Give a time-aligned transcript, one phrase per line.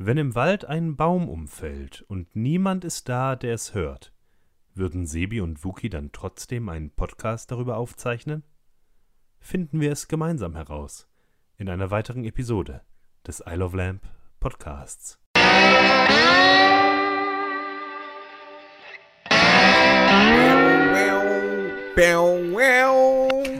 [0.00, 4.12] Wenn im Wald ein Baum umfällt und niemand ist da, der es hört,
[4.72, 8.44] würden Sebi und Wookie dann trotzdem einen Podcast darüber aufzeichnen?
[9.40, 11.08] Finden wir es gemeinsam heraus
[11.56, 12.82] in einer weiteren Episode
[13.26, 14.02] des Isle of Lamp
[14.38, 15.18] Podcasts.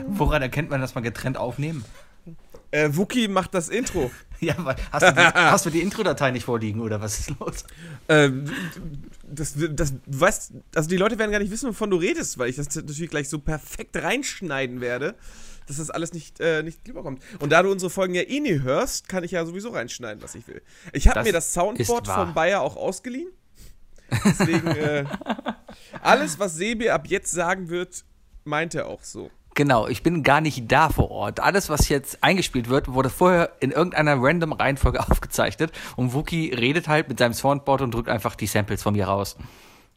[0.07, 1.83] Woran erkennt man, dass man getrennt aufnehmen?
[2.71, 4.11] Äh, Wookie macht das Intro.
[4.41, 7.65] Ja, weil hast du die, hast du die Intro-Datei nicht vorliegen oder was ist los?
[8.07, 8.45] Ähm,
[9.21, 12.49] das, das, du weißt, also die Leute werden gar nicht wissen, wovon du redest, weil
[12.49, 15.15] ich das natürlich gleich so perfekt reinschneiden werde,
[15.67, 17.21] dass das alles nicht, äh, nicht rüberkommt.
[17.39, 20.35] Und da du unsere Folgen ja eh nie hörst, kann ich ja sowieso reinschneiden, was
[20.35, 20.61] ich will.
[20.93, 23.33] Ich habe mir das Soundboard von Bayer auch ausgeliehen.
[24.23, 25.03] Deswegen, äh,
[26.01, 28.05] alles, was Sebi ab jetzt sagen wird,
[28.45, 29.29] meint er auch so.
[29.55, 31.39] Genau, ich bin gar nicht da vor Ort.
[31.39, 36.87] Alles, was jetzt eingespielt wird, wurde vorher in irgendeiner random Reihenfolge aufgezeichnet und Wookie redet
[36.87, 39.37] halt mit seinem Soundboard und drückt einfach die Samples von mir raus.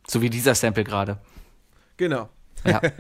[0.09, 1.19] So wie dieser Sample gerade.
[1.97, 2.29] Genau.
[2.65, 2.81] Ja.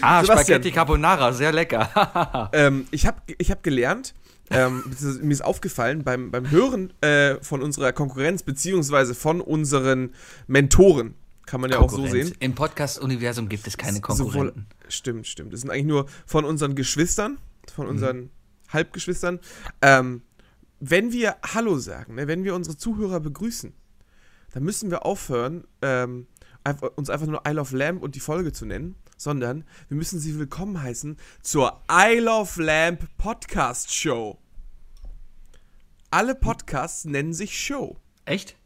[0.00, 0.38] Ah, Sebastian.
[0.38, 2.50] Spaghetti Carbonara, sehr lecker.
[2.52, 4.14] Ähm, ich habe ich hab gelernt,
[4.50, 4.82] ähm,
[5.20, 10.14] mir ist aufgefallen beim, beim Hören äh, von unserer Konkurrenz, beziehungsweise von unseren
[10.46, 11.14] Mentoren,
[11.48, 12.32] kann man ja auch so sehen.
[12.40, 14.66] Im Podcast-Universum gibt es keine Sowohl, Konkurrenten.
[14.88, 15.52] stimmt, stimmt.
[15.52, 17.38] Das sind eigentlich nur von unseren Geschwistern,
[17.74, 17.90] von Mhm.
[17.92, 18.30] unseren
[18.70, 19.40] Halbgeschwistern.
[19.82, 20.22] Ähm,
[20.80, 23.72] wenn wir Hallo sagen, ne, wenn wir unsere Zuhörer begrüßen,
[24.52, 26.26] dann müssen wir aufhören, ähm,
[26.96, 30.38] uns einfach nur Isle of Lamp und die Folge zu nennen, sondern wir müssen sie
[30.38, 34.38] willkommen heißen zur Isle of Lamp Podcast Show.
[36.10, 37.96] Alle Podcasts nennen sich Show.
[38.24, 38.56] Echt?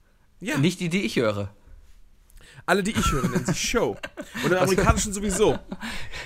[0.40, 0.58] Ja.
[0.58, 1.54] Nicht die, die ich höre.
[2.64, 3.96] Alle, die ich höre, nennen sich Show.
[4.44, 5.58] Und im Amerikanischen sowieso.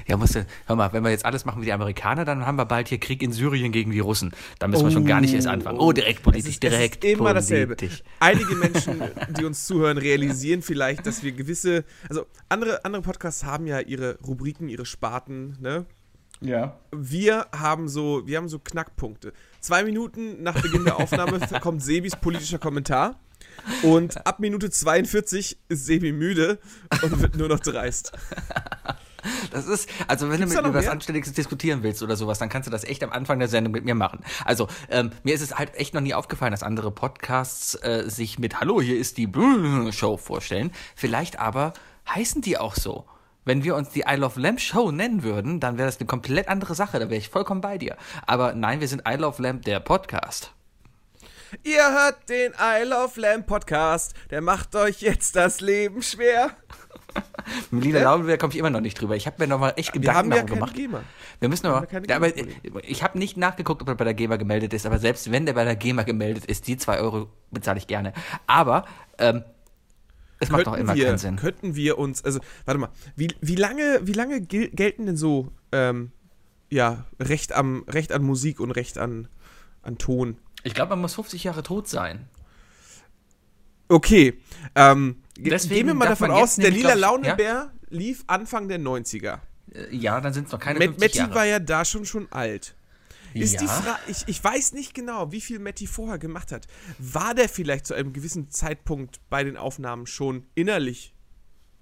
[0.06, 2.56] Ja, musst du, hör mal, wenn wir jetzt alles machen wie die Amerikaner, dann haben
[2.56, 4.32] wir bald hier Krieg in Syrien gegen die Russen.
[4.58, 5.78] Da müssen wir schon gar nicht erst anfangen.
[5.78, 7.76] Oh, direkt politisch, es ist, direkt es ist immer dasselbe.
[7.76, 8.02] politisch.
[8.20, 9.02] Einige Menschen,
[9.38, 14.18] die uns zuhören, realisieren vielleicht, dass wir gewisse, also andere, andere Podcasts haben ja ihre
[14.20, 15.86] Rubriken, ihre Sparten, ne?
[16.40, 16.78] Ja.
[16.92, 19.32] Wir haben so, wir haben so Knackpunkte.
[19.60, 23.18] Zwei Minuten nach Beginn der Aufnahme kommt Sebis politischer Kommentar.
[23.82, 26.58] Und ab Minute 42 ist Sebi müde
[27.02, 28.12] und wird nur noch dreist.
[29.50, 30.92] Das ist, also wenn Gibt's du mit mir was mehr?
[30.92, 33.84] Anständiges diskutieren willst oder sowas, dann kannst du das echt am Anfang der Sendung mit
[33.84, 34.20] mir machen.
[34.44, 38.38] Also, ähm, mir ist es halt echt noch nie aufgefallen, dass andere Podcasts äh, sich
[38.38, 39.28] mit Hallo, hier ist die
[39.90, 40.70] Show vorstellen.
[40.94, 41.72] Vielleicht aber
[42.08, 43.06] heißen die auch so.
[43.44, 46.48] Wenn wir uns die I Love Lamp Show nennen würden, dann wäre das eine komplett
[46.48, 47.96] andere Sache, da wäre ich vollkommen bei dir.
[48.26, 50.55] Aber nein, wir sind I Love Lamp, der Podcast.
[51.62, 54.14] Ihr hört den I Love Lamb Podcast.
[54.30, 56.50] Der macht euch jetzt das Leben schwer.
[57.70, 59.16] Mit Lila Laubenberg komme ich immer noch nicht drüber.
[59.16, 60.74] Ich habe mir noch mal echt Wir Gedanken haben ja gemacht.
[60.74, 61.02] GEMA.
[61.40, 62.32] Wir müssen wir keine ja, aber
[62.84, 65.54] ich habe nicht nachgeguckt, ob er bei der GEMA gemeldet ist, aber selbst wenn der
[65.54, 68.12] bei der GEMA gemeldet ist, die zwei Euro bezahle ich gerne.
[68.46, 68.84] Aber
[69.18, 69.44] ähm,
[70.40, 71.36] es macht doch immer wir, keinen Sinn.
[71.36, 75.52] Könnten wir uns, also, warte mal, wie, wie lange, wie lange gel gelten denn so,
[75.72, 76.12] ähm,
[76.68, 79.28] ja, Recht, am, Recht an Musik und Recht an,
[79.82, 80.38] an Ton?
[80.66, 82.28] Ich glaube, man muss 50 Jahre tot sein.
[83.88, 84.40] Okay,
[84.74, 89.38] ähm, ge- Deswegen gehen wir mal davon aus, der lila Launebär lief Anfang der 90er.
[89.72, 91.34] Äh, Ja, dann sind es noch keine Met 50 Matti Jahre.
[91.34, 92.74] war ja da schon schon alt.
[93.32, 93.60] Ist ja.
[93.60, 96.66] die Frage, ich, ich weiß nicht genau, wie viel Matti vorher gemacht hat.
[96.98, 101.14] War der vielleicht zu einem gewissen Zeitpunkt bei den Aufnahmen schon innerlich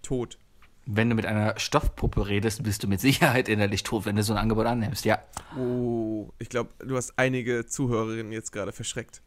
[0.03, 0.39] tot?
[0.87, 4.33] Wenn du mit einer Stoffpuppe redest, bist du mit Sicherheit innerlich tot, wenn du so
[4.35, 5.05] ein Angebot annimmst.
[5.05, 5.19] Ja,
[5.57, 9.23] Oh, ich glaube, du hast einige Zuhörerinnen jetzt gerade verschreckt.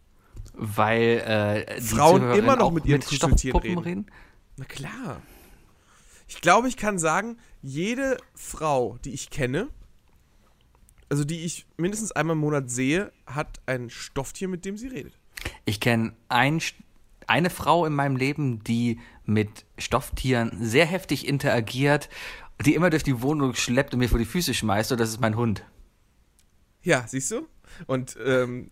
[0.53, 3.83] weil äh, Frauen immer noch mit ihren Kuscheltieren Stoffpuppen reden.
[3.83, 4.05] reden.
[4.57, 5.21] Na klar.
[6.27, 9.69] Ich glaube, ich kann sagen, jede Frau, die ich kenne,
[11.09, 15.17] also die ich mindestens einmal im Monat sehe, hat ein Stofftier, mit dem sie redet.
[15.65, 16.59] Ich kenne ein,
[17.27, 22.09] eine Frau in meinem Leben, die mit Stofftieren sehr heftig interagiert,
[22.65, 25.21] die immer durch die Wohnung schleppt und mir vor die Füße schmeißt, und das ist
[25.21, 25.63] mein Hund.
[26.81, 27.47] Ja, siehst du?
[27.85, 28.71] Und ähm,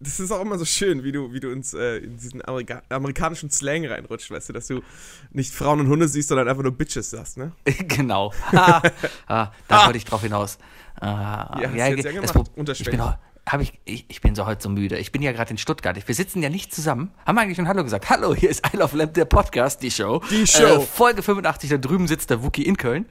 [0.00, 2.82] das ist auch immer so schön, wie du, wie du uns äh, in diesen Amerika
[2.90, 4.82] amerikanischen Slang reinrutscht, weißt du, dass du
[5.30, 7.52] nicht Frauen und Hunde siehst, sondern einfach nur Bitches sagst, ne?
[7.88, 8.32] genau.
[8.52, 8.82] Ha,
[9.26, 10.58] ah, da wollte ich drauf hinaus.
[11.00, 13.00] Ah, Ja, jetzt ja das gemacht, Pro- ich bin,
[13.46, 14.98] auch- hab ich, ich, ich bin so heute so müde.
[14.98, 15.96] Ich bin ja gerade in Stuttgart.
[16.06, 17.10] Wir sitzen ja nicht zusammen.
[17.26, 18.08] Haben wir eigentlich schon Hallo gesagt?
[18.10, 20.22] Hallo, hier ist I Love Lamp, der Podcast, die Show.
[20.30, 20.62] Die Show.
[20.64, 23.06] Äh, Folge 85, da drüben sitzt der Wookie in Köln.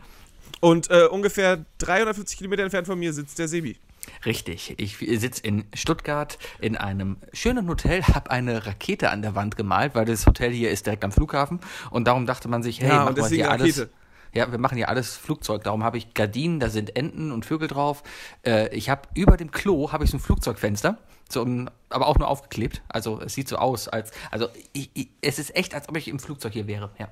[0.59, 3.77] Und äh, ungefähr 350 Kilometer entfernt von mir sitzt der Sebi.
[4.25, 4.73] Richtig.
[4.77, 9.95] Ich sitze in Stuttgart in einem schönen Hotel, habe eine Rakete an der Wand gemalt,
[9.95, 11.59] weil das Hotel hier ist direkt am Flughafen.
[11.89, 13.77] Und darum dachte man sich, hey, Ja, mach und mal hier alles.
[13.79, 13.93] Rakete.
[14.33, 15.63] Ja, wir machen ja alles Flugzeug.
[15.63, 18.03] Darum habe ich Gardinen, da sind Enten und Vögel drauf.
[18.45, 20.97] Äh, ich habe über dem Klo habe ich so ein Flugzeugfenster,
[21.29, 22.81] so ein, aber auch nur aufgeklebt.
[22.89, 26.07] Also es sieht so aus, als also ich, ich, es ist echt, als ob ich
[26.07, 26.89] im Flugzeug hier wäre.
[26.97, 27.09] Ja.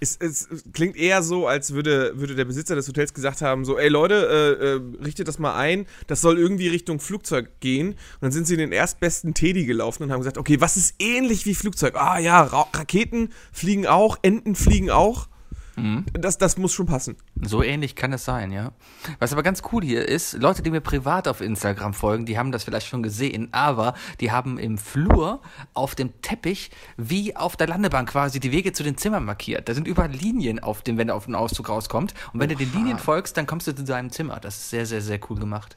[0.00, 3.78] Es, es, klingt eher so, als würde, würde der Besitzer des Hotels gesagt haben: so,
[3.78, 4.14] ey Leute,
[4.60, 7.90] äh, äh, richtet das mal ein, das soll irgendwie Richtung Flugzeug gehen.
[7.90, 10.96] Und dann sind sie in den erstbesten Teddy gelaufen und haben gesagt: Okay, was ist
[10.98, 11.94] ähnlich wie Flugzeug?
[11.94, 15.28] Ah ja, Ra Raketen fliegen auch, Enten fliegen auch.
[15.76, 16.04] Mhm.
[16.14, 17.16] Das, das muss schon passen.
[17.42, 18.72] So ähnlich kann es sein, ja.
[19.18, 22.50] Was aber ganz cool hier ist, Leute, die mir privat auf Instagram folgen, die haben
[22.50, 25.40] das vielleicht schon gesehen, aber die haben im Flur
[25.74, 29.68] auf dem Teppich wie auf der Landebahn quasi die Wege zu den Zimmern markiert.
[29.68, 32.14] Da sind überall Linien auf dem, wenn er auf den Auszug rauskommt.
[32.32, 32.58] Und wenn Oha.
[32.58, 34.40] du den Linien folgst, dann kommst du zu deinem Zimmer.
[34.40, 35.76] Das ist sehr, sehr, sehr cool gemacht.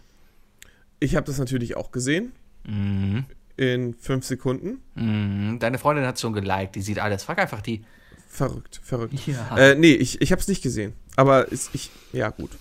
[1.00, 2.32] Ich habe das natürlich auch gesehen.
[2.66, 3.26] Mhm.
[3.58, 4.80] In fünf Sekunden.
[4.96, 5.60] Mhm.
[5.60, 7.24] Deine Freundin hat schon geliked, die sieht alles.
[7.24, 7.84] Frag einfach die.
[8.30, 9.14] Verrückt, verrückt.
[9.26, 9.58] Ja.
[9.58, 10.94] Äh, nee, ich, ich habe es nicht gesehen.
[11.16, 12.52] Aber ist, ich, ja, gut.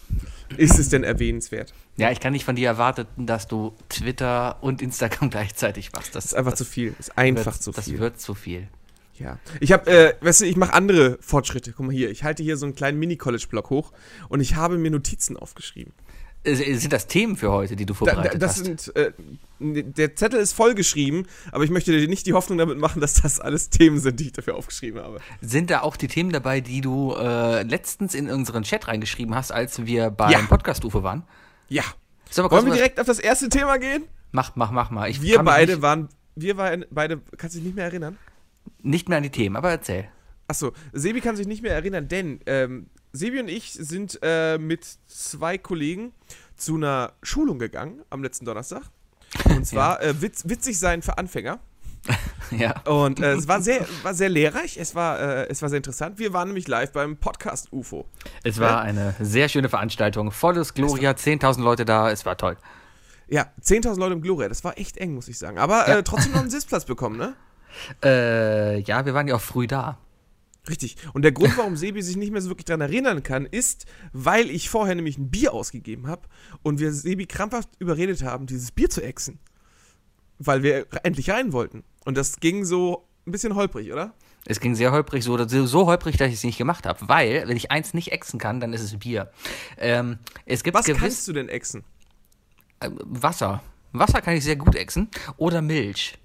[0.57, 1.75] Ist es denn erwähnenswert?
[1.97, 6.15] Ja, ich kann nicht von dir erwarten, dass du Twitter und Instagram gleichzeitig machst.
[6.15, 6.95] Das, das ist einfach das zu viel.
[6.97, 7.93] Das ist einfach wird, zu viel.
[7.93, 8.69] Das wird zu viel.
[9.19, 9.39] Ja.
[9.61, 11.73] Ich habe, äh, weißt du, ich mache andere Fortschritte.
[11.73, 13.93] Guck mal hier, ich halte hier so einen kleinen Mini-College-Block hoch
[14.29, 15.93] und ich habe mir Notizen aufgeschrieben.
[16.45, 18.65] Äh, sind das Themen für heute, die du vorbereitet da, da, das hast?
[18.65, 19.13] Sind, äh,
[19.61, 23.41] der Zettel ist vollgeschrieben, aber ich möchte dir nicht die Hoffnung damit machen, dass das
[23.41, 25.19] alles Themen sind, die ich dafür aufgeschrieben habe.
[25.41, 29.51] Sind da auch die Themen dabei, die du äh, letztens in unseren Chat reingeschrieben hast,
[29.53, 30.39] als wir beim ja.
[30.41, 31.25] Podcast-UFO waren?
[31.69, 31.83] Ja.
[32.35, 34.05] Wollen wir direkt auf das erste Thema gehen?
[34.31, 35.09] Mach, mach, mach mal.
[35.11, 38.19] Ich wir beide waren, wir waren beide, kannst du dich nicht mehr erinnern?
[38.83, 40.09] Nicht mehr an die Themen, aber erzähl.
[40.47, 42.87] Achso, Sebi kann sich nicht mehr erinnern, denn ähm,
[43.19, 46.13] Sebi und ich sind äh, mit zwei Kollegen
[46.57, 48.83] zu einer Schulung gegangen am letzten Donnerstag.
[49.45, 50.11] Und zwar ja.
[50.11, 51.61] äh, witz, witzig sein für Anfänger.
[52.51, 52.81] ja.
[52.83, 56.19] Und äh, es war sehr, war sehr lehrreich, es war, äh, es war sehr interessant.
[56.19, 58.07] Wir waren nämlich live beim Podcast UFO.
[58.45, 60.31] Es war eine sehr schöne Veranstaltung.
[60.31, 62.57] Volles Gloria, 10.000 Leute da, es war toll.
[63.29, 65.59] Ja, 10.000 Leute im Gloria, das war echt eng, muss ich sagen.
[65.59, 65.99] Aber ja.
[65.99, 67.35] Äh, trotzdem noch einen Sitzplatz bekommen, ne?
[68.03, 69.99] Äh, ja, wir waren ja auch früh da.
[70.69, 70.97] Richtig.
[71.15, 74.51] Und der Grund, warum Sebi sich nicht mehr so wirklich daran erinnern kann, ist, weil
[74.51, 76.23] ich vorher nämlich ein Bier ausgegeben habe
[76.63, 79.39] und wir Sebi krampfhaft überredet haben, dieses Bier zu exen.
[80.39, 81.85] Weil wir endlich rein wollten.
[82.05, 84.15] Und das ging so ein bisschen holprig, oder?
[84.47, 87.01] Es ging sehr holprig, so, so holprig, dass ich es nicht gemacht habe.
[87.09, 89.31] Weil, wenn ich eins nicht exen kann, dann ist es Bier.
[89.79, 91.85] Ähm, es gibt Was kannst du denn exen?
[92.81, 93.63] Äh, Wasser.
[93.93, 95.09] Wasser kann ich sehr gut exen.
[95.37, 96.19] Oder Milch.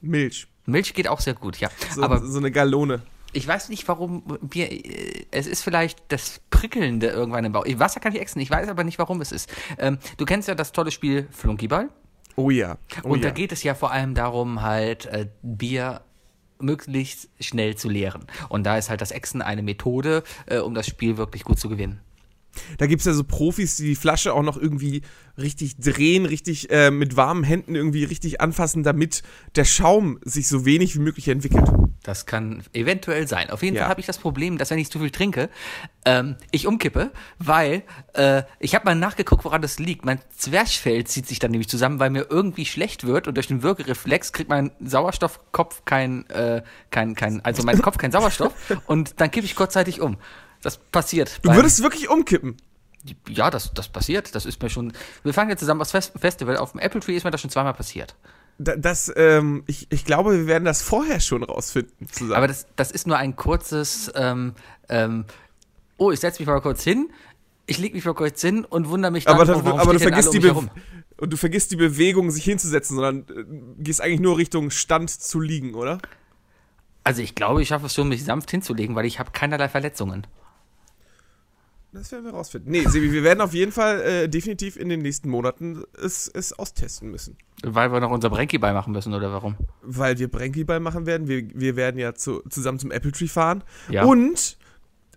[0.00, 0.46] Milch.
[0.66, 1.68] Milch geht auch sehr gut, ja.
[1.94, 3.02] So, Aber so eine Gallone.
[3.34, 4.70] Ich weiß nicht, warum wir.
[4.70, 7.64] Äh, es ist vielleicht das Prickelnde irgendwann im Bauch.
[7.66, 9.52] Wasser kann ich exen, ich weiß aber nicht, warum es ist.
[9.78, 11.90] Ähm, du kennst ja das tolle Spiel Flunkyball.
[12.36, 12.78] Oh ja.
[13.02, 13.28] Oh Und ja.
[13.28, 16.02] da geht es ja vor allem darum, halt äh, Bier
[16.60, 18.24] möglichst schnell zu leeren.
[18.48, 21.68] Und da ist halt das Exen eine Methode, äh, um das Spiel wirklich gut zu
[21.68, 22.00] gewinnen.
[22.78, 25.02] Da gibt es ja so Profis, die die Flasche auch noch irgendwie
[25.36, 29.22] richtig drehen, richtig äh, mit warmen Händen irgendwie richtig anfassen, damit
[29.56, 31.68] der Schaum sich so wenig wie möglich entwickelt.
[32.04, 33.48] Das kann eventuell sein.
[33.48, 33.82] Auf jeden ja.
[33.82, 35.48] Fall habe ich das Problem, dass wenn ich zu viel trinke,
[36.04, 40.04] ähm, ich umkippe, weil äh, ich habe mal nachgeguckt, woran das liegt.
[40.04, 43.62] Mein Zwerchfell zieht sich dann nämlich zusammen, weil mir irgendwie schlecht wird und durch den
[43.62, 48.52] Wirkereflex kriegt mein Sauerstoffkopf kein, äh, kein, kein, also mein Kopf kein Sauerstoff
[48.86, 50.18] und dann kippe ich kurzzeitig um.
[50.60, 51.40] Das passiert.
[51.42, 52.58] Du würdest wirklich umkippen?
[53.28, 54.34] Ja, das, das passiert.
[54.34, 54.92] Das ist mir schon.
[55.22, 56.58] Wir fangen jetzt zusammen was Festival.
[56.58, 58.14] Auf dem Apple Tree ist mir das schon zweimal passiert
[58.58, 62.34] das, ähm, ich, ich glaube, wir werden das vorher schon rausfinden zusammen.
[62.34, 64.54] Aber das, das ist nur ein kurzes, ähm,
[64.88, 65.24] ähm,
[65.96, 67.10] oh, ich setze mich mal kurz hin,
[67.66, 69.98] ich lege mich mal kurz hin und wundere mich dann, aber, das, warum aber du
[69.98, 70.70] vergisst die um
[71.16, 75.40] und du vergisst die Bewegung, sich hinzusetzen, sondern äh, gehst eigentlich nur Richtung Stand zu
[75.40, 75.98] liegen, oder?
[77.02, 80.26] Also ich glaube, ich schaffe es schon, mich sanft hinzulegen, weil ich habe keinerlei Verletzungen.
[81.94, 82.72] Das werden wir rausfinden.
[82.72, 86.52] Nee, Sebi, wir werden auf jeden Fall äh, definitiv in den nächsten Monaten es, es
[86.52, 87.36] austesten müssen.
[87.62, 89.56] Weil wir noch unser Brenky-Ball machen müssen, oder warum?
[89.80, 91.28] Weil wir Brenky-Ball machen werden.
[91.28, 93.62] Wir, wir werden ja zu, zusammen zum Apple Tree fahren.
[93.88, 94.04] Ja.
[94.04, 94.58] Und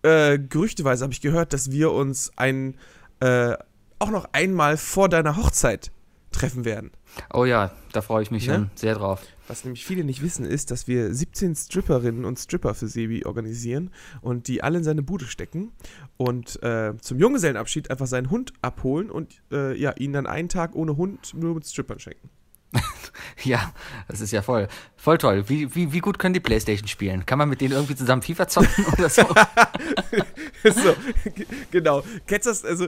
[0.03, 2.77] äh, gerüchteweise habe ich gehört, dass wir uns ein,
[3.21, 3.55] äh,
[3.97, 5.91] auch noch einmal vor deiner Hochzeit
[6.31, 6.91] treffen werden.
[7.33, 8.55] Oh ja, da freue ich mich ja?
[8.55, 9.21] schon sehr drauf.
[9.47, 13.91] Was nämlich viele nicht wissen, ist, dass wir 17 Stripperinnen und Stripper für Sebi organisieren
[14.21, 15.71] und die alle in seine Bude stecken
[16.17, 20.75] und äh, zum Junggesellenabschied einfach seinen Hund abholen und äh, ja, ihn dann einen Tag
[20.75, 22.29] ohne Hund nur mit Strippern schenken.
[23.43, 23.73] ja,
[24.07, 25.47] das ist ja voll, voll toll.
[25.47, 27.25] Wie, wie, wie gut können die Playstation spielen?
[27.25, 29.23] Kann man mit denen irgendwie zusammen FIFA zocken oder so?
[30.63, 30.95] so,
[31.71, 32.03] genau.
[32.25, 32.87] Kennst du das, also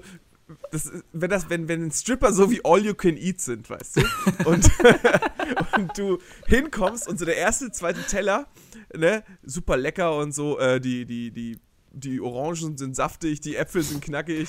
[0.71, 4.01] das, wenn, das, wenn, wenn Stripper so wie All You Can Eat sind, weißt du,
[4.45, 4.69] und,
[5.77, 8.47] und du hinkommst und so der erste, zweite Teller,
[8.95, 11.59] ne, super lecker und so, äh, die, die, die
[11.91, 14.47] die Orangen sind saftig, die Äpfel sind knackig.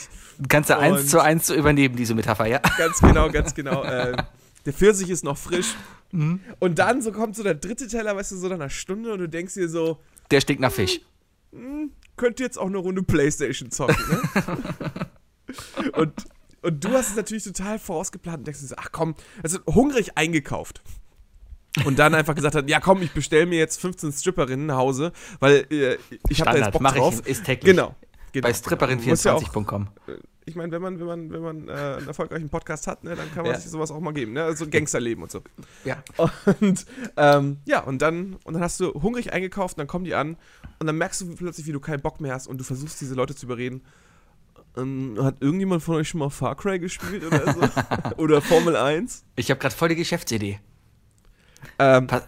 [0.49, 2.59] Kannst du eins zu eins so übernehmen, diese Metapher, ja?
[2.77, 3.83] Ganz genau, ganz genau.
[3.83, 4.15] Äh,
[4.67, 5.75] der Pfirsich ist noch frisch.
[6.13, 6.41] Mhm.
[6.59, 9.21] Und dann so kommt so der dritte Teller, weißt du, so nach einer Stunde und
[9.21, 11.01] du denkst dir so, Der stinkt nach Fisch.
[12.17, 15.11] könnte jetzt auch eine Runde Playstation zocken, ne?
[15.97, 16.13] und,
[16.63, 20.83] und du hast es natürlich total vorausgeplant und denkst so, ach komm, also hungrig eingekauft.
[21.85, 25.13] Und dann einfach gesagt hat, ja komm, ich bestelle mir jetzt 15 Stripperinnen nach Hause,
[25.39, 27.21] weil äh, ich habe da jetzt Bock mache drauf.
[27.21, 27.75] ich, ist täglich.
[27.77, 27.95] Genau.
[28.33, 29.89] genau Bei Muss ja auch- stripperin24.com.
[30.47, 33.33] ich meine, wenn man, wenn man, wenn man äh, einen erfolgreichen Podcast hat, ne, dann
[33.33, 33.61] kann man Ja.
[33.61, 34.43] sich sowas auch mal geben, ne?
[34.43, 35.43] Also Gangsterleben und so.
[35.85, 36.03] Ja.
[36.61, 40.37] Und ähm, ja, und dann, und dann hast du hungrig eingekauft, dann kommen die an
[40.81, 43.15] und dann merkst du plötzlich, wie du keinen Bock mehr hast und du versuchst diese
[43.15, 43.83] Leute zu überreden.
[44.77, 47.61] Ähm, hat irgendjemand von euch schon mal Far Cry gespielt oder so?
[48.17, 49.25] oder Formel 1?
[49.37, 50.61] Ich habe gerade voll die Geschäftsidee.
[51.79, 52.23] Ähm, Pa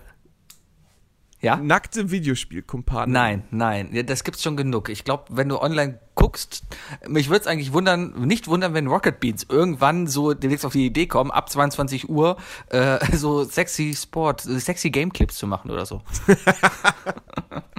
[1.41, 1.57] ja?
[1.57, 3.13] nackte Videospielkumpanen.
[3.13, 4.89] Nein, nein, ja, das gibt's schon genug.
[4.89, 6.63] Ich glaube, wenn du online guckst,
[7.09, 10.87] mich würde es eigentlich wundern, nicht wundern, wenn Rocket Beans irgendwann so demnächst auf die
[10.87, 12.37] Idee kommen, ab 22 Uhr
[12.69, 16.03] äh, so sexy Sport, sexy Game Clips zu machen oder so.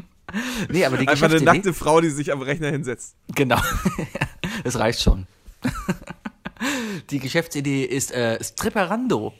[0.69, 3.15] nee, aber die Einfach eine nackte Frau, die sich am Rechner hinsetzt.
[3.33, 3.59] genau,
[4.63, 5.27] das reicht schon.
[7.09, 9.33] die Geschäftsidee ist äh, Stripperando.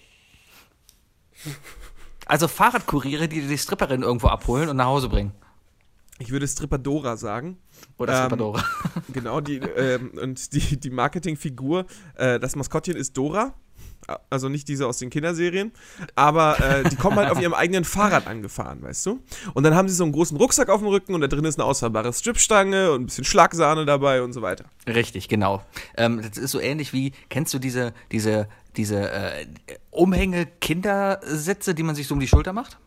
[2.25, 5.33] Also Fahrradkuriere, die die Stripperin irgendwo abholen und nach Hause bringen.
[6.19, 7.57] Ich würde Strippadora sagen.
[7.97, 8.63] Oder Ähm, Strippadora.
[9.13, 11.85] Genau, die, ähm, und die, die Marketingfigur,
[12.15, 13.53] äh, das Maskottchen ist Dora.
[14.29, 15.71] Also nicht diese aus den Kinderserien.
[16.15, 19.19] Aber äh, die kommen halt auf ihrem eigenen Fahrrad angefahren, weißt du?
[19.53, 21.59] Und dann haben sie so einen großen Rucksack auf dem Rücken und da drin ist
[21.59, 24.65] eine ausfahrbare Stripstange und ein bisschen Schlagsahne dabei und so weiter.
[24.87, 25.63] Richtig, genau.
[25.97, 29.45] Ähm, das ist so ähnlich wie, kennst du diese, diese, diese äh,
[29.91, 32.77] Umhänge-Kindersitze, die man sich so um die Schulter macht?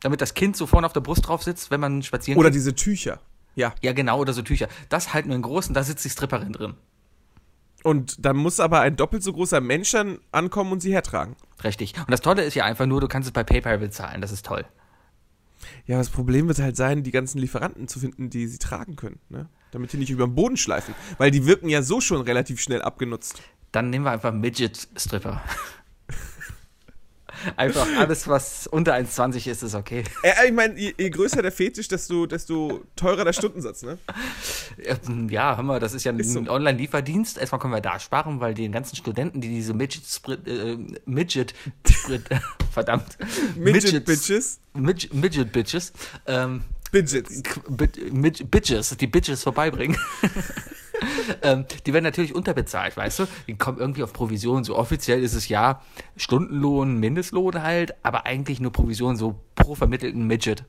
[0.00, 2.56] Damit das Kind so vorne auf der Brust drauf sitzt, wenn man spazieren Oder geht?
[2.56, 3.20] diese Tücher.
[3.54, 3.74] Ja.
[3.82, 4.68] Ja, genau, oder so Tücher.
[4.88, 6.74] Das halt nur in großen, da sitzt die Stripperin drin.
[7.82, 11.36] Und dann muss aber ein doppelt so großer Mensch dann ankommen und sie hertragen.
[11.64, 11.94] Richtig.
[11.98, 14.20] Und das Tolle ist ja einfach nur, du kannst es bei PayPal bezahlen.
[14.20, 14.64] Das ist toll.
[15.86, 19.20] Ja, das Problem wird halt sein, die ganzen Lieferanten zu finden, die sie tragen können,
[19.28, 19.48] ne?
[19.72, 20.94] Damit die nicht über den Boden schleifen.
[21.18, 23.40] Weil die wirken ja so schon relativ schnell abgenutzt.
[23.72, 25.42] Dann nehmen wir einfach Midget-Stripper.
[27.56, 30.04] einfach alles, was unter 1,20 ist, ist okay.
[30.22, 33.98] Äh, ich meine, je, je größer der Fetisch, desto, desto teurer der Stundensatz, ne?
[34.84, 36.40] Ähm, Ja, haben wir, das ist ja ein Ist so.
[36.40, 37.38] Online-Lieferdienst.
[37.38, 41.54] Erstmal können wir da sparen, weil die ganzen Studenten, die diese Midget-Sprit, äh, Midget,
[41.88, 42.22] Sprit,
[42.72, 43.18] verdammt,
[43.56, 44.60] Midget Midgets- Bitches.
[44.74, 45.92] Midget, Midget Bitches,
[46.26, 47.42] ähm, Bidgets.
[48.50, 49.96] Bitches, die Bitches vorbeibringen.
[51.42, 53.26] ähm, die werden natürlich unterbezahlt, weißt du?
[53.46, 54.64] Die kommen irgendwie auf Provision.
[54.64, 55.82] So offiziell ist es ja
[56.16, 60.64] Stundenlohn, Mindestlohn halt, aber eigentlich nur Provision so pro vermittelten Midget.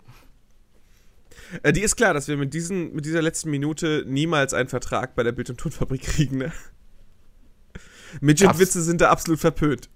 [1.63, 5.15] Äh, die ist klar, dass wir mit, diesen, mit dieser letzten Minute niemals einen Vertrag
[5.15, 6.51] bei der Bild- und Tonfabrik kriegen, ne?
[8.19, 9.89] Midget-Witze sind da absolut verpönt.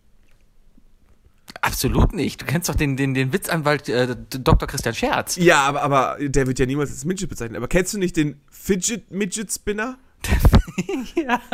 [1.62, 2.42] Absolut nicht.
[2.42, 4.68] Du kennst doch den, den, den Witzanwalt äh, Dr.
[4.68, 5.36] Christian Scherz.
[5.36, 7.58] Ja, aber, aber der wird ja niemals als Midget bezeichnet.
[7.58, 9.98] Aber kennst du nicht den Fidget-Midget-Spinner?
[11.16, 11.42] ja.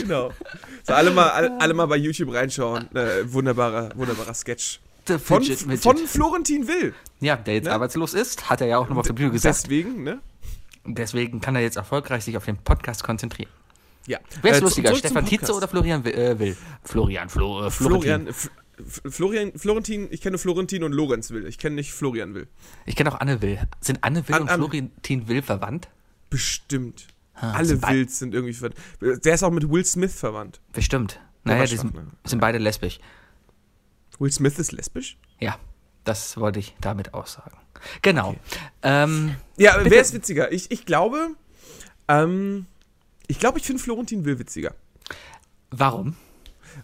[0.00, 0.30] Genau.
[0.84, 2.88] So, alle mal, alle, alle mal bei YouTube reinschauen.
[2.94, 4.80] Äh, wunderbarer, wunderbarer Sketch.
[5.24, 6.94] Von, von Florentin Will.
[7.18, 7.72] ja, der jetzt Ne?
[7.72, 9.64] arbeitslos ist, hat er ja auch noch auf der Bühne gesagt.
[9.64, 10.20] Deswegen, ne?
[10.86, 13.50] Deswegen kann er jetzt erfolgreich sich auf den Podcast konzentrieren.
[14.06, 14.18] Ja.
[14.40, 16.14] Wer ist Äh, lustiger, Stefan Tietze oder Florian Will?
[16.14, 16.56] Äh, Will?
[16.84, 18.32] Florian, Flo, äh, Florentin.
[18.32, 21.46] Florian, Florian, Florentin, ich kenne Florentin und Lorenz Will.
[21.46, 22.46] Ich kenne nicht Florian Will.
[22.86, 23.58] Ich kenne auch Anne Will.
[23.80, 25.88] Sind Anne Will An- und An- Florentin Will verwandt?
[26.30, 27.08] Bestimmt.
[27.34, 28.76] Ah, Alle sind Wills sind irgendwie verwandt.
[29.24, 30.60] Der ist auch mit Will Smith verwandt.
[30.72, 31.20] Bestimmt.
[31.44, 32.06] Naja, die sind, ne?
[32.24, 32.98] sind beide lesbisch.
[34.18, 35.16] Will Smith ist lesbisch?
[35.40, 35.56] Ja,
[36.04, 37.56] das wollte ich damit aussagen.
[38.02, 38.36] Genau.
[38.82, 39.90] Ähm, Ja, Bitte.
[39.90, 40.52] wer ist witziger?
[40.52, 41.30] Ich, ich glaube,
[42.08, 42.66] ähm,
[43.26, 44.74] ich glaube, ich finde Florentin Will witziger.
[45.70, 46.16] warum?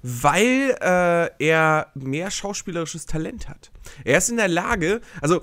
[0.02, 3.70] Weil äh, er mehr schauspielerisches Talent hat.
[4.04, 5.42] Er ist in der Lage, also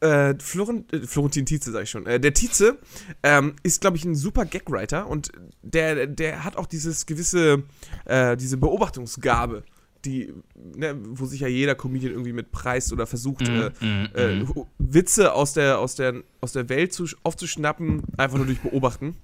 [0.00, 2.06] äh, Florent äh, Florentin Tietze, sag ich schon.
[2.06, 2.78] Äh, der Tietze
[3.22, 5.32] ähm, ist, glaube ich, ein super Gagwriter und
[5.62, 7.62] der, der hat auch dieses gewisse,
[8.04, 9.64] äh, diese Beobachtungsgabe,
[10.04, 10.32] die,
[10.76, 14.48] ne, wo sich ja jeder Comedian irgendwie mit preist oder versucht, mm, mm.
[14.54, 19.16] Hu- Witze aus der, aus der, aus der Welt zu, aufzuschnappen, einfach nur durch Beobachten.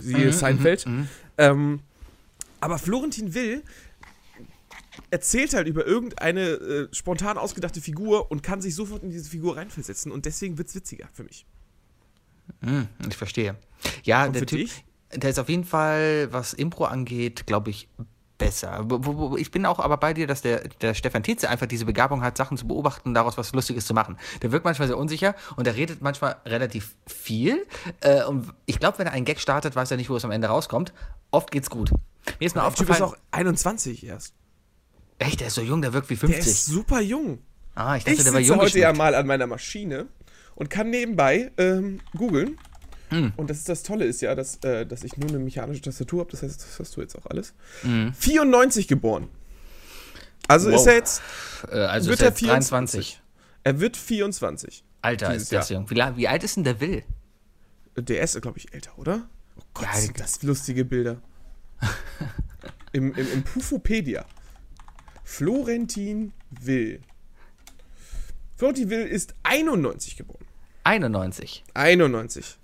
[0.00, 0.86] Siehe Mhm, Seinfeld.
[0.86, 1.08] mhm, mhm.
[1.38, 1.80] Ähm,
[2.60, 3.62] aber Florentin Will
[5.10, 9.56] erzählt halt über irgendeine äh, spontan ausgedachte Figur und kann sich sofort in diese Figur
[9.56, 11.46] reinversetzen und deswegen wird's witziger für mich.
[12.60, 13.56] Mm, ich verstehe.
[14.04, 14.84] Ja, Und der Typ, dich?
[15.14, 17.88] der ist auf jeden Fall, was Impro angeht, glaube ich,
[18.38, 18.86] besser.
[19.36, 22.36] Ich bin auch aber bei dir, dass der, der Stefan Tietze einfach diese Begabung hat,
[22.36, 24.16] Sachen zu beobachten und daraus was Lustiges zu machen.
[24.42, 27.66] Der wirkt manchmal sehr unsicher und der redet manchmal relativ viel.
[28.00, 30.30] Äh, und ich glaube, wenn er einen Gag startet, weiß er nicht, wo es am
[30.30, 30.92] Ende rauskommt.
[31.32, 31.90] Oft geht's gut.
[32.38, 33.12] Mir ist mal Der Typ ist aufgefallen.
[33.12, 34.34] auch 21 erst.
[35.18, 36.46] Echt, der ist so jung, der wirkt wie Der 50.
[36.46, 37.38] ist super jung.
[37.74, 38.60] ah, ich dachte, Ich der war sitze jung.
[38.60, 40.06] heute ja mal an meiner Maschine
[40.54, 42.58] und kann nebenbei ähm, googeln.
[43.10, 43.32] Hm.
[43.36, 46.20] Und das ist das Tolle ist ja, dass, äh, dass ich nur eine mechanische Tastatur
[46.20, 46.30] habe.
[46.30, 47.54] Das heißt, das hast du jetzt auch alles.
[47.82, 48.12] Mhm.
[48.12, 49.28] 94 geboren.
[50.46, 50.86] Also ist Wow.
[50.88, 51.22] er jetzt,
[51.70, 53.20] Äh, also wird ist er jetzt 23.
[53.64, 54.84] er wird 24.
[55.00, 55.88] Alter, ist das jung.
[55.90, 57.02] Wie, wie alt ist denn der Will?
[57.96, 59.28] Der ist, glaube ich, älter, oder?
[59.56, 61.22] Oh Gott, Ja, sind das lustige Bilder.
[62.92, 64.24] Im, im, Im Pufopedia.
[65.30, 67.00] Florentin Will.
[68.56, 70.44] Florentin Will ist 91 geboren.
[70.84, 71.62] 91.
[71.74, 72.57] 91.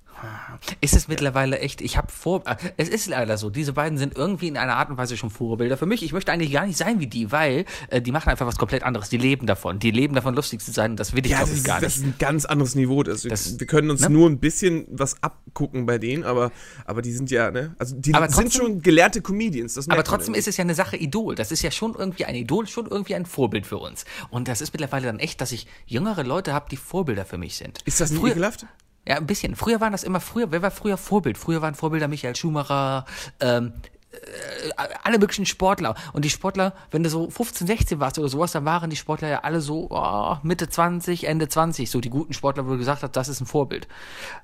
[0.80, 4.16] Ist es mittlerweile echt, ich habe vor, äh, es ist leider so, diese beiden sind
[4.16, 6.02] irgendwie in einer Art und Weise schon Vorbilder für mich.
[6.02, 8.82] Ich möchte eigentlich gar nicht sein wie die, weil äh, die machen einfach was komplett
[8.82, 9.08] anderes.
[9.08, 9.78] Die leben davon.
[9.78, 11.66] Die leben davon, lustig zu sein und das will ich, Ja, glaube das, ich, ist,
[11.66, 12.06] gar das nicht.
[12.08, 13.02] ist ein ganz anderes Niveau.
[13.02, 14.10] Das, Das- wir können uns ne?
[14.10, 16.50] nur ein bisschen was abgucken bei denen, aber,
[16.84, 17.74] aber die sind ja, ne?
[17.78, 19.74] Also die Aber sind trotzdem- schon gelernte Comedians.
[19.74, 21.34] Das Aber trotzdem ist es ja eine Sache Idol.
[21.34, 24.04] Das ist ja schon irgendwie ein Idol, schon irgendwie ein Vorbild für uns.
[24.30, 27.56] Und das ist mittlerweile dann echt, dass ich jüngere Leute habe, die Vorbilder für mich
[27.56, 27.80] sind.
[27.84, 28.66] Ist das nicht Früher- ekelhaft?
[29.06, 29.54] Ja, ein bisschen.
[29.54, 30.50] Früher waren das immer früher.
[30.50, 31.36] Wer war früher Vorbild?
[31.36, 33.04] Früher waren Vorbilder Michael Schumacher,
[33.40, 33.72] ähm,
[34.12, 34.70] äh,
[35.02, 35.94] alle möglichen Sportler.
[36.12, 39.28] Und die Sportler, wenn du so 15, 16 warst oder sowas, dann waren die Sportler
[39.28, 41.90] ja alle so oh, Mitte 20, Ende 20.
[41.90, 43.88] So die guten Sportler, wo du gesagt hast, das ist ein Vorbild.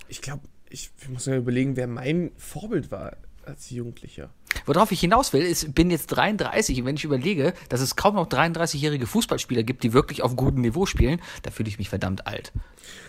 [0.08, 4.30] Ich glaube, ich, ich muss mir überlegen, wer mein Vorbild war als Jugendlicher.
[4.66, 8.14] Worauf ich hinaus will, ist, bin jetzt 33 und wenn ich überlege, dass es kaum
[8.14, 12.26] noch 33-jährige Fußballspieler gibt, die wirklich auf gutem Niveau spielen, da fühle ich mich verdammt
[12.26, 12.52] alt.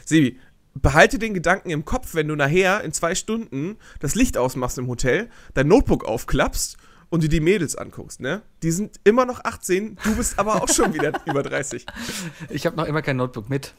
[0.06, 0.40] Sebi,
[0.74, 4.88] behalte den Gedanken im Kopf, wenn du nachher in zwei Stunden das Licht ausmachst im
[4.88, 6.78] Hotel, dein Notebook aufklappst
[7.10, 8.42] und dir die Mädels anguckst, ne?
[8.64, 11.86] Die sind immer noch 18, du bist aber auch schon wieder über 30.
[12.50, 13.74] Ich habe noch immer kein Notebook mit.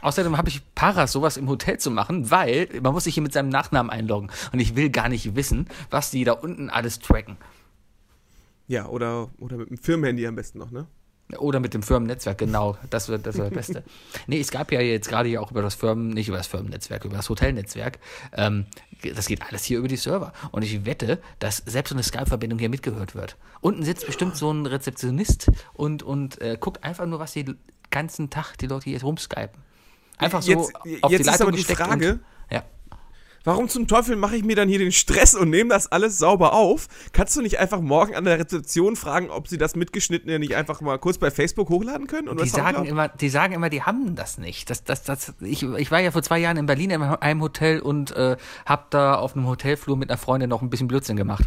[0.00, 3.32] Außerdem habe ich Paras, sowas im Hotel zu machen, weil man muss sich hier mit
[3.32, 4.30] seinem Nachnamen einloggen.
[4.52, 7.36] Und ich will gar nicht wissen, was die da unten alles tracken.
[8.66, 10.86] Ja, oder, oder mit dem Firmenhandy am besten noch, ne?
[11.38, 12.76] Oder mit dem Firmennetzwerk, genau.
[12.90, 13.82] Das wird das, wär das Beste.
[14.26, 17.04] nee, es gab ja jetzt gerade ja auch über das Firmen, nicht über das Firmennetzwerk,
[17.06, 17.98] über das Hotelnetzwerk.
[18.36, 18.66] Ähm,
[19.14, 20.32] das geht alles hier über die Server.
[20.52, 23.36] Und ich wette, dass selbst so eine Skype-Verbindung hier mitgehört wird.
[23.62, 27.46] Unten sitzt bestimmt so ein Rezeptionist und, und äh, guckt einfach nur, was die
[27.90, 29.62] ganzen Tag die Leute hier rumskypen.
[30.18, 32.20] Einfach so Jetzt- auf jetzt die ist Leitung aber die gesteckt Frage- Und,
[32.50, 32.62] ja.
[33.44, 36.54] Warum zum Teufel mache ich mir dann hier den Stress und nehme das alles sauber
[36.54, 36.88] auf?
[37.12, 40.80] Kannst du nicht einfach morgen an der Rezeption fragen, ob sie das mitgeschnittene nicht einfach
[40.80, 42.28] mal kurz bei Facebook hochladen können?
[42.28, 44.70] Und Die sagen, immer, die sagen immer, die haben das nicht.
[44.70, 47.80] Das, das, das, ich, ich war ja vor zwei Jahren in Berlin in einem Hotel
[47.80, 51.44] und äh, habe da auf einem Hotelflur mit einer Freundin noch ein bisschen Blödsinn gemacht.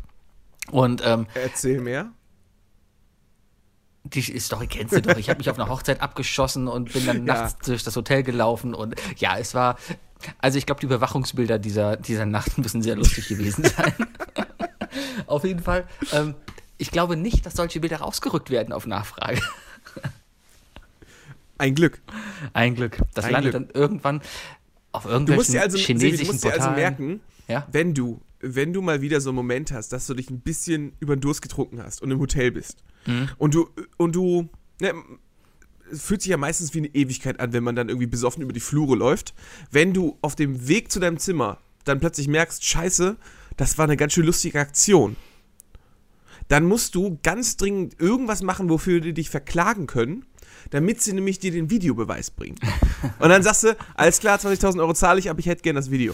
[0.70, 2.12] Und ähm, Erzähl mehr.
[4.04, 5.18] die Story kennst du doch.
[5.18, 7.34] Ich habe mich auf einer Hochzeit abgeschossen und bin dann Ja.
[7.34, 8.74] nachts durch das Hotel gelaufen.
[8.74, 9.78] Und ja, es war.
[10.40, 13.94] Also ich glaube, die Überwachungsbilder dieser, dieser Nacht müssen sehr lustig gewesen sein.
[15.28, 15.86] auf jeden Fall.
[16.12, 16.36] Ähm,
[16.78, 19.42] ich glaube nicht, dass solche Bilder rausgerückt werden auf Nachfrage.
[21.58, 22.02] Ein Glück.
[22.54, 22.98] Ein Glück.
[23.14, 23.74] Das Ein landet Glück.
[23.74, 24.22] dann irgendwann
[24.92, 27.68] auf Du irgendwelchen musst dir also, chinesischen du musst dir also merken, Ja?
[27.72, 30.94] wenn du, wenn du mal wieder so einen Moment hast, dass du dich ein bisschen
[31.00, 33.30] über den Durst getrunken hast und im Hotel bist Mhm.
[33.38, 34.50] und du, und du,
[34.82, 34.94] ne,
[35.94, 38.60] fühlt sich ja meistens wie eine Ewigkeit an, wenn man dann irgendwie besoffen über die
[38.60, 39.34] Flure läuft.
[39.72, 43.16] Wenn du auf dem Weg zu deinem Zimmer dann plötzlich merkst, scheiße,
[43.56, 45.16] das war eine ganz schön lustige Aktion,
[46.48, 50.26] dann musst du ganz dringend irgendwas machen, wofür die dich verklagen können,
[50.70, 52.58] damit sie nämlich dir den Videobeweis bringen.
[53.20, 55.92] Und dann sagst du, alles klar, 20.000 Euro zahle ich, aber ich hätte gern das
[55.92, 56.14] Video.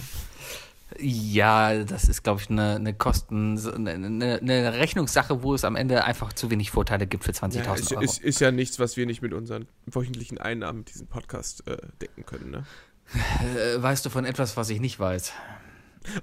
[1.00, 5.76] Ja, das ist, glaube ich, eine, eine Kosten, eine, eine, eine Rechnungssache, wo es am
[5.76, 8.02] Ende einfach zu wenig Vorteile gibt für 20.000 Ja, ist, Euro.
[8.02, 11.78] ist, ist ja nichts, was wir nicht mit unseren wöchentlichen Einnahmen mit diesem Podcast äh,
[12.02, 12.52] decken können.
[12.52, 12.66] Ne?
[13.16, 15.34] äh, weißt du von etwas, was ich nicht weiß?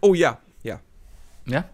[0.00, 0.80] Oh ja, ja.
[1.46, 1.64] Ja?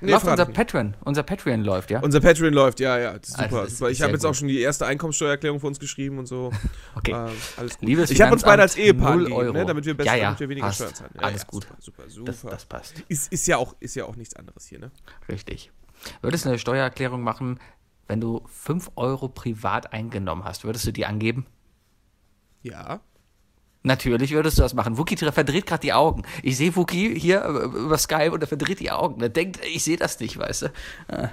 [0.00, 0.46] Nee, läuft unser.
[0.46, 0.96] Patreon.
[1.04, 2.00] Unser Patreon läuft, ja?
[2.00, 3.18] Unser Patreon läuft, ja, ja.
[3.18, 3.70] das ist Also, super.
[3.70, 3.90] super.
[3.90, 4.30] Ich habe jetzt gut.
[4.30, 6.50] auch schon die erste Einkommensteuererklärung für uns geschrieben und so.
[6.96, 7.12] Okay.
[7.12, 7.88] Äh, alles gut.
[7.88, 9.52] Liebes ich habe uns beide als Ehepaar Euro.
[9.52, 10.78] ne, damit wir besser, Ja, ja, damit wir weniger passt.
[10.80, 11.10] Steuern zahlen.
[11.14, 11.66] Ja, Alles gut.
[11.78, 12.52] Super, super, das, super.
[12.52, 13.04] das passt.
[13.08, 14.90] ist, ist, ja auch, ist ja auch nichts anderes hier, ne?
[15.28, 15.70] Richtig.
[16.22, 17.58] Würdest du eine Steuererklärung machen,
[18.08, 20.64] wenn du 5 Euro privat eingenommen hast?
[20.64, 21.46] Würdest du die angeben?
[22.62, 23.00] Ja.
[23.82, 24.98] Natürlich würdest du das machen.
[24.98, 26.22] Wookie verdreht gerade die Augen.
[26.42, 29.22] Ich sehe Wookie hier äh, über Skype und er verdreht die Augen.
[29.22, 30.72] Er denkt, ich sehe das nicht, weißt du.
[31.08, 31.30] Ah.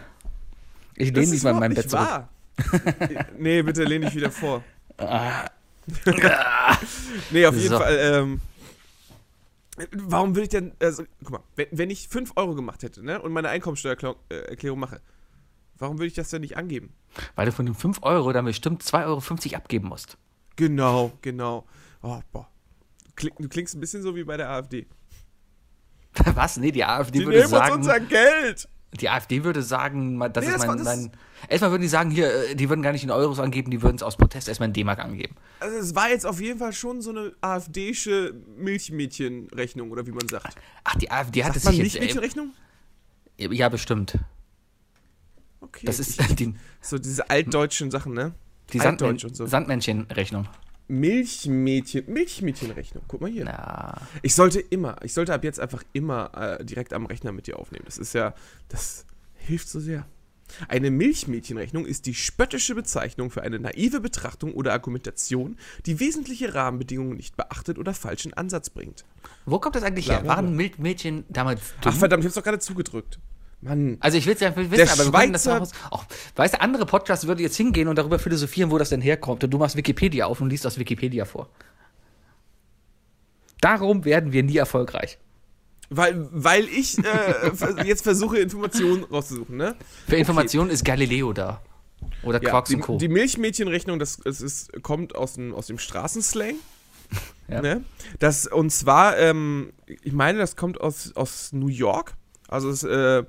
[0.96, 2.06] Ich lehne mich ist mal in meinem Bett zurück.
[2.06, 2.30] wahr.
[3.38, 4.64] nee, bitte lehn dich wieder vor.
[7.32, 7.78] nee, auf jeden So.
[7.78, 8.00] Fall.
[8.02, 8.42] Ähm,
[9.92, 10.72] warum will ich denn.
[10.80, 14.82] Also, guck mal, wenn, wenn ich 5 Euro gemacht hätte ne, und meine Einkommensteuererklärung äh,
[14.82, 15.02] mache,
[15.80, 16.94] Warum würde ich das denn nicht angeben?
[17.36, 20.18] Weil du von den 5 Euro dann bestimmt 2,50 Euro abgeben musst.
[20.56, 21.66] Genau, genau.
[22.02, 22.48] Oh, boah.
[23.16, 24.86] Du klingst ein bisschen so wie bei der AfD.
[26.36, 26.58] Was?
[26.58, 27.74] Nee, die AfD Die würde nehmen uns sagen.
[27.76, 28.68] unser Geld.
[29.00, 31.12] Die AfD würde sagen, das Nee, ist mein, das- mein.
[31.50, 33.98] Erstmal würden die sagen, hier, äh, die würden gar nicht in Euros angeben, die würden
[33.98, 35.36] es aus Protest erstmal in D-Mark angeben.
[35.60, 40.28] Also es war jetzt auf jeden Fall schon so eine AfDische Milchmädchenrechnung, oder wie man
[40.28, 40.56] sagt.
[40.84, 41.94] Ach, die AfD hat es sich jetzt.
[41.94, 42.54] Milchmädchenrechnung?
[43.38, 44.18] Äh, ja, bestimmt.
[45.60, 45.86] Okay.
[45.86, 48.34] Das ist ich, die, so diese altdeutschen Sachen, ne?
[48.74, 49.46] die Altdeutsch Sandmän und so.
[49.46, 50.48] Sandmännchen-Rechnung.
[50.88, 53.04] Milchmädchen, Milchmädchenrechnung.
[53.08, 53.46] Guck mal hier.
[53.46, 53.96] Ja.
[54.22, 57.60] Ich sollte immer, ich sollte ab jetzt einfach immer äh, direkt am Rechner mit dir
[57.60, 57.86] aufnehmen.
[57.86, 58.34] Das ist ja,
[58.70, 60.06] das hilft so sehr.
[60.68, 67.18] Eine Milchmädchenrechnung ist die spöttische Bezeichnung für eine naive Betrachtung oder Argumentation, die wesentliche Rahmenbedingungen
[67.18, 69.04] nicht beachtet oder falschen Ansatz bringt.
[69.46, 70.28] Wo kommt das eigentlich Klar, her?
[70.28, 71.92] Waren Mild Mädchen damals dumm?
[71.94, 73.20] Ach verdammt, ich hab's doch gerade zugedrückt.
[73.62, 73.98] Mann.
[74.02, 76.06] Also ich will es ja wissen, Der aber wir können das Schweizer- auch, auch.
[76.36, 79.44] Weißt du, andere Podcasts würden jetzt hingehen und darüber philosophieren, wo das denn herkommt.
[79.44, 81.50] Und du machst Wikipedia auf und liest aus Wikipedia vor.
[83.62, 85.18] Darum werden wir nie erfolgreich.
[85.90, 89.76] Weil, weil ich äh, jetzt versuche, Informationen rauszusuchen, ne?
[90.08, 91.62] Für Informationen ist Galileo da.
[92.24, 92.98] Oder Ja, Quarks die, und Co.
[92.98, 96.56] die Milchmädchenrechnung, das, das ist, kommt aus dem, aus dem Straßenslang.
[97.50, 97.62] Ja.
[97.62, 97.86] Ne?
[98.20, 99.72] Das, und zwar, ähm,
[100.04, 102.16] ich meine, das kommt aus, aus New York.
[102.50, 103.24] Also es, äh,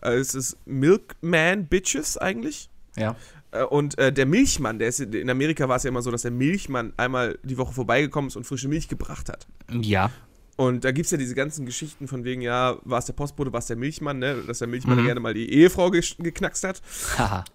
[0.00, 2.68] es ist Milkman Bitches eigentlich.
[2.96, 3.16] ja.
[3.52, 6.22] Äh, Und äh, der Milchmann, der ist in Amerika war es ja immer so, dass
[6.22, 9.46] der Milchmann einmal die Woche vorbeigekommen ist und frische Milch gebracht hat.
[9.72, 10.10] Ja.
[10.56, 13.50] Und da gibt es ja diese ganzen Geschichten von wegen, ja, war es der Postbote,
[13.52, 14.36] war es der Milchmann, ne?
[14.46, 15.04] Dass der Milchmann Mhm.
[15.06, 16.82] gerne mal die Ehefrau gesch- geknackst hat.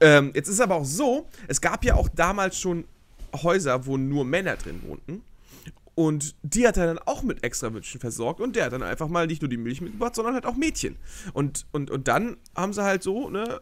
[0.01, 2.83] Ähm, jetzt ist aber auch so, es gab ja auch damals schon
[3.43, 5.21] Häuser, wo nur Männer drin wohnten.
[5.95, 9.27] Und die hat er dann auch mit Extrawünschen versorgt und der hat dann einfach mal
[9.27, 10.97] nicht nur die Milch mitgebracht, sondern halt auch Mädchen.
[11.33, 13.61] Und, und, und dann haben sie halt so, ne,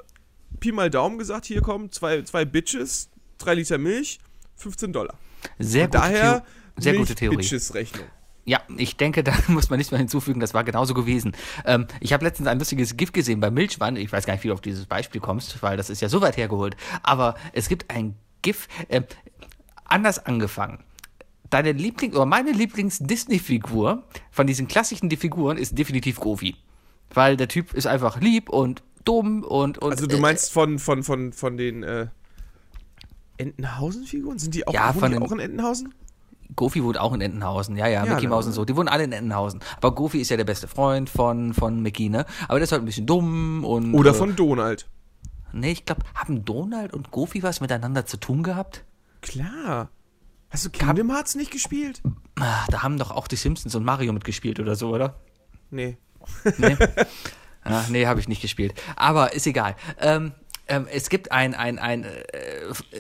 [0.60, 4.20] Pi mal Daumen gesagt, hier kommen zwei, zwei Bitches, drei Liter Milch,
[4.56, 5.18] 15 Dollar.
[5.60, 6.44] Sehr, gute, daher Theo
[6.78, 7.38] sehr gute Theorie.
[7.38, 8.06] Bitches-Rechnung.
[8.46, 11.34] Ja, ich denke, da muss man nicht mehr hinzufügen, das war genauso gewesen.
[11.66, 13.96] Ähm, ich habe letztens ein lustiges GIF gesehen bei Milchmann.
[13.96, 16.22] Ich weiß gar nicht, wie du auf dieses Beispiel kommst, weil das ist ja so
[16.22, 16.76] weit hergeholt.
[17.04, 19.02] Aber es gibt ein GIF, äh,
[19.86, 20.84] anders angefangen.
[21.54, 26.56] Deine Liebling oder meine Lieblings-Disney-Figur von diesen klassischen Figuren ist definitiv Goofy.
[27.14, 29.78] Weil der Typ ist einfach lieb und dumm und.
[29.78, 32.08] und Also du äh, meinst von, von, von, von den äh,
[33.38, 34.40] Entenhausen-Figuren?
[34.40, 35.94] Sind die auch, Ja, von die den- auch in Entenhausen?
[36.56, 38.28] Goofy wohnt auch in Entenhausen, ja, ja, Ja, Mickey?
[38.28, 39.60] Mouse und so, die wohnen alle in Entenhausen.
[39.78, 42.26] Aber Goofy ist ja der beste Freund von, von Mickey, ne?
[42.48, 43.94] Aber der ist halt ein bisschen dumm und.
[43.96, 44.88] Oder äh, von Donald?
[45.52, 48.84] Nee, ich glaube, haben Donald und Goofy was miteinander zu tun gehabt?
[49.22, 49.90] Klar.
[50.54, 52.04] Hast du Kingdom Hearts nicht gespielt?
[52.40, 55.20] Ah, da haben doch auch die Simpsons und Mario mitgespielt oder so, oder?
[55.72, 55.98] Nee.
[56.60, 56.78] Nee,
[57.64, 58.80] ah, nee habe ich nicht gespielt.
[58.96, 59.76] Aber ist egal.
[60.00, 60.34] Ähm,
[60.68, 62.12] ähm, es gibt ein, ein, ein, äh,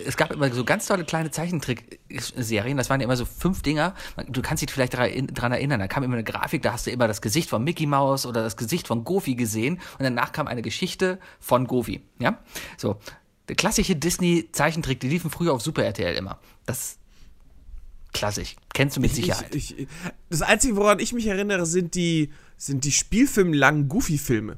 [0.03, 3.93] es gab immer so ganz tolle kleine Zeichentrick-Serien, das waren ja immer so fünf Dinger.
[4.27, 6.91] Du kannst dich vielleicht daran dran erinnern, da kam immer eine Grafik, da hast du
[6.91, 10.47] immer das Gesicht von Mickey Mouse oder das Gesicht von Goofy gesehen und danach kam
[10.47, 12.39] eine Geschichte von Goofy, ja?
[12.77, 12.97] So.
[13.47, 16.39] Der klassische Disney-Zeichentrick, die liefen früher auf Super RTL immer.
[16.65, 16.97] Das
[18.13, 18.55] klassisch.
[18.73, 19.53] Kennst du mit Sicherheit.
[19.55, 19.87] Ich, ich,
[20.29, 24.57] das Einzige, woran ich mich erinnere, sind die, sind die spielfilmlangen Goofy-Filme.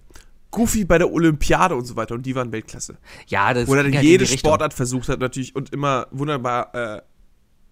[0.52, 2.98] Goofy bei der Olympiade und so weiter und die waren Weltklasse.
[3.28, 4.26] ja, das Wo er dann halt jede.
[4.26, 7.02] Sportart versucht hat natürlich und immer wunderbar äh,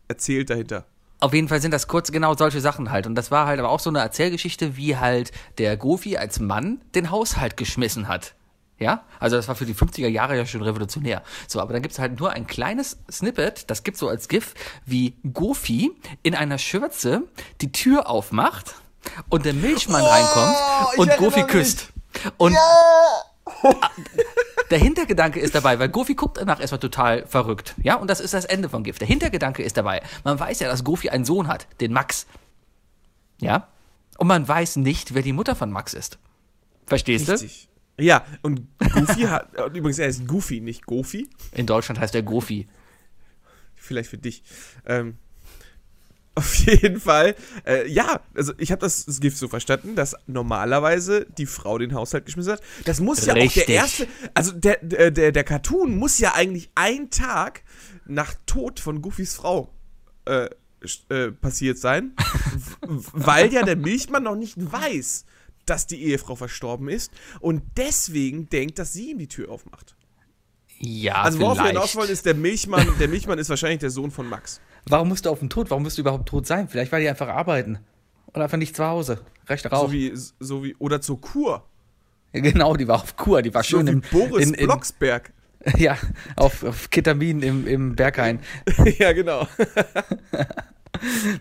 [0.09, 0.85] erzählt dahinter.
[1.21, 3.07] Auf jeden Fall sind das kurz genau solche Sachen halt.
[3.07, 6.81] Und das war halt aber auch so eine Erzählgeschichte, wie halt der Goofy als Mann
[6.95, 8.35] den Haushalt geschmissen hat.
[8.83, 11.23] Ja, also das war für die 50er Jahre ja schon revolutionär.
[11.47, 14.53] So, aber dann gibt's halt nur ein kleines Snippet, das gibt's so als GIF,
[14.85, 17.23] wie Goofy in einer Schürze
[17.61, 18.75] die Tür aufmacht
[19.29, 20.55] und der Milchmann reinkommt
[20.93, 21.93] ich und Goofy küsst.
[22.35, 22.57] Und
[24.69, 27.75] der Hintergedanke ist dabei, weil Goofy guckt danach erstmal total verrückt.
[27.81, 28.99] Ja, und das ist das Ende von Gift.
[28.99, 30.03] Der Hintergedanke ist dabei.
[30.25, 32.27] Man weiß ja, dass Goofy einen Sohn hat, den Max.
[33.39, 33.69] Ja?
[34.17, 36.17] Und man weiß nicht, wer die Mutter von Max ist.
[36.85, 37.37] Verstehst du?
[37.97, 41.29] Ja, und Goofy hat, übrigens, er ist Goofy, nicht Goofy.
[41.51, 42.67] In Deutschland heißt er Goofy.
[43.75, 44.43] Vielleicht für dich.
[44.85, 45.17] Ähm,
[46.35, 51.27] auf jeden Fall, äh, ja, also ich habe das, das Gift so verstanden, dass normalerweise
[51.37, 52.61] die Frau den Haushalt geschmissen hat.
[52.85, 56.71] Das muss ja auch der erste, also der, der, der, der Cartoon muss ja eigentlich
[56.73, 57.61] ein Tag
[58.05, 59.71] nach Tod von Goofys Frau
[60.25, 60.49] äh,
[61.09, 62.13] äh, passiert sein,
[62.81, 65.25] weil ja der Milchmann noch nicht weiß,
[65.65, 69.95] dass die Ehefrau verstorben ist und deswegen denkt, dass sie ihm die Tür aufmacht.
[70.79, 71.75] Ja, Also worauf wir vielleicht.
[71.75, 74.59] hinaus wollen, ist der Milchmann, der Milchmann ist wahrscheinlich der Sohn von Max.
[74.85, 75.69] Warum musst du auf den Tod?
[75.69, 76.67] Warum musst du überhaupt tot sein?
[76.67, 77.79] Vielleicht war die einfach arbeiten.
[78.27, 79.21] Oder einfach nicht zu Hause.
[79.47, 79.87] Recht rauch.
[79.87, 81.65] So wie, so wie, oder zur Kur.
[82.35, 85.31] Genau, die war auf Kur, die war So schön wie im, Boris in, in, Blocksberg.
[85.77, 85.97] Ja,
[86.35, 88.39] auf, auf Ketamin im, im Berghain.
[88.97, 89.47] ja, genau.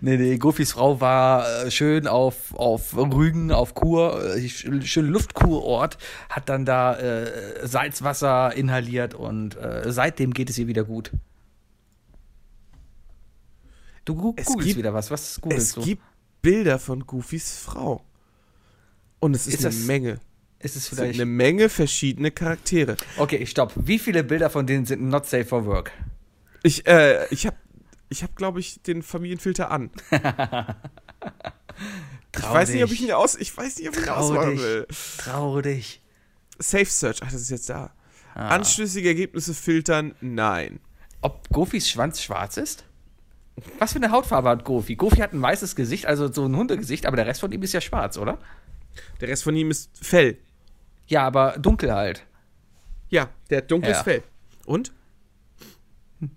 [0.00, 5.06] Nee, nee, Goofys Frau war äh, schön auf, auf Rügen, auf Kur, äh, sch- schön
[5.06, 5.98] Luftkurort,
[6.30, 11.12] hat dann da äh, Salzwasser inhaliert und äh, seitdem geht es ihr wieder gut.
[14.04, 15.82] Du Es googelst gibt- wieder was, was googelst Es du?
[15.82, 16.02] gibt
[16.40, 18.02] Bilder von Goofys Frau.
[19.20, 20.10] Und es ist, Ist eine das Menge.
[20.58, 21.20] Ist es Es sind vielleicht...
[21.20, 22.96] eine Menge verschiedene Charaktere.
[23.16, 23.72] Okay, stopp.
[23.76, 25.92] Wie viele Bilder von denen sind not safe for work?
[26.64, 27.56] Ich, äh, ich habe,
[28.12, 29.90] ich hab, glaube ich, den Familienfilter an.
[32.34, 34.86] Ich weiß nicht, ob ich ihn aus, ich weiß nicht, ob ich ihn ausmachen will.
[35.18, 36.00] Trau dich.
[36.58, 37.92] Safe Search, ach, das ist jetzt da.
[38.34, 38.48] Ah.
[38.48, 40.80] Anschlüssige Ergebnisse filtern, nein.
[41.20, 42.84] Ob Gofis Schwanz schwarz ist?
[43.78, 44.96] Was für eine Hautfarbe hat Gofi?
[44.96, 47.74] Gofi hat ein weißes Gesicht, also so ein Hundegesicht, aber der Rest von ihm ist
[47.74, 48.38] ja schwarz, oder?
[49.20, 50.38] Der Rest von ihm ist Fell.
[51.06, 52.24] Ja, aber dunkel halt.
[53.10, 54.02] Ja, der hat dunkles Ja.
[54.04, 54.22] Fell.
[54.64, 54.92] Und?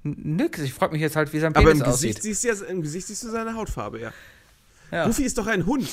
[0.04, 2.24] Nix, ich frage mich jetzt halt, wie sein Aber Penis im Gesicht, aussieht.
[2.24, 4.14] siehst du ja, im Gesicht siehst du seine Hautfarbe, ja.
[4.92, 5.06] Ja.
[5.06, 5.88] Goofy ist doch ein Hund.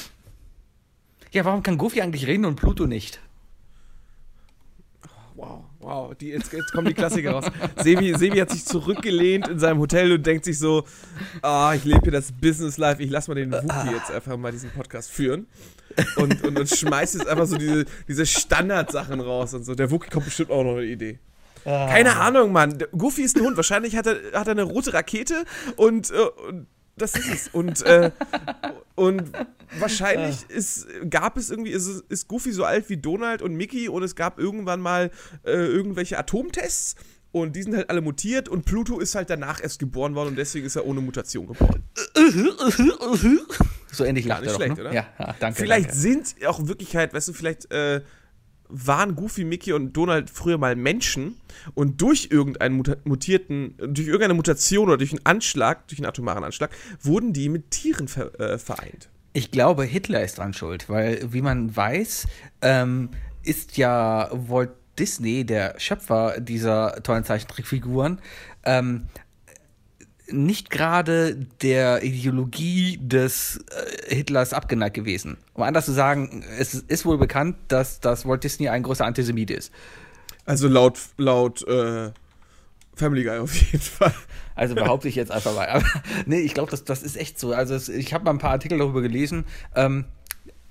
[1.33, 3.21] ja, warum kann Gofi eigentlich reden und Pluto nicht?
[5.35, 7.47] Wow, wow, die, jetzt, jetzt kommen die Klassiker raus.
[7.79, 10.85] Sebi, Sebi hat sich zurückgelehnt in seinem Hotel und denkt sich so,
[11.41, 14.53] ah, ich lebe hier das Business Life, ich lass mal den Wookie jetzt einfach mal
[14.53, 15.47] diesen Podcast führen.
[16.17, 19.75] Und, und, und schmeißt jetzt einfach so diese, diese Standardsachen raus und so.
[19.75, 21.19] Der Wookie kommt bestimmt auch noch eine Idee.
[21.65, 22.83] Keine Ahnung, Mann.
[22.97, 23.57] Goofy ist ein Hund.
[23.57, 25.45] Wahrscheinlich hat er, hat er eine rote Rakete
[25.77, 26.15] und, äh,
[26.49, 27.49] und das ist es.
[27.49, 28.11] Und, äh,
[28.95, 29.33] und
[29.79, 34.03] wahrscheinlich ist, gab es irgendwie, ist, ist Goofy so alt wie Donald und Mickey und
[34.03, 35.11] es gab irgendwann mal
[35.45, 36.97] äh, irgendwelche Atomtests
[37.33, 40.37] und die sind halt alle mutiert und Pluto ist halt danach erst geboren worden und
[40.37, 41.83] deswegen ist er ohne Mutation geboren.
[43.91, 44.83] So ähnlich lacht nicht er doch, schlecht, ne?
[44.83, 44.93] oder?
[44.95, 45.61] Ja, ja, danke.
[45.61, 46.01] vielleicht danke.
[46.01, 48.03] sind auch in Wirklichkeit, weißt du, vielleicht äh,
[48.73, 51.37] waren Goofy, Mickey und Donald früher mal Menschen
[51.75, 56.71] und durch irgendeinen mutierten, durch irgendeine Mutation oder durch einen Anschlag, durch einen atomaren Anschlag,
[57.01, 59.09] wurden die mit Tieren ver äh, vereint.
[59.35, 62.27] Ich glaube, Hitler ist dran schuld, weil, wie man weiß,
[62.61, 63.11] ähm,
[63.45, 68.21] ist ja Walt Disney, der Schöpfer dieser tollen Zeichentrickfiguren,
[68.65, 69.07] ähm,
[70.33, 73.65] nicht gerade der Ideologie des
[74.09, 75.37] äh, Hitlers abgeneigt gewesen.
[75.55, 79.51] Um anders zu sagen, es ist wohl bekannt, dass, dass Walt Disney ein großer Antisemit
[79.51, 79.73] ist.
[80.45, 82.11] Also laut, laut äh,
[82.95, 84.15] Family Guy auf jeden Fall.
[84.55, 85.69] Also behaupte ich jetzt einfach mal.
[85.69, 85.85] Aber,
[86.27, 87.53] nee, ich glaube, das, das ist echt so.
[87.53, 89.45] Also es, ich habe mal ein paar Artikel darüber gelesen.
[89.75, 90.05] Ähm,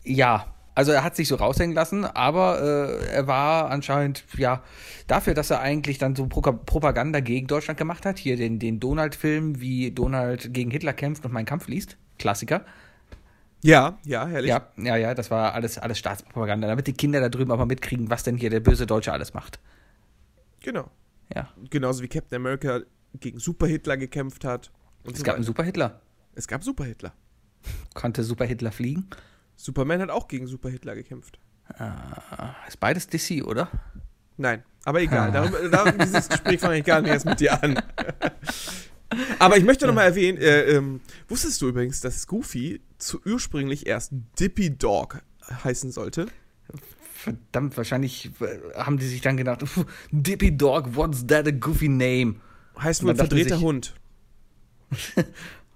[0.04, 4.64] ja, also er hat sich so raushängen lassen, aber äh, er war anscheinend, ja,
[5.08, 8.80] dafür, dass er eigentlich dann so Pro Propaganda gegen Deutschland gemacht hat, hier den, den
[8.80, 11.98] Donald-Film, wie Donald gegen Hitler kämpft und meinen Kampf liest.
[12.18, 12.66] Klassiker.
[13.64, 14.50] Ja, ja, herrlich.
[14.50, 18.10] Ja, ja, ja, das war alles, alles Staatspropaganda, damit die Kinder da drüben aber mitkriegen,
[18.10, 19.60] was denn hier der böse Deutsche alles macht.
[20.62, 20.90] Genau.
[21.34, 21.50] Ja.
[21.70, 22.82] Genauso wie Captain America
[23.20, 24.72] gegen Super-Hitler gekämpft hat.
[25.04, 25.48] Es so gab einen weiter.
[25.48, 26.02] Super-Hitler.
[26.36, 27.14] es gab Super-Hitler.
[27.94, 29.08] Konnte Super-Hitler fliegen?
[29.64, 31.40] Superman hat auch gegen Super-Hitler gekämpft.
[31.78, 33.70] Ah, ist beides DC, oder?
[34.38, 35.30] Nein, aber egal.
[35.30, 35.32] Ah.
[35.32, 37.82] Darüber, darüber, dieses Gespräch fange ich gar nicht erst mit dir an.
[39.40, 43.86] aber ich möchte noch mal erwähnen, äh, ähm, wusstest du übrigens, dass Goofy zu ursprünglich
[43.86, 45.22] erst Dippy Dog
[45.64, 46.26] heißen sollte?
[47.14, 51.88] Verdammt, wahrscheinlich äh, haben die sich dann gedacht, "Puh, Dippy Dog, what's that a goofy
[51.88, 52.36] name?
[52.80, 53.94] Heißt wohl verdrehter sich- Hund.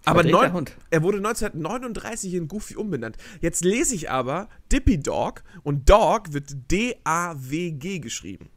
[0.06, 3.18] aber neun, er wurde 1939 in Goofy umbenannt.
[3.42, 8.50] Jetzt lese ich aber Dippy Dog und Dog wird D-A-W-G geschrieben.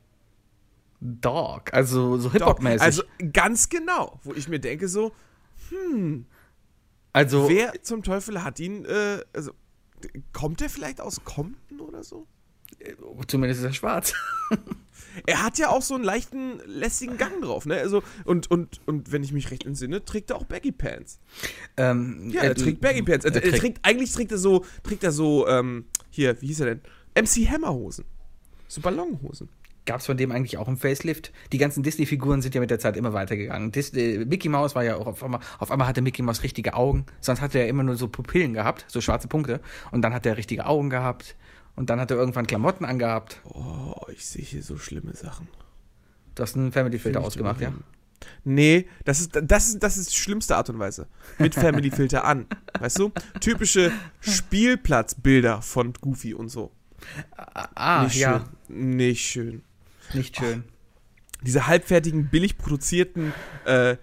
[1.01, 2.33] Dog, also so.
[2.33, 2.83] Hip-Hop-mäßig.
[2.83, 5.13] Also ganz genau, wo ich mir denke so,
[7.13, 9.53] also Wer zum Teufel hat ihn, äh, also,
[10.33, 12.27] kommt er vielleicht aus Compton oder so?
[13.27, 14.15] Zumindest ist er schwarz.
[15.27, 17.79] Er hat ja auch so einen leichten, lässigen Gang drauf, ne?
[17.79, 21.19] Also, und, und, und wenn ich mich recht entsinne, trägt er auch Baggy Pants.
[21.77, 23.25] ähm, Ja, er trägt Baggy Pants.
[23.25, 26.47] Er, er er trägt- trägt, eigentlich trägt er so, trägt er so, ähm, hier, wie
[26.47, 26.81] hieß er denn?
[27.21, 28.05] MC Hammer Hosen.
[28.69, 29.49] So Ballonhosen.
[29.87, 31.33] Gab es von dem eigentlich auch ein Facelift?
[31.53, 33.73] Die ganzen Disney-Figuren sind ja mit der Zeit immer weitergegangen.
[33.73, 37.07] Disney, Mickey Mouse war ja auch auf einmal, auf einmal hatte Mickey Mouse richtige Augen.
[37.21, 39.61] Sonst hatte er immer nur so Pupillen gehabt, so schwarze Punkte.
[39.91, 41.35] Und dann hat er richtige Augen gehabt.
[41.79, 43.41] Und dann hat er irgendwann Klamotten angehabt.
[43.45, 45.47] Oh, ich sehe hier so schlimme Sachen.
[46.35, 47.73] Du hast einen Family-Filter Find ich ausgemacht, ja?
[48.43, 51.07] Nee, das ist, das, ist, das ist die schlimmste Art und Weise.
[51.39, 52.49] Mit Family Filter an.
[52.81, 53.13] Weißt du?
[53.41, 56.73] Typische Spielplatzbilder von Goofy und so.
[57.37, 58.97] Ah, Nicht ja, schön.
[58.97, 59.63] Nicht schön.
[60.15, 60.65] nicht schön.
[61.43, 63.33] Diese halbfertigen, billig produzierten,
[63.67, 63.99] äh,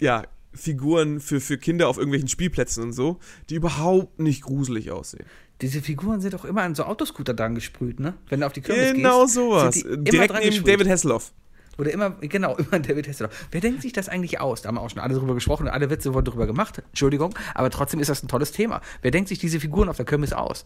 [0.00, 5.26] ja, Figuren für, für Kinder auf irgendwelchen Spielplätzen und so, die überhaupt nicht gruselig aussehen.
[5.62, 8.14] Diese Figuren sind doch immer an so Autoscooter dran gesprüht, ne?
[8.28, 9.34] Wenn du auf die Kirmes Genau gehst.
[9.34, 9.74] sowas.
[9.76, 10.68] die immer Direkt neben gesprüht.
[10.74, 11.32] David Hasselhoff.
[11.78, 13.46] Oder immer, genau, immer David Hasselhoff.
[13.50, 14.62] Wer denkt sich das eigentlich aus?
[14.62, 16.82] Da haben wir auch schon alle drüber gesprochen und alle Witze wurden drüber gemacht.
[16.88, 18.80] Entschuldigung, aber trotzdem ist das ein tolles Thema.
[19.00, 20.64] Wer denkt sich diese Figuren auf der Kirmes aus?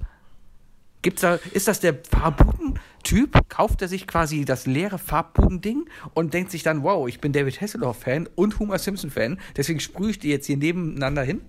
[1.02, 3.48] Gibt's da, ist das der Farbbuden-Typ?
[3.48, 7.60] Kauft er sich quasi das leere Farbbuden-Ding und denkt sich dann, wow, ich bin David
[7.60, 11.42] Hasselhoff-Fan und Homer Simpson-Fan, deswegen sprühe ich die jetzt hier nebeneinander hin?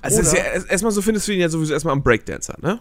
[0.00, 2.02] Also es ist Oder- ja, erst- erstmal so findest du ihn ja sowieso erstmal am
[2.02, 2.80] Breakdancer, ne?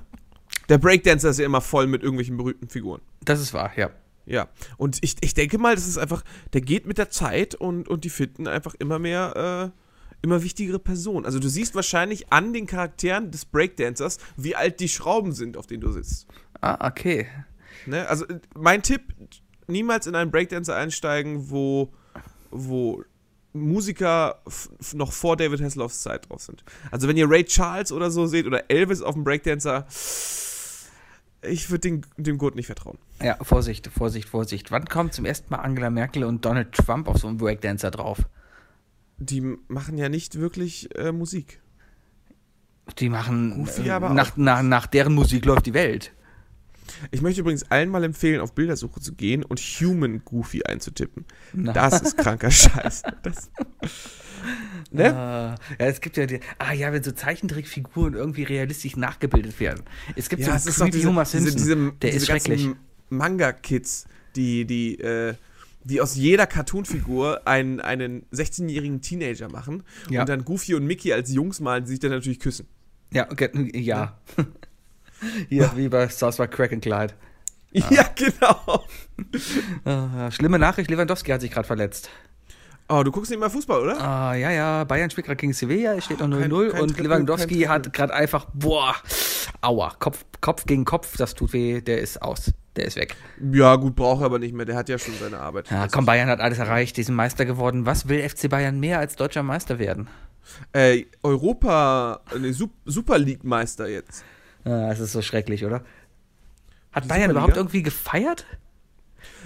[0.69, 3.01] Der Breakdancer ist ja immer voll mit irgendwelchen berühmten Figuren.
[3.25, 3.89] Das ist wahr, ja.
[4.25, 4.47] Ja.
[4.77, 8.03] Und ich, ich denke mal, das ist einfach, der geht mit der Zeit und, und
[8.03, 9.77] die finden einfach immer mehr, äh,
[10.21, 11.25] immer wichtigere Personen.
[11.25, 15.67] Also du siehst wahrscheinlich an den Charakteren des Breakdancers, wie alt die Schrauben sind, auf
[15.67, 16.27] denen du sitzt.
[16.61, 17.27] Ah, okay.
[17.87, 18.07] Ne?
[18.07, 19.01] Also äh, mein Tipp,
[19.67, 21.91] niemals in einen Breakdancer einsteigen, wo,
[22.51, 23.03] wo
[23.53, 24.41] Musiker
[24.93, 26.63] noch vor David Hasselhoffs Zeit drauf sind.
[26.89, 29.85] Also wenn ihr Ray Charles oder so seht oder Elvis auf dem Breakdancer,
[31.43, 32.97] ich würde dem Gurt nicht vertrauen.
[33.21, 34.71] Ja, Vorsicht, Vorsicht, Vorsicht.
[34.71, 38.19] Wann kommt zum ersten Mal Angela Merkel und Donald Trump auf so einen Breakdancer drauf?
[39.17, 41.61] Die machen ja nicht wirklich äh, Musik.
[42.99, 46.11] Die machen, Goofy äh, aber nach, nach, nach deren Musik läuft die Welt.
[47.11, 51.25] Ich möchte übrigens allen mal empfehlen, auf Bildersuche zu gehen und Human Goofy einzutippen.
[51.53, 51.73] Na.
[51.73, 53.03] Das ist kranker Scheiß.
[53.23, 53.49] Das,
[54.91, 55.13] ne?
[55.15, 59.83] Ah, ja, es gibt ja die, ah ja, wenn so Zeichentrickfiguren irgendwie realistisch nachgebildet werden.
[60.15, 62.25] Es gibt Ja, es so ist doch creepy diese, Homer Simpson, diese, der diese ist
[62.27, 62.67] schrecklich.
[63.09, 65.33] Manga-Kids, die, die, äh,
[65.83, 70.21] die aus jeder Cartoon-Figur einen, einen 16-jährigen Teenager machen Ja.
[70.21, 72.67] und dann Goofy und Mickey als Jungs malen, die sich dann natürlich küssen.
[73.13, 74.17] Ja, okay, ja.
[75.49, 77.13] Hier, wie bei South Park Crack and Clyde.
[77.71, 78.83] Ja, genau.
[79.85, 82.09] Ah, schlimme Nachricht, Lewandowski hat sich gerade verletzt.
[82.89, 84.01] Oh, du guckst nicht mal Fußball, oder?
[84.01, 86.99] Ah, ja, ja, Bayern spielt gerade gegen Sevilla, es steht noch Kein- 0-0 kein und
[86.99, 88.95] Lewandowski hat gerade einfach, boah,
[89.61, 93.15] aua, Kopf, Kopf gegen Kopf, das tut weh, der ist aus, der ist weg.
[93.53, 94.65] Ja, gut, braucht er aber nicht mehr.
[94.65, 95.71] Der hat ja schon seine Arbeit.
[95.71, 97.85] Ja, komm, Bayern hat alles erreicht, die sind Meister geworden.
[97.85, 100.09] Was will FC Bayern mehr als deutscher Meister werden?
[100.73, 104.25] Äh, Europa, ne, Sup Super League-Meister jetzt.
[104.63, 105.83] Ah, das ist so schrecklich, oder?
[106.91, 107.31] Hat Bayern Superliga?
[107.31, 108.45] überhaupt irgendwie gefeiert?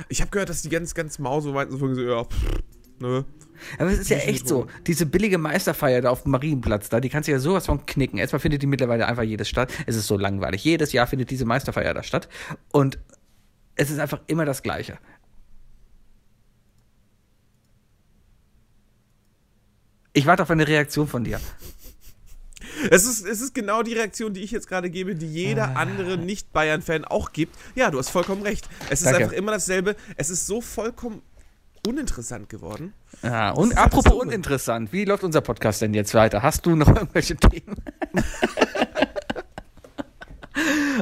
[0.09, 2.61] Ich habe gehört, dass die ganz, ganz mau so meinten, so, ja, pff,
[2.99, 3.25] ne.
[3.77, 7.09] Aber es ist ja echt so, diese billige Meisterfeier da auf dem Marienplatz da, die
[7.09, 8.19] kannst du ja sowas von knicken.
[8.19, 9.71] Erstmal findet die mittlerweile einfach jedes statt.
[9.85, 10.63] Es ist so langweilig.
[10.63, 12.27] Jedes Jahr findet diese Meisterfeier da statt.
[12.71, 12.99] Und
[13.75, 14.97] es ist einfach immer das Gleiche.
[20.13, 21.39] Ich warte auf eine Reaktion von dir.
[22.91, 25.81] Es ist, es ist genau die Reaktion, die ich jetzt gerade gebe, die jeder Ah.
[25.81, 27.55] andere Nicht-Bayern-Fan auch gibt.
[27.75, 28.67] Ja, du hast vollkommen recht.
[28.89, 29.23] Es ist Danke.
[29.23, 29.95] einfach immer dasselbe.
[30.17, 31.21] Es ist so vollkommen
[31.87, 32.93] uninteressant geworden.
[33.21, 34.21] Ja, und apropos so.
[34.21, 36.41] uninteressant, wie läuft unser Podcast denn jetzt weiter?
[36.43, 37.75] Hast du noch irgendwelche Themen?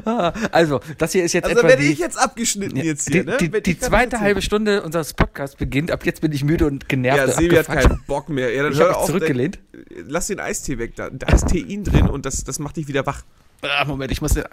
[0.05, 3.07] Ah, also, das hier ist jetzt Also etwa werde die, ich jetzt abgeschnitten Ja, jetzt
[3.07, 3.37] hier, die, ne?
[3.37, 5.91] die, die zweite halbe Stunde unseres Podcasts beginnt.
[5.91, 7.19] Ab jetzt bin ich müde und genervt.
[7.19, 8.51] Ja, Sebi hat keinen Bock mehr.
[8.53, 9.59] Ja, dann Ich hör hab mich auf, zurückgelehnt.
[9.71, 9.72] Dann,
[10.07, 10.95] lass den Eistee weg.
[10.95, 13.23] Da, da ist Tein drin und das, das macht dich wieder wach.
[13.61, 14.43] Ah, Moment, ich muss, ah,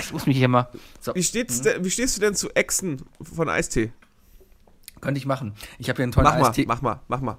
[0.00, 0.68] ich muss mich hier mal.
[1.00, 3.92] So, Wie, steht's denn, wie stehst du denn zu Echsen von Eistee?
[5.00, 5.54] könnte ich machen.
[5.78, 6.64] Ich habe hier einen tollen Mach mal, Eistee.
[6.66, 7.38] mach mal, mach mal.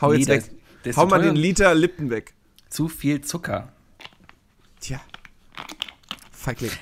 [0.00, 0.42] Hau Nee, jetzt der weg.
[0.42, 0.52] ist-
[0.84, 2.34] der ist Hau mal den Liter Lippen weg.
[2.68, 3.72] Zu viel Zucker.
[4.80, 5.00] Tja.
[6.32, 6.72] Feigling.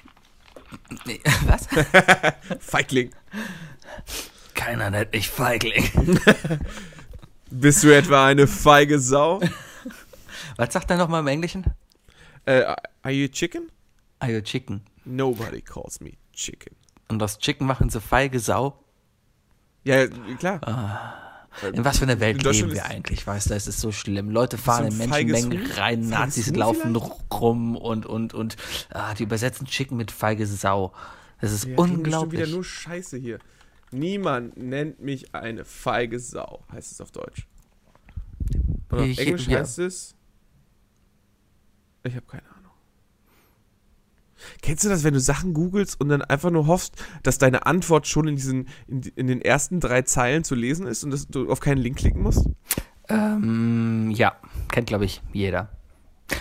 [1.07, 1.69] Nee, was?
[2.61, 3.11] Feigling.
[4.55, 5.85] Keiner nennt mich Feigling.
[7.55, 9.41] Bist du etwa eine feige Sau?
[10.57, 11.65] Was sagt er nochmal im Englischen?
[12.47, 12.63] äh,
[13.03, 13.71] are you chicken?
[14.21, 14.83] Are you chicken?
[15.05, 16.75] Nobody calls me chicken.
[17.09, 18.83] Und das Chicken machen so feige Sau.
[19.85, 20.07] Ja,
[20.39, 20.61] klar.
[21.75, 23.27] In was für einer In Welt leben wir eigentlich?
[23.27, 24.31] Weißt du, es ist so schlimm.
[24.31, 27.33] Leute fahren So in Menschenmengen rein, Nazis Huhn laufen vielleicht?
[27.35, 28.57] rum und, und, und
[28.91, 30.93] ah, die übersetzen Chicken mit feige Sau.
[31.43, 32.41] Das ist bestimmt unglaublich.
[32.41, 33.39] wieder nur Scheiße hier.
[33.93, 37.47] Niemand nennt mich eine feige Sau, heißt es auf Deutsch.
[38.91, 39.61] Und auf Ich- Englisch ja.
[39.61, 40.15] heißt es.
[42.05, 42.73] Ich habe keine Ahnung.
[44.61, 48.09] Kennst du das, wenn du Sachen googelst und dann einfach nur hoffst, dass deine Antwort
[48.09, 51.49] schon in diesen in, in den ersten drei Zeilen zu lesen ist und dass du
[51.51, 52.49] auf keinen Link klicken musst?
[53.09, 54.35] Ähm, ja,
[54.69, 55.71] kennt, glaube ich, jeder.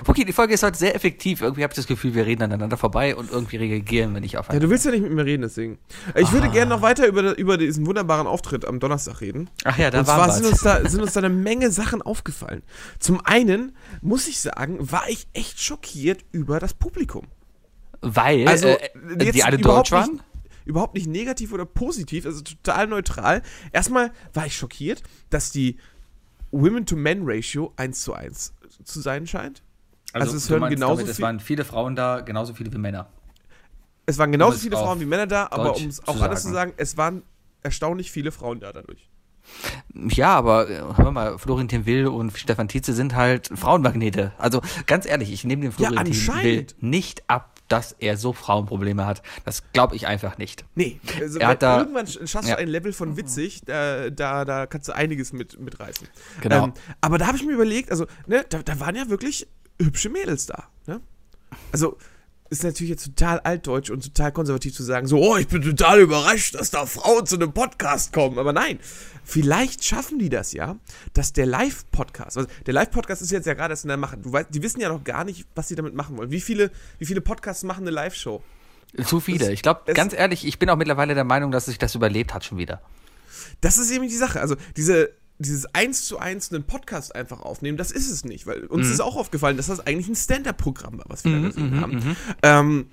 [0.07, 1.41] Okay, die Folge ist heute sehr effektiv.
[1.41, 4.39] Irgendwie habe ich das Gefühl, wir reden aneinander vorbei und irgendwie reagieren wir nicht Ja,
[4.39, 4.65] aufeinander.
[4.65, 5.77] du willst ja nicht mit mir reden, deswegen.
[6.15, 6.51] Ich würde Ah.
[6.51, 9.49] gerne noch weiter über, über diesen wunderbaren Auftritt am Donnerstag reden.
[9.63, 10.37] Ach ja, da Und war zwar was.
[10.37, 12.63] sind uns, da, sind uns da eine Menge Sachen aufgefallen.
[12.99, 17.27] Zum einen, muss ich sagen, war ich echt schockiert über das Publikum.
[18.01, 20.13] Weil Also, äh, die alle deutsch waren?
[20.13, 20.23] Nicht,
[20.65, 23.41] überhaupt nicht negativ oder positiv, also total neutral.
[23.71, 25.77] Erstmal war ich schockiert, dass die
[26.51, 29.61] Women-to-Men-Ratio 1 zu 1 zu sein scheint.
[30.13, 32.77] Also es du hören meinst genauso damit, es waren viele Frauen da, genauso viele wie
[32.77, 33.07] Männer.
[34.05, 36.19] Es waren genauso Um es viele Frauen wie Männer da, aber Deutsch um es auch
[36.21, 36.73] anders zu sagen.
[36.77, 37.23] es waren
[37.61, 39.07] erstaunlich viele Frauen da dadurch.
[39.93, 44.33] Ja, aber äh, hör mal, Florentin Will und Stefan Tietze sind halt Frauenmagnete.
[44.37, 49.05] Also ganz ehrlich, ich nehme dem Ja, Florentin Will nicht ab, dass er so Frauenprobleme
[49.05, 49.21] hat.
[49.45, 50.65] Das glaube ich einfach nicht.
[50.75, 52.55] Nee, also Er hat da- irgendwann sch- schaffst ja.
[52.55, 56.07] du ein Level von witzig, da, da, da kannst du einiges mit, mitreißen.
[56.41, 56.65] Genau.
[56.65, 59.47] Ähm, aber da habe ich mir überlegt, also, ne, da, da waren ja wirklich
[59.85, 60.65] hübsche Mädels da.
[60.87, 61.01] Ne?
[61.71, 61.97] Also,
[62.49, 66.01] ist natürlich jetzt total altdeutsch und total konservativ zu sagen, so, oh, ich bin total
[66.01, 68.37] überrascht, dass da Frauen zu einem Podcast kommen.
[68.37, 68.77] Aber nein,
[69.23, 70.75] vielleicht schaffen die das ja,
[71.13, 74.17] dass der Live-Podcast, also der Live-Podcast ist jetzt ja gerade erst in der Mache.
[74.17, 76.29] Du weißt, die wissen ja noch gar nicht, was sie damit machen wollen.
[76.31, 78.43] Wie viele, wie viele Podcasts machen eine Live-Show?
[79.05, 79.45] Zu viele.
[79.45, 82.33] Es- Ich glaube, ganz ehrlich, ich bin auch mittlerweile der Meinung, dass sich das überlebt
[82.33, 82.81] hat schon wieder.
[83.61, 84.41] Das ist eben die Sache.
[84.41, 85.11] Also diese,
[85.41, 88.99] dieses eins zu eins einen Podcast einfach aufnehmen, das ist es nicht, weil uns ist
[89.01, 92.15] auch aufgefallen, dass das eigentlich ein Stand-up-Programm war, was wir da gesehen haben.
[92.43, 92.87] Ähm,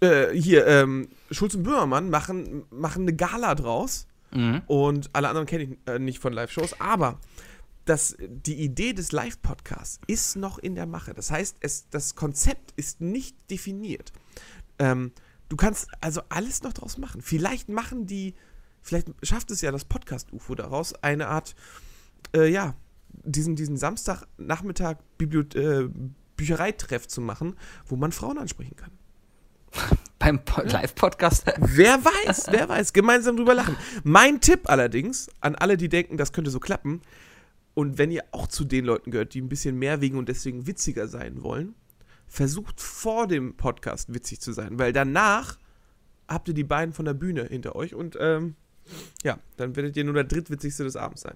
[0.00, 4.62] äh, hier, ähm, Schulz und Böhmermann machen, machen eine Gala draus Mhm.
[4.66, 7.20] und alle anderen kenne ich äh, nicht von Live-Shows, aber
[7.84, 11.14] das, die Idee des Live-Podcasts ist noch in der Mache.
[11.14, 14.12] Das heißt, es, das Konzept ist nicht definiert.
[14.80, 15.12] Ähm,
[15.48, 17.22] du kannst also alles noch draus machen.
[17.22, 18.34] Vielleicht machen die,
[18.86, 21.54] vielleicht schafft es ja das Podcast-UFO daraus, eine Art,
[22.34, 22.74] äh, ja,
[23.24, 25.88] diesen, diesen Samstagnachmittag Bibliot äh,
[26.36, 27.56] Büchereitreff zu machen,
[27.86, 28.90] wo man Frauen ansprechen kann.
[30.18, 31.46] Beim Po- Live-Podcast.
[31.58, 33.76] Wer weiß, wer weiß, gemeinsam drüber lachen.
[34.04, 37.02] Mein Tipp allerdings an alle, die denken, das könnte so klappen,
[37.74, 40.66] und wenn ihr auch zu den Leuten gehört, die ein bisschen mehr wiegen und deswegen
[40.66, 41.74] witziger sein wollen,
[42.26, 45.58] versucht vor dem Podcast witzig zu sein, weil danach
[46.26, 48.56] habt ihr die beiden von der Bühne hinter euch und ähm,
[49.22, 51.34] ja, dann werdet ihr nur der drittwitzigste des Abends sein.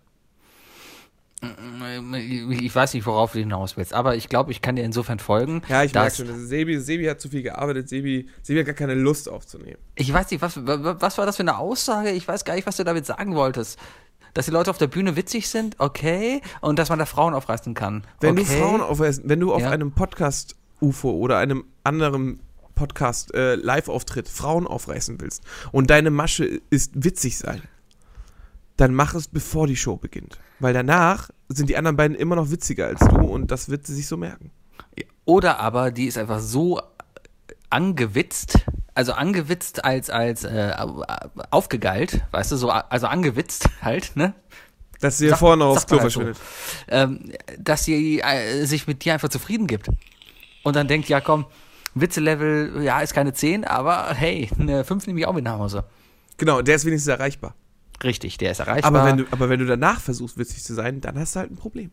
[1.43, 5.63] Ich weiß nicht, worauf du hinaus willst, aber ich glaube, ich kann dir insofern folgen.
[5.69, 8.93] Ja, ich weiß schon, Sebi, Sebi hat zu viel gearbeitet, Sebi, Sebi hat gar keine
[8.95, 9.79] Lust aufzunehmen.
[9.95, 12.11] Ich weiß nicht, was, wa- was war das für eine Aussage?
[12.11, 13.79] Ich weiß gar nicht, was du damit sagen wolltest.
[14.35, 16.43] Dass die Leute auf der Bühne witzig sind, okay.
[16.61, 18.05] Und dass man da Frauen aufreißen kann.
[18.21, 18.45] Wenn okay.
[18.47, 19.71] du Frauen auf, wenn du auf Ja.
[19.71, 22.39] einem Podcast UFO oder einem anderen
[22.75, 25.43] Podcast äh, Live-Auftritt Frauen aufreißen willst
[25.73, 27.63] und deine Masche ist witzig sein,
[28.77, 32.51] dann mach es bevor die Show beginnt, weil danach sind die anderen beiden immer noch
[32.51, 34.51] witziger als du und das wird sie sich so merken.
[35.27, 36.81] Oder aber die ist einfach so
[37.69, 38.59] angewitzt,
[38.95, 40.73] also angewitzt als, als äh,
[41.51, 44.35] aufgegeilt, weißt du, so, also angewitzt halt, ne?
[45.01, 46.21] Dass sie Sag- vorne aufs Klo halt so.
[46.21, 46.43] verschwindet.
[46.89, 49.89] ähm, dass sie äh, sich mit dir einfach zufrieden gibt.
[50.63, 51.47] Und dann denkt, ja komm,
[51.95, 55.85] Witzelevel, ja, ist keine 10, aber hey, eine 5 nehme ich auch mit nach Hause.
[56.37, 57.55] Genau, der ist wenigstens erreichbar.
[58.03, 58.95] Richtig, der ist erreichbar.
[58.95, 61.51] Aber wenn, du, aber wenn du danach versuchst, witzig zu sein, dann hast du halt
[61.51, 61.91] ein Problem.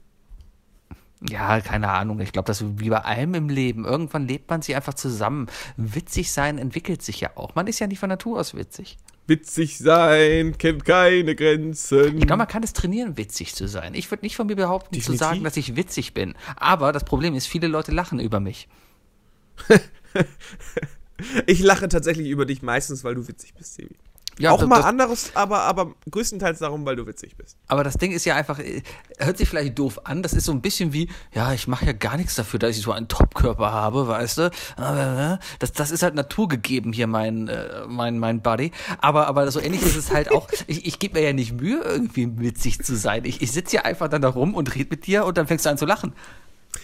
[1.27, 2.19] Ja, keine Ahnung.
[2.19, 3.85] Ich glaube, das ist wie bei allem im Leben.
[3.85, 5.47] Irgendwann lebt man sich einfach zusammen.
[5.75, 7.55] Witzig sein entwickelt sich ja auch.
[7.55, 8.97] Man ist ja nicht von Natur aus witzig.
[9.25, 12.17] Witzig sein kennt keine Grenzen.
[12.17, 13.93] Ich glaube, man kann es trainieren, witzig zu sein.
[13.93, 15.19] Ich würde nicht von mir behaupten, Definitiv.
[15.19, 16.35] zu sagen, dass ich witzig bin.
[16.55, 18.69] Aber das Problem ist, viele Leute lachen über mich.
[21.47, 23.95] Ich lache tatsächlich über dich meistens, weil du witzig bist, Sebi.
[24.39, 27.57] Ja, auch das, mal das, anderes, aber, aber größtenteils darum, weil du witzig bist.
[27.67, 28.83] aber das Ding ist ja einfach, äh,
[29.17, 30.21] hört sich vielleicht doof an.
[30.21, 32.83] Das ist so ein bisschen wie, ja, ich mache ja gar nichts dafür, dass ich
[32.83, 34.51] so einen Topkörper habe, weißt du.
[34.75, 38.71] Aber, Das, das ist halt naturgegeben hier, mein, äh, mein, mein Body.
[39.01, 41.81] Aber, aber so ähnlich ist es halt auch, ich, ich gebe mir ja nicht Mühe,
[41.83, 43.25] irgendwie witzig zu sein.
[43.25, 45.65] Ich, ich sitze ja einfach dann da rum und rede mit dir und dann fängst
[45.65, 46.13] du an zu lachen.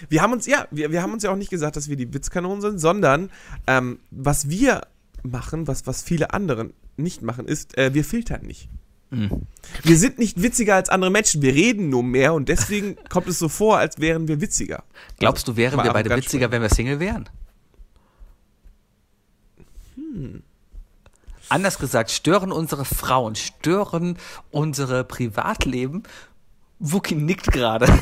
[0.10, 2.14] Wir haben uns, ja, wir, wir haben uns ja auch nicht gesagt, dass wir die
[2.14, 3.30] Witzkanonen sind, sondern
[3.68, 4.82] ähm, was wir
[5.24, 8.70] machen, was, was viele anderen nicht machen, ist, äh, wir filtern nicht.
[9.10, 9.44] Mhm.
[9.84, 13.40] Wir sind nicht witziger als andere Menschen, wir reden nur mehr und deswegen kommt es
[13.40, 14.84] so vor, als wären wir witziger.
[15.20, 17.30] Glaubst du, wären mal wir beide witziger, wenn wir Single wären?
[21.50, 24.18] Anders gesagt, stören unsere Frauen, stören
[24.50, 26.04] unsere Privatleben.
[26.86, 27.88] Wookie nickt gerade.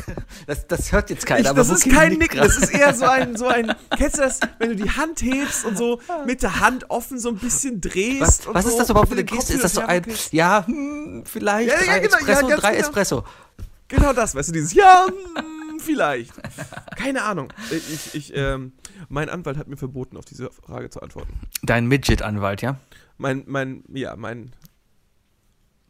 [0.46, 1.42] Das, das hört jetzt keiner.
[1.42, 4.18] Ich, aber das ist Wookie kein Nicken, das ist eher so ein, so ein, kennst
[4.18, 7.36] du das, wenn du die Hand hebst und so mit der Hand offen so ein
[7.36, 8.20] bisschen drehst?
[8.20, 9.54] Was, was so ist das überhaupt für eine Geste?
[9.54, 12.70] Ist das so ein, ja, hm, vielleicht Ja, ja, drei genau, ja, Espresso, ganz drei
[12.72, 12.80] genau.
[12.80, 13.24] Espresso.
[13.86, 16.32] Genau das, weißt du, dieses Ja, hm, vielleicht.
[16.96, 17.52] Keine Ahnung.
[17.70, 18.72] Ich, ich, ähm,
[19.08, 21.32] mein Anwalt hat mir verboten, auf diese Frage zu antworten.
[21.62, 22.76] Dein Midget-Anwalt, ja?
[23.16, 24.52] Mein, mein, ja, mein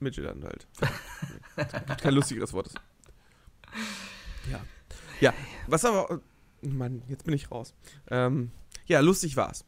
[0.03, 0.67] Midget-Anwalt.
[2.03, 2.71] Kein lustigeres Wort.
[4.51, 4.61] Ja.
[5.21, 5.33] Ja,
[5.69, 6.21] was aber,
[6.63, 7.75] Mann, jetzt bin ich raus.
[8.11, 8.51] Ähm,
[8.87, 9.65] ja, lustig war's.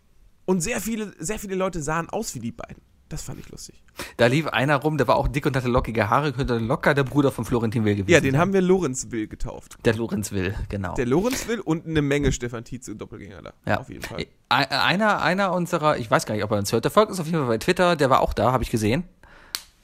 [0.47, 2.83] Und sehr viele, sehr viele Leute sahen aus wie die beiden.
[3.09, 3.83] Das fand ich lustig.
[4.17, 7.05] Da lief einer rum, der war auch dick und hatte lockige Haare, könnte locker der
[7.05, 8.41] Bruder von Florentin Will gewesen Ja, den sein.
[8.41, 9.77] haben wir Lorenz Will getauft.
[9.85, 10.95] Der Lorenz Will, genau.
[10.95, 13.53] Der Lorenz Will und eine Menge Stefan Tietze Doppelgänger da.
[13.67, 13.79] Ja.
[13.81, 14.23] Auf jeden Fall.
[14.23, 17.21] E- Einer, einer unserer, ich weiß gar nicht, ob er uns hört, der folgt uns
[17.21, 19.05] auf jeden Fall bei Twitter, der war auch da, habe ich gesehen.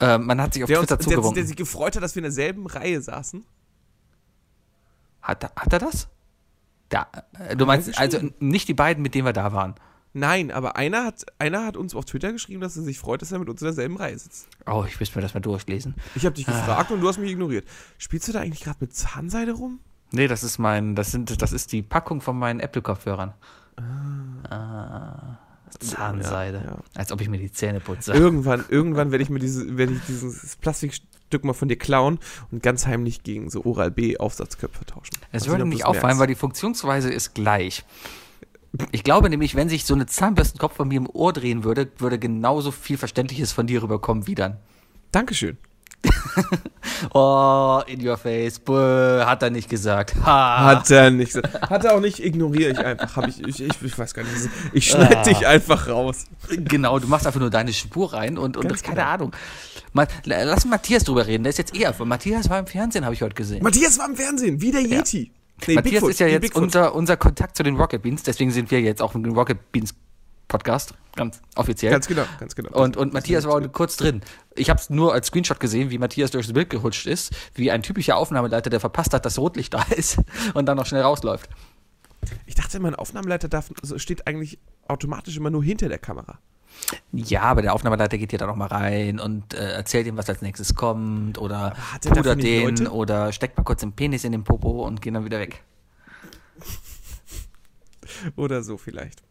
[0.00, 1.46] Äh, man hat sich auf Der, uns, Twitter der, der zugewunken.
[1.46, 3.44] sich gefreut hat, dass wir in derselben Reihe saßen.
[5.22, 6.08] Hat, er- hat er das?
[6.88, 7.06] Da,
[7.38, 9.74] äh, du meinst, also nicht die beiden, mit denen wir da waren.
[10.12, 13.30] Nein, aber einer hat, einer hat uns auf Twitter geschrieben, dass er sich freut, dass
[13.30, 14.48] er mit uns in derselben Reihe sitzt.
[14.66, 15.94] Oh, ich müsste mir das mal durchlesen.
[16.16, 16.52] Ich habe dich Ah.
[16.52, 17.64] gefragt und du hast mich ignoriert.
[17.96, 19.78] Spielst du da eigentlich gerade mit Zahnseide rum?
[20.10, 23.34] Nee, das ist mein, das sind, das ist die Packung von meinen Apple-Kopfhörern.
[25.82, 25.86] Ah.
[25.86, 26.58] Zahnseide.
[26.58, 26.78] Ja, ja.
[26.94, 28.12] Als ob ich mir die Zähne putze.
[28.12, 32.18] Irgendwann, irgendwann werde ich mir diese, werde ich dieses Plastikstück mal von dir klauen
[32.50, 35.16] und ganz heimlich gegen so Oral-B Aufsatzköpfe tauschen.
[35.32, 37.84] Es würde nicht du's auffallen, weil die Funktionsweise ist gleich.
[38.92, 42.18] Ich glaube nämlich, wenn sich so eine Zahnbürstenkopf von mir im Ohr drehen würde, würde
[42.18, 44.58] genauso viel Verständliches von dir rüberkommen wie dann.
[45.10, 45.58] Dankeschön.
[47.14, 48.58] Oh, in your face.
[48.58, 50.14] Bäh, hat er nicht gesagt.
[50.24, 50.64] Ha.
[50.64, 51.32] Hat er nicht.
[51.32, 53.16] so- Hat er auch nicht, ignoriere ich einfach.
[53.16, 54.34] Hab ich, ich, ich, ich weiß gar nicht.
[54.72, 55.22] Ich schneide Ah.
[55.22, 56.24] dich einfach raus.
[56.48, 59.08] Genau, du machst einfach nur deine Spur rein und, und Ganz keine genau.
[59.08, 59.32] Ahnung.
[59.92, 61.94] Ma, lass Matthias drüber reden, der ist jetzt eher.
[62.04, 63.62] Matthias war im Fernsehen, habe ich heute gesehen.
[63.62, 65.32] Matthias war im Fernsehen, wie der Yeti.
[65.66, 66.62] Nee, Matthias Bigfoot, ist ja jetzt Bigfoot.
[66.62, 69.94] unser, unser Kontakt zu den Rocket Beans, deswegen sind wir jetzt auch im Rocket Beans
[70.48, 71.92] Podcast, ganz offiziell.
[71.92, 72.70] Ganz genau, ganz genau.
[72.72, 74.20] Und, und Matthias war kurz drin.
[74.56, 77.82] Ich habe es nur als Screenshot gesehen, wie Matthias durchs Bild gerutscht ist, wie ein
[77.82, 80.18] typischer Aufnahmeleiter, der verpasst hat, dass Rotlicht da ist
[80.54, 81.48] und dann noch schnell rausläuft.
[82.46, 86.38] Ich dachte, mein Aufnahmeleiter darf, also steht eigentlich automatisch immer nur hinter der Kamera.
[87.12, 90.28] Ja, aber der Aufnahmeleiter geht ja da noch mal rein und äh, erzählt ihm, was
[90.28, 91.74] als nächstes kommt oder
[92.04, 92.92] er pudert den Leute?
[92.92, 95.62] oder steckt mal kurz den Penis in den Popo und geht dann wieder weg.
[98.36, 99.22] Oder so vielleicht.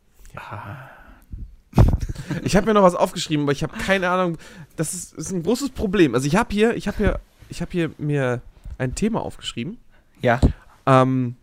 [2.43, 4.37] Ich habe mir noch was aufgeschrieben, aber ich habe keine Ahnung.
[4.75, 6.15] Das ist, ist ein großes Problem.
[6.15, 7.19] Also ich habe hier, ich habe hier,
[7.49, 8.41] ich habe hier mir
[8.77, 9.77] ein Thema aufgeschrieben.
[10.21, 10.39] Ja.
[10.85, 11.35] Ähm,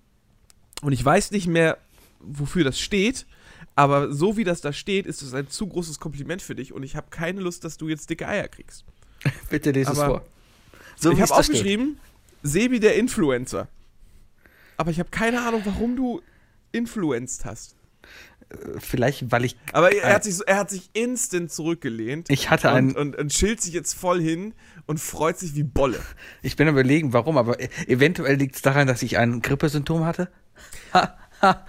[0.83, 1.79] und ich weiß nicht mehr,
[2.21, 3.27] wofür das steht.
[3.75, 6.83] Aber so wie das da steht, ist es ein zu großes Kompliment für dich und
[6.83, 8.85] ich habe keine Lust, dass du jetzt dicke Eier kriegst.
[9.51, 10.25] Bitte lese es vor.
[10.97, 11.39] So ich habe steht.
[11.39, 12.01] aufgeschrieben,
[12.43, 13.69] Sebi der Influencer.
[14.79, 16.23] Aber ich habe keine Ahnung, warum du
[16.73, 17.76] influenced hast.
[18.79, 19.57] Vielleicht, weil ich.
[19.73, 22.31] Aber er hat sich, so- er hat sich instant zurückgelehnt.
[22.31, 22.91] Ich hatte einen.
[22.91, 24.55] und, und, und chillt sich jetzt voll hin
[24.87, 25.99] und freut sich wie Bolle.
[26.43, 30.05] Ich bin am überlegen, warum, aber e- eventuell liegt es daran, dass ich ein Grippesymptom
[30.05, 30.31] hatte.
[30.95, 31.67] Ha, ha,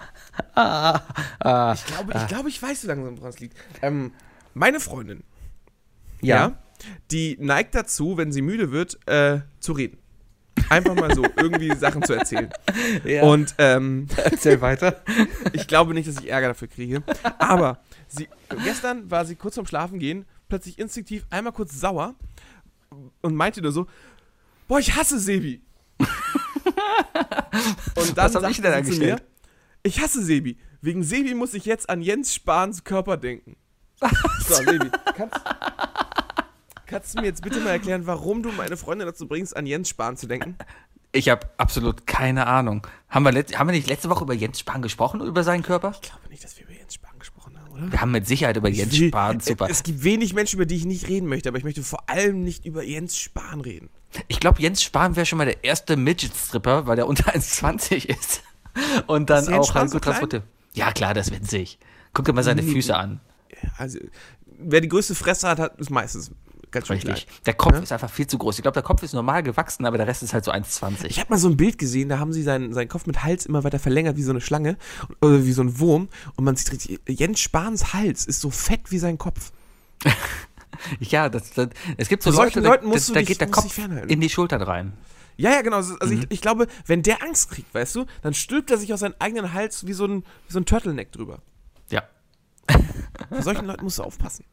[0.54, 1.02] ah,
[1.40, 1.74] ah.
[1.74, 3.58] Ich glaube, ich, glaube, ich weiß, wie langsam woran es liegt.
[3.82, 4.12] Ähm,
[4.54, 5.24] meine Freundin,
[6.22, 6.58] Ja.
[7.12, 9.98] die neigt dazu, wenn sie müde wird, äh, zu reden.
[10.70, 12.50] Einfach mal so, irgendwie Sachen zu erzählen.
[13.04, 13.24] ja.
[13.24, 15.02] Und ähm, erzähl weiter.
[15.54, 17.04] ich glaube nicht, dass ich Ärger dafür kriege.
[17.40, 18.28] Aber sie,
[18.64, 22.16] gestern war sie kurz vorm Schlafen gehen, plötzlich instinktiv einmal kurz sauer
[23.22, 23.88] und meinte nur so:
[24.68, 25.62] Boah, ich hasse Sebi.
[27.96, 29.18] und dann Was hab ich denn sie zu mir?
[29.84, 30.58] Ich hasse Sebi.
[30.82, 33.56] Wegen Sebi muss ich jetzt an Jens Spahns Körper denken.
[34.48, 35.36] So, Sebi, kannst,
[36.88, 39.90] kannst du mir jetzt bitte mal erklären, warum du meine Freundin dazu bringst, an Jens
[39.90, 40.56] Spahn zu denken?
[41.12, 42.86] Ich habe absolut keine Ahnung.
[43.10, 45.94] Haben wir, haben wir nicht letzte Woche über Jens Spahn gesprochen, über seinen Körper?
[46.02, 47.92] Ich glaube nicht, dass wir über Jens Spahn gesprochen haben, oder?
[47.92, 49.68] Wir haben mit Sicherheit über Jens Ich will- Spahn super.
[49.70, 52.44] Es gibt wenig Menschen, über die ich nicht reden möchte, aber ich möchte vor allem
[52.44, 53.90] nicht über Jens Spahn reden.
[54.28, 58.42] Ich glaube, Jens Spahn wäre schon mal der erste Midget-Stripper, weil der unter 1,20 ist.
[59.08, 60.44] Und dann Ist Jens auch halt gut transportiert.
[60.74, 61.80] Ja, klar, das ist winzig.
[62.14, 62.62] Guck dir mal seine.
[62.64, 63.20] Füße an.
[63.78, 63.98] Also,
[64.46, 66.32] wer die größte Fresse hat, hat ist meistens
[66.72, 67.26] ganz schön Richtig.
[67.28, 67.38] klein.
[67.46, 67.80] Der Kopf Ja?
[67.80, 68.58] ist einfach viel zu groß.
[68.58, 71.06] Ich glaube, der Kopf ist normal gewachsen, aber der Rest ist halt so 1,20.
[71.06, 73.46] Ich habe mal so ein Bild gesehen, da haben sie seinen, seinen Kopf mit Hals
[73.46, 74.78] immer weiter verlängert, wie so eine Schlange
[75.22, 76.10] oder wie so ein Wurm.
[76.36, 79.52] Und man sieht richtig, Jens Spahns Hals ist so fett wie sein Kopf.
[81.00, 83.42] Ja, das, das, es gibt so Leute, Leuten da, musst da, du da dich- geht
[83.42, 83.76] der Kopf
[84.08, 84.94] in die Schultern rein.
[85.36, 85.78] Ja, ja, genau.
[85.78, 86.22] Also also Mhm.
[86.22, 89.16] ich, ich glaube, wenn der Angst kriegt, weißt du, dann stülpt er sich aus seinem
[89.20, 91.40] eigenen Hals wie so ein, wie so ein Turtleneck drüber.
[93.30, 94.46] Vor solchen Leuten musst du aufpassen.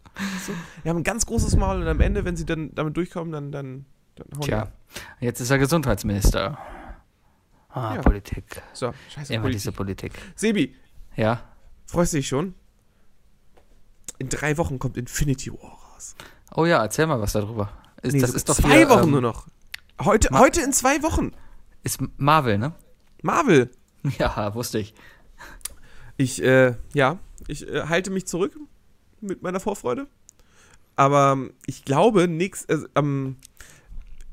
[0.47, 0.53] Du?
[0.85, 3.51] Die haben ein ganz großes Maul und am Ende, wenn sie dann damit durchkommen, dann,
[3.53, 3.85] dann,
[4.15, 4.73] dann hauen die Tja, ab.
[5.21, 6.57] jetzt ist er Gesundheitsminister.
[7.71, 8.03] Ah, Ja.
[8.03, 8.63] Politik.
[8.73, 9.33] So, scheiße.
[9.35, 9.61] Immer Politik.
[9.63, 10.13] diese Politik.
[10.37, 10.77] Sebi,
[11.17, 11.41] Ja.
[11.87, 12.55] freust du dich schon?
[14.19, 16.15] In drei Wochen kommt Infinity War raus.
[16.55, 17.71] Oh ja, erzähl mal was darüber.
[18.03, 19.49] Ist, Nee, das so ist doch zwei hier, Wochen ähm, nur noch.
[20.01, 21.33] Heute, Ma- heute in zwei Wochen.
[21.83, 22.73] Ist Marvel, ne?
[23.23, 23.71] Marvel.
[24.19, 24.95] Ja, wusste ich.
[26.19, 28.57] Ich, äh, ja, ich äh, halte mich zurück
[29.21, 30.07] mit meiner Vorfreude.
[30.97, 33.37] Aber ähm, ich glaube, nix, äh, ähm,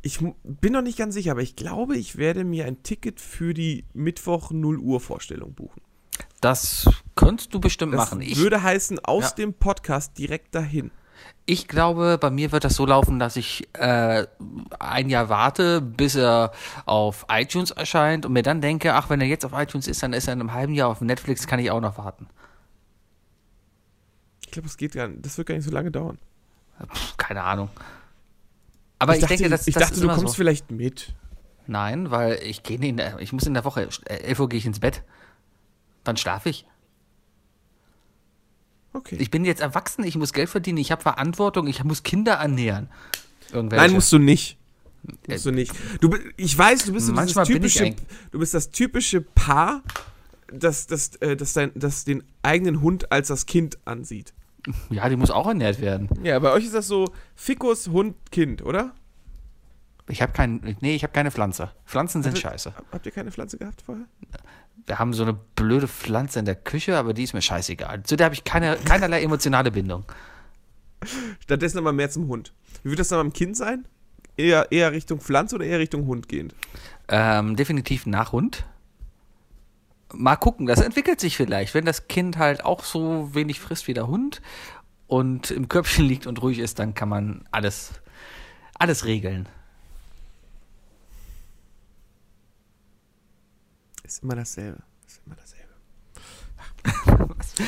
[0.01, 3.53] ich bin noch nicht ganz sicher, aber ich glaube, ich werde mir ein Ticket für
[3.53, 5.81] die Mittwoch 0 Uhr Vorstellung buchen.
[6.39, 8.21] Das könntest du bestimmt Das machen.
[8.21, 9.29] Ich, würde heißen, aus Ja.
[9.31, 10.91] dem Podcast direkt dahin.
[11.45, 14.25] Ich glaube, bei mir wird das so laufen, dass ich äh,
[14.79, 16.51] ein Jahr warte, bis er
[16.85, 20.13] auf iTunes erscheint und mir dann denke, ach, wenn er jetzt auf iTunes ist, dann
[20.13, 22.27] ist er in einem halben Jahr auf Netflix, kann ich auch noch warten.
[24.51, 26.17] Ich glaube, das geht gar nicht, das wird gar nicht so lange dauern.
[26.93, 27.69] Pff, keine Ahnung.
[28.99, 30.33] Aber ich, dachte, denke, das, ich das dachte ist du kommst so.
[30.33, 31.15] vielleicht mit.
[31.67, 34.57] Nein, weil ich gehe in der, ich muss in der Woche, äh, 11 Uhr gehe
[34.57, 35.03] ich ins Bett.
[36.03, 36.65] Dann schlafe ich.
[38.91, 39.15] Okay.
[39.19, 42.89] Ich bin jetzt erwachsen, ich muss Geld verdienen, ich habe Verantwortung, ich muss Kinder ernähren.
[43.53, 43.85] Irgendwelche.
[43.85, 44.57] Nein, musst du nicht.
[45.29, 45.71] Musst du nicht.
[46.01, 47.95] Du, ich weiß, du bist so Manchmal ich typische,
[48.31, 49.81] du bist das typische Paar,
[50.51, 54.33] das, das, äh, das, dein, das den eigenen Hund als das Kind ansieht.
[54.89, 56.09] Ja, die muss auch ernährt werden.
[56.23, 58.91] Ja, bei euch ist das so Fikus, Hund, Kind, oder?
[60.07, 61.71] Ich habe kein, nee, ich habe keine Pflanze.
[61.85, 62.73] Pflanzen sind Also- scheiße.
[62.91, 64.05] Habt ihr keine Pflanze gehabt vorher?
[64.85, 68.03] Wir haben so eine blöde Pflanze in der Küche, aber die ist mir scheißegal.
[68.03, 70.05] Zu der habe ich keine, keinerlei emotionale Bindung.
[71.39, 72.53] Stattdessen aber mehr zum Hund.
[72.83, 73.85] Wie wird das dann beim Kind sein?
[74.37, 76.55] Eher, eher Richtung Pflanze oder eher Richtung Hund gehend?
[77.07, 78.65] Ähm, definitiv nach Hund.
[80.13, 81.73] Mal gucken, das entwickelt sich vielleicht.
[81.73, 84.41] Wenn das Kind halt auch so wenig frisst wie der Hund
[85.07, 87.91] und im Körbchen liegt und ruhig ist, dann kann man alles,
[88.77, 89.47] alles regeln.
[94.03, 94.83] Ist immer dasselbe.
[95.07, 95.61] Ist immer dasselbe.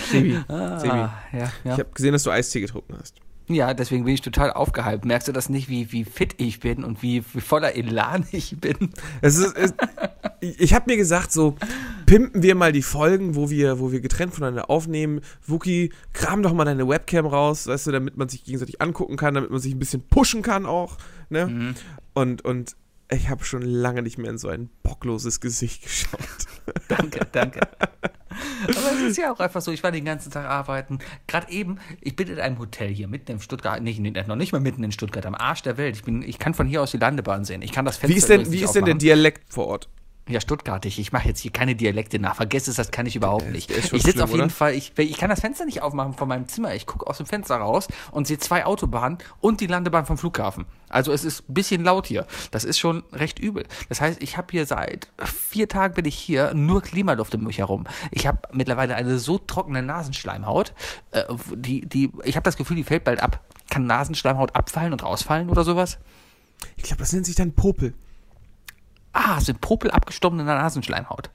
[0.10, 0.44] Sebi, Sebi.
[0.48, 1.52] Ah, ja, ja.
[1.64, 3.23] ich habe gesehen, dass du Eistee getrunken hast.
[3.48, 5.06] Ja, deswegen bin ich total aufgehypt.
[5.06, 8.58] Merkst du das nicht, wie, wie fit ich bin und wie, wie voller Elan ich
[8.60, 8.92] bin?
[9.22, 9.74] Es ist, es,
[10.40, 11.56] ich ich habe mir gesagt, so
[12.06, 15.22] pimpen wir mal die Folgen, wo wir, wo wir getrennt voneinander aufnehmen.
[15.46, 19.34] Wookie, kram doch mal deine Webcam raus, weißt du, damit man sich gegenseitig angucken kann,
[19.34, 20.98] damit man sich ein bisschen pushen kann auch.
[21.30, 21.48] Ne?
[21.48, 21.76] Mhm.
[22.14, 22.76] Und, und
[23.14, 26.20] ich habe schon lange nicht mehr in so ein bockloses Gesicht geschaut.
[26.88, 27.60] Danke, danke.
[28.68, 31.00] Aber es ist ja auch einfach so, ich war den ganzen Tag arbeiten.
[31.28, 34.62] Gerade eben, ich bin in einem Hotel hier mitten in Stuttgart, nicht, noch nicht mal
[34.62, 35.96] mitten in Stuttgart, am Arsch der Welt.
[35.96, 37.62] Ich, bin, ich kann von hier aus die Landebahn sehen.
[37.62, 38.96] Ich kann das Fenster Wie ist denn, wie ist denn der.
[38.96, 39.90] Dialekt vor Ort?
[40.30, 41.00] Ja, Stuttgartig.
[41.00, 42.36] Ich mache jetzt hier keine Dialekte nach.
[42.36, 43.70] Vergesst es, das kann ich überhaupt nicht.
[43.70, 44.50] Ich sitze auf jeden oder?
[44.50, 46.74] Fall, ich, ich kann das Fenster nicht aufmachen von meinem Zimmer.
[46.74, 50.66] Ich gucke aus dem Fenster raus und sehe zwei Autobahnen und die Landebahn vom Flughafen.
[50.88, 52.26] Also es ist ein bisschen laut hier.
[52.52, 53.66] Das ist schon recht übel.
[53.90, 57.58] Das heißt, ich habe hier seit vier Tagen bin ich hier, nur Klimaluft um mich
[57.58, 57.84] herum.
[58.12, 60.74] Ich habe mittlerweile eine so trockene Nasenschleimhaut,
[61.12, 63.42] äh, die, die, ich habe das Gefühl, die fällt bald ab.
[63.70, 65.98] Kann Nasenschleimhaut abfallen und rausfallen oder sowas?
[66.78, 67.94] Ich glaube, das nennt sich dann Popel.
[69.14, 71.30] Ah, sind Popel abgestorbene Nasenschleimhaut.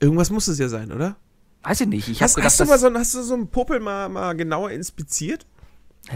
[0.00, 1.16] Irgendwas muss es ja sein, oder?
[1.62, 2.08] Weiß ich nicht.
[2.08, 4.70] Ich Hast, gedacht, hast, du mal so, hast du so einen Popel mal, mal genauer
[4.70, 5.46] inspiziert?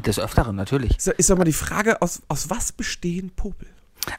[0.04, 0.96] Des Öfteren, natürlich.
[0.96, 3.68] Ist, ist doch mal die Frage, aus, aus was bestehen Popel?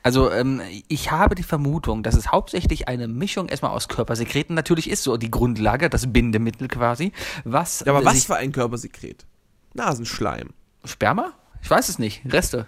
[0.04, 4.90] Also, ähm, ich habe die Vermutung, dass es hauptsächlich eine Mischung erstmal aus Körpersekreten natürlich
[4.90, 7.12] ist, so die Grundlage, das Bindemittel quasi.
[7.44, 9.26] Was, Ja, aber was für ein Körpersekret?
[9.74, 10.50] Nasenschleim.
[10.86, 11.34] Sperma?
[11.62, 12.22] Ich weiß es nicht.
[12.32, 12.68] Reste.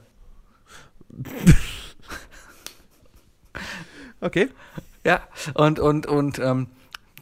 [4.22, 4.50] Okay.
[5.04, 5.22] Ja,
[5.54, 6.68] und, und, und, ähm,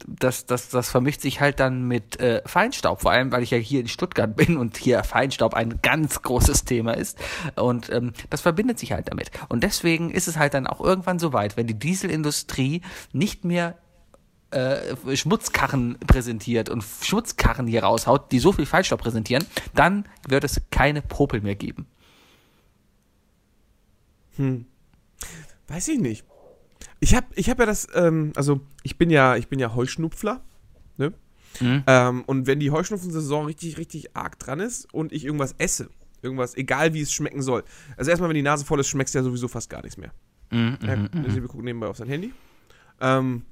[0.05, 3.57] das, das, das vermischt sich halt dann mit äh, Feinstaub, vor allem weil ich ja
[3.57, 7.17] hier in Stuttgart bin und hier Feinstaub ein ganz großes Thema ist.
[7.55, 9.31] Und ähm, das verbindet sich halt damit.
[9.49, 12.81] Und deswegen ist es halt dann auch irgendwann so weit, wenn die Dieselindustrie
[13.11, 13.77] nicht mehr
[14.51, 19.45] äh, Schmutzkarren präsentiert und Schmutzkarren hier raushaut, die so viel Feinstaub präsentieren,
[19.75, 21.85] dann wird es keine Popel mehr geben.
[25.67, 26.23] Weiß ich nicht.
[26.99, 30.41] Ich habe ich hab ja das, ähm, also ich bin ja, ich bin ja Heuschnupfler,
[30.97, 31.13] ne?
[31.59, 31.83] Mhm.
[31.87, 35.89] Ähm, und wenn die Heuschnupfensaison richtig, richtig arg dran ist und ich irgendwas esse,
[36.21, 37.63] irgendwas, egal wie es schmecken soll.
[37.97, 40.11] Also erstmal, wenn die Nase voll ist, schmeckst du ja sowieso fast gar nichts mehr.
[40.51, 42.33] Mhm, Ja, mhm, der Silbe guckt nebenbei auf sein Handy.
[42.99, 43.43] Ähm,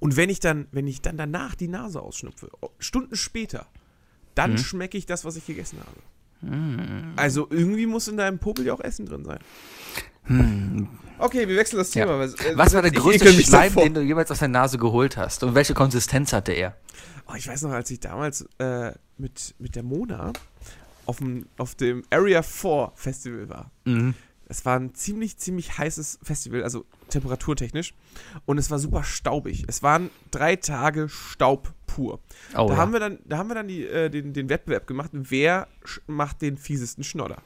[0.00, 3.66] und wenn ich dann, wenn ich dann danach die Nase ausschnupfe, Stunden später,
[4.34, 4.58] dann Mhm.
[4.58, 7.12] schmecke ich das, was ich gegessen habe.
[7.16, 9.38] Also irgendwie muss in deinem Popel ja auch Essen drin sein.
[11.18, 12.04] Okay, wir wechseln das Ja.
[12.04, 12.18] Thema.
[12.18, 15.42] weil, äh, Was war der größte Schleim, den du jemals aus der Nase geholt hast?
[15.42, 16.76] Und welche Konsistenz hatte er?
[17.26, 20.32] Oh, ich weiß noch, als ich damals äh, mit, mit der Mona
[21.06, 23.70] auf dem, auf dem Area 4 Festival war.
[23.84, 24.14] Mhm.
[24.50, 27.92] Es war ein ziemlich, ziemlich heißes Festival, also temperaturtechnisch.
[28.46, 29.64] Und es war super staubig.
[29.68, 32.20] Es waren drei Tage Staub pur.
[32.54, 32.76] Oh, da, ja.
[32.76, 35.68] haben wir dann, da haben wir dann die, äh, den, den Wettbewerb gemacht, wer
[36.06, 37.42] macht den fiesesten Schnodder.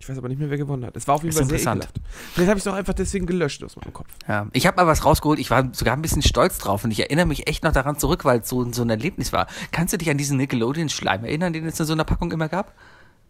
[0.00, 0.96] Ich weiß aber nicht mehr, wer gewonnen hat.
[0.96, 1.84] Es war auf jeden Fall sehr interessant.
[1.84, 2.00] ekelhaft.
[2.32, 4.06] Vielleicht habe ich es auch einfach deswegen gelöscht aus meinem Kopf.
[4.28, 7.00] Ja, ich habe mal was rausgeholt, ich war sogar ein bisschen stolz drauf und ich
[7.00, 9.48] erinnere mich echt noch daran zurück, weil es so, so ein Erlebnis war.
[9.72, 12.74] Kannst du dich an diesen Nickelodeon-Schleim erinnern, den es in so einer Packung immer gab?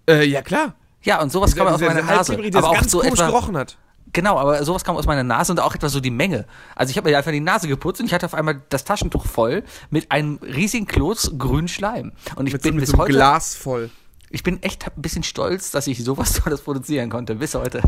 [0.08, 0.74] Äh, ja, klar.
[1.02, 2.36] Ja, und sowas kam aus meiner Nase.
[2.36, 3.78] Der Aber auch so etwa, gerochen hat.
[4.12, 6.44] genau, aber sowas kam aus meiner Nase und auch etwa so die Menge.
[6.74, 9.24] Also ich habe mir einfach die Nase geputzt und ich hatte auf einmal das Taschentuch
[9.24, 12.12] voll mit einem riesigen Kloß grünen Schleim.
[12.36, 13.90] Und ich Mit so, bin mit bis so einem heute Glas voll.
[14.30, 17.82] Ich bin echt ein bisschen stolz, dass ich sowas Tolles produzieren konnte, bis heute.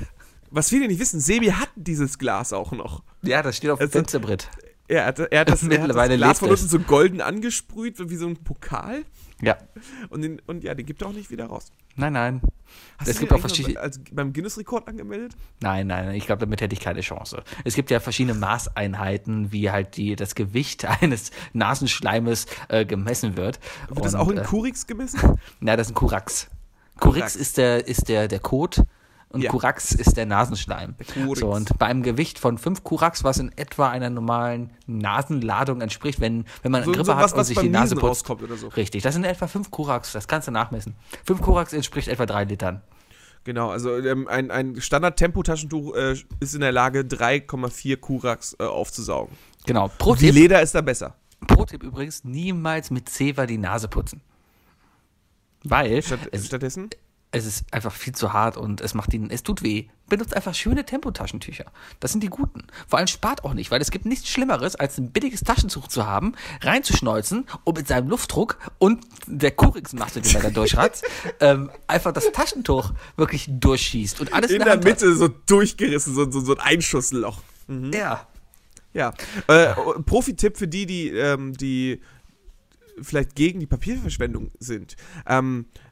[0.50, 3.02] Was viele nicht wissen, Sebi hat dieses Glas auch noch.
[3.22, 4.48] Ja, das steht auf dem Also- Fensterbrett.
[4.88, 8.16] Er hat, er hat das, er hat das Glas von unten so golden angesprüht, wie
[8.16, 9.04] so ein Pokal.
[9.42, 9.56] Ja.
[10.10, 11.72] Und, den, und ja, den gibt er auch nicht wieder raus.
[11.96, 12.40] Nein, nein.
[12.98, 15.32] Hast Es du gibt auch verschiedene- als, beim Guinness-Rekord angemeldet?
[15.60, 17.42] Nein, nein, ich glaube, damit hätte ich keine Chance.
[17.64, 23.60] Es gibt ja verschiedene Maßeinheiten, wie halt die, das Gewicht eines Nasenschleimes äh, gemessen wird.
[23.88, 25.38] Wird das Und, auch in äh, Kurix gemessen?
[25.60, 26.48] Na, das ist ein Kurax.
[26.98, 28.82] Kurax ist der, ist der, der Kot
[29.30, 29.50] und Ja.
[29.50, 30.94] Kurax ist der Nasenschleim.
[31.34, 36.20] So, und bei einem Gewicht von 5 Kurax, was in etwa einer normalen Nasenladung entspricht,
[36.20, 38.08] wenn, wenn man So, Grippe so hat was, und was sich beim die Nase Niesen
[38.08, 38.28] putzt.
[38.28, 38.68] oder so.
[38.68, 40.94] Richtig, das sind etwa 5 Kurax, das kannst du nachmessen.
[41.26, 42.82] 5 Kurax entspricht etwa 3 Litern.
[43.44, 49.34] Genau, also ähm, ein, ein Standard-Tempotaschentuch äh, ist in der Lage, 3,4 Kurax äh, aufzusaugen.
[49.64, 49.88] Genau.
[49.96, 51.14] Pro Die Tipp, Leder ist da besser.
[51.46, 54.20] Pro Tipp übrigens, niemals mit Zewa die Nase putzen.
[55.64, 56.90] Weil Statt, es, stattdessen?
[57.32, 59.86] Es ist einfach viel zu hart und es macht ihnen, es tut weh.
[60.08, 61.66] Benutzt einfach schöne Tempotaschentücher.
[62.00, 62.64] Das sind die guten.
[62.88, 66.06] Vor allem spart auch nicht, weil es gibt nichts Schlimmeres, als ein billiges Taschentuch zu
[66.06, 71.04] haben, reinzuschneuzen und mit seinem Luftdruck und der Kurixmasse, die man da durchratzt,
[71.40, 74.84] ähm, einfach das Taschentuch wirklich durchschießt und alles In in, der hat.
[74.84, 77.40] Mitte so durchgerissen, so, so, so ein Einschussloch.
[77.68, 78.26] Ja.
[78.92, 79.14] Ja.
[79.46, 79.74] Äh,
[80.04, 82.00] Profi-Tipp für die, die, ähm, die
[83.00, 84.96] vielleicht gegen die Papierverschwendung sind.
[85.26, 85.89] Ähm, äh,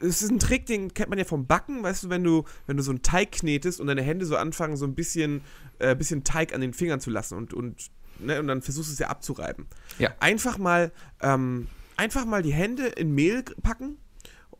[0.00, 2.76] es ist ein Trick, den kennt man ja vom Backen, weißt du, wenn du, wenn
[2.76, 5.42] du so einen Teig knetest und deine Hände so anfangen, so ein bisschen,
[5.78, 8.92] äh, bisschen Teig an den Fingern zu lassen und, und, ne, und dann versuchst du
[8.92, 9.66] es ja abzureiben.
[9.98, 10.14] Ja.
[10.20, 13.96] Einfach mal, ähm, einfach mal die Hände in Mehl packen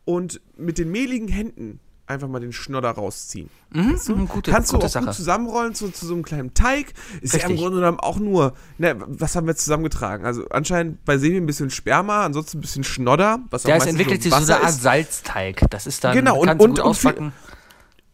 [0.05, 1.79] und mit den mehligen Händen
[2.09, 3.49] einfach mal den Schnodder rausziehen.
[3.71, 4.15] Mhm, Weißt du?
[4.15, 5.05] mhm, gute, Kannst du gute auch Sache.
[5.05, 6.93] gut zusammenrollen zu, zu so einem kleinen Teig.
[7.21, 7.59] Ist ja im Richtig.
[7.61, 10.25] Grunde genommen auch nur, ne, was haben wir jetzt zusammengetragen?
[10.25, 13.39] Also anscheinend bei Sebi ein bisschen Sperma, ansonsten ein bisschen Schnodder.
[13.51, 14.81] Was es meistens entwickelt sich so eine Art ist.
[14.81, 15.61] Salzteig.
[15.69, 17.31] Das ist dann, Genau, und- du und- gut auspacken.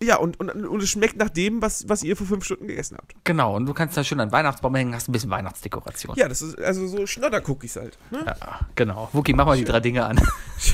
[0.04, 2.98] Ja, und, und, und es schmeckt nach dem, was, was ihr vor fünf Stunden gegessen
[2.98, 3.14] habt.
[3.24, 6.16] Genau, und du kannst da schön an den Weihnachtsbaum hängen, hast ein bisschen Weihnachtsdekoration.
[6.18, 7.98] Ja, das ist also so Schnodder-Cookies halt.
[8.12, 8.20] Ne?
[8.26, 8.36] Ja,
[8.76, 9.08] genau.
[9.14, 10.20] Wookie, mach mal die drei Dinge an.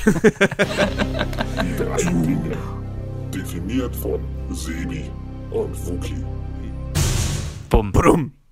[3.32, 4.20] Definiert von
[4.50, 5.10] Sebi
[5.50, 6.24] und Wookie.
[7.70, 7.92] Bumm.
[7.92, 8.32] Brumm.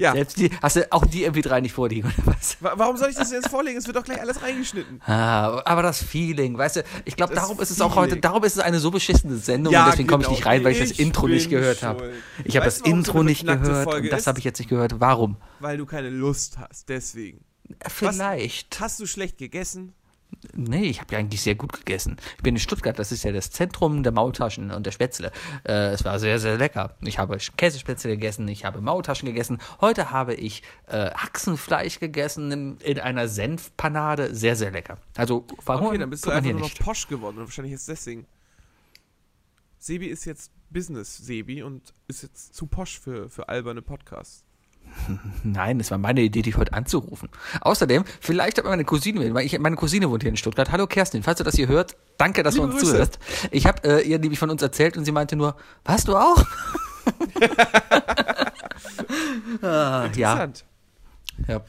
[0.00, 2.56] Ja, Selbst die, hast du auch die MP3 nicht vorliegen, oder was?
[2.60, 3.78] wa- warum soll ich das jetzt vorlegen?
[3.78, 5.00] Es wird doch gleich alles reingeschnitten.
[5.06, 8.42] Ah, aber das Feeling, weißt du, ich glaube, Das darum ist es auch heute, darum
[8.42, 10.36] ist es eine so beschissene Sendung Ja, und deswegen komme ich genau.
[10.36, 12.12] nicht rein, weil ich das Ich Intro nicht gehört habe.
[12.42, 14.68] Ich habe das so Intro eine nicht gehört Folge und das habe ich jetzt nicht
[14.68, 14.98] gehört.
[14.98, 15.36] Warum?
[15.60, 17.44] Weil du keine Lust hast, deswegen.
[17.86, 18.80] Vielleicht.
[18.80, 19.92] Hast du schlecht gegessen?
[20.54, 22.16] Nee, ich habe ja eigentlich sehr gut gegessen.
[22.36, 25.32] Ich bin in Stuttgart, das ist ja das Zentrum der Maultaschen und der Spätzle.
[25.64, 26.96] Äh, es war sehr, sehr lecker.
[27.02, 29.58] Ich habe Käsespätzle gegessen, ich habe Maultaschen gegessen.
[29.80, 34.34] Heute habe ich äh, Haxenfleisch gegessen in, in einer Senfpanade.
[34.34, 34.98] Sehr, sehr lecker.
[35.16, 37.38] Also, warum Okay, dann bist du einfach nur noch posch geworden.
[37.38, 38.26] Wahrscheinlich jetzt deswegen.
[39.78, 44.44] Sebi ist jetzt Business-Sebi und ist jetzt zu posch für, für alberne Podcasts.
[45.44, 47.28] Nein, das war meine Idee, dich heute anzurufen.
[47.60, 50.70] Außerdem, vielleicht hat meine Cousine, weil ich, meine Cousine wohnt hier in Stuttgart.
[50.70, 52.92] Hallo Kerstin, falls du das hier hört, danke, dass Liebe du uns Grüße.
[52.92, 53.18] zuhörst.
[53.50, 56.44] Ich habe äh, ihr nämlich von uns erzählt und sie meinte nur, warst du auch?
[59.62, 60.64] ah, ja, Interessant.
[61.46, 61.62] ja.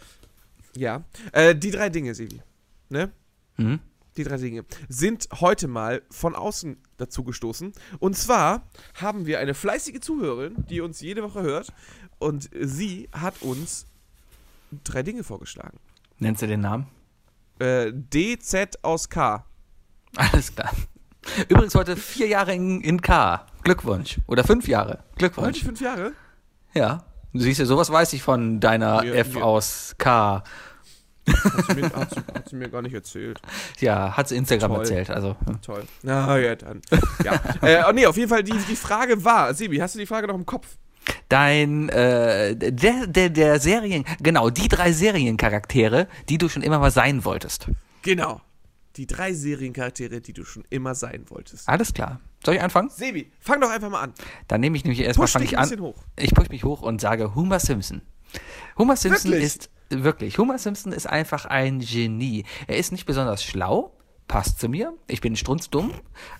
[0.75, 1.03] Ja.
[1.31, 2.41] Äh, die drei Dinge, Sebi.
[2.89, 3.11] Ne?
[3.57, 3.79] Mhm.
[4.17, 7.73] Die drei Dinge sind heute mal von außen dazu gestoßen.
[7.99, 8.63] Und zwar
[8.95, 11.73] haben wir eine fleißige Zuhörerin, die uns jede Woche hört.
[12.19, 13.85] Und sie hat uns
[14.83, 15.79] drei Dinge vorgeschlagen.
[16.19, 16.87] Nennst du den Namen?
[17.59, 19.45] Äh, DZ aus K.
[20.15, 20.71] Alles klar.
[21.47, 23.45] Übrigens heute vier Jahre in, in K.
[23.63, 24.19] Glückwunsch.
[24.27, 24.99] Oder fünf Jahre.
[25.11, 25.63] Heute Glückwunsch.
[25.63, 26.13] fünf Jahre?
[26.73, 27.03] Ja.
[27.33, 29.41] Du siehst ja, sowas weiß ich von deiner Ja, F ja.
[29.41, 30.43] aus K.
[31.27, 33.39] Hat sie, mir, hat, sie, hat sie mir gar nicht erzählt.
[33.79, 34.79] Ja, hat sie Instagram Toll.
[34.79, 35.09] erzählt.
[35.11, 35.61] Also, hm.
[35.61, 35.83] Toll.
[36.01, 36.81] Na ja, dann.
[37.23, 37.33] Ja.
[37.61, 40.25] äh, oh, nee, auf jeden Fall, die, die Frage war, Sebi, hast du die Frage
[40.27, 40.77] noch im Kopf?
[41.29, 46.91] Dein, äh, der, der, der Serien, genau, die drei Seriencharaktere, die du schon immer mal
[46.91, 47.67] sein wolltest.
[48.01, 48.41] Genau.
[48.95, 51.69] Die drei Seriencharaktere, die du schon immer sein wolltest.
[51.69, 52.19] Alles klar.
[52.43, 52.89] Soll ich anfangen?
[52.89, 54.13] Sebi, fang doch einfach mal an.
[54.47, 55.69] Dann nehme ich nämlich erstmal, dich ich ein an.
[55.69, 55.95] bisschen hoch.
[56.15, 58.01] Ich push mich hoch und sage Homer Simpson.
[58.77, 59.45] Homer Simpson Wirklich?
[59.45, 62.45] ist wirklich, Homer Simpson ist einfach ein Genie.
[62.67, 63.95] Er ist nicht besonders schlau,
[64.27, 64.93] passt zu mir.
[65.07, 65.93] Ich bin strunzdumm.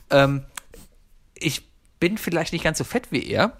[0.10, 0.46] Ähm,
[1.36, 3.58] ich bin vielleicht nicht ganz so fett wie er,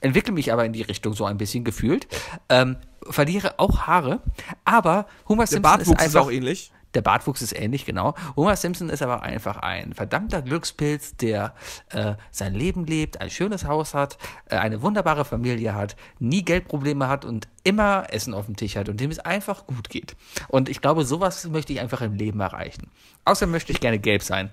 [0.00, 2.06] entwickle mich aber in die Richtung so ein bisschen gefühlt.
[2.48, 2.76] Ähm,
[3.08, 4.20] verliere auch Haare,
[4.64, 6.72] aber Homer Simpson ist Bartwuchs ist, einfach auch ähnlich.
[6.94, 8.14] Der Bartwuchs ist ähnlich, genau.
[8.36, 11.54] Homer Simpson ist aber einfach ein verdammter Glückspilz, der
[11.90, 17.06] äh, sein Leben lebt, ein schönes Haus hat, äh, eine wunderbare Familie hat, nie Geldprobleme
[17.08, 20.16] hat und immer Essen auf dem Tisch hat und dem es einfach gut geht.
[20.48, 22.90] Und ich glaube, sowas möchte ich einfach im Leben erreichen.
[23.24, 24.50] Außerdem möchte ich gerne gelb sein.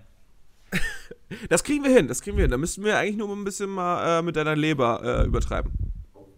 [1.50, 2.52] Das kriegen wir hin, das kriegen wir hin.
[2.52, 5.72] Da müssten wir eigentlich nur ein bisschen mal äh, mit deiner Leber äh, übertreiben.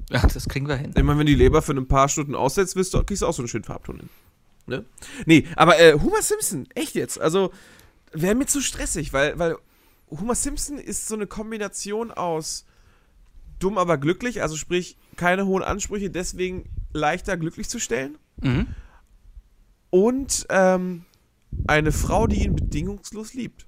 [0.09, 0.93] Ja, das kriegen wir hin.
[0.95, 3.33] Ich meine, wenn die Leber für ein paar Stunden aussetzt, wirst du, kriegst du auch
[3.33, 4.09] so einen schönen Farbton hin.
[4.65, 4.85] Ne?
[5.25, 7.19] Nee, aber äh, Homer Simpson, echt jetzt.
[7.19, 7.51] Also,
[8.11, 9.57] wäre mir zu stressig, weil, weil
[10.09, 12.65] Homer Simpson ist so eine Kombination aus
[13.59, 18.17] dumm, aber glücklich, also sprich, keine hohen Ansprüche, deswegen leichter glücklich zu stellen.
[18.41, 18.67] Mhm.
[19.89, 21.05] Und ähm,
[21.67, 23.65] eine Frau, die ihn bedingungslos liebt.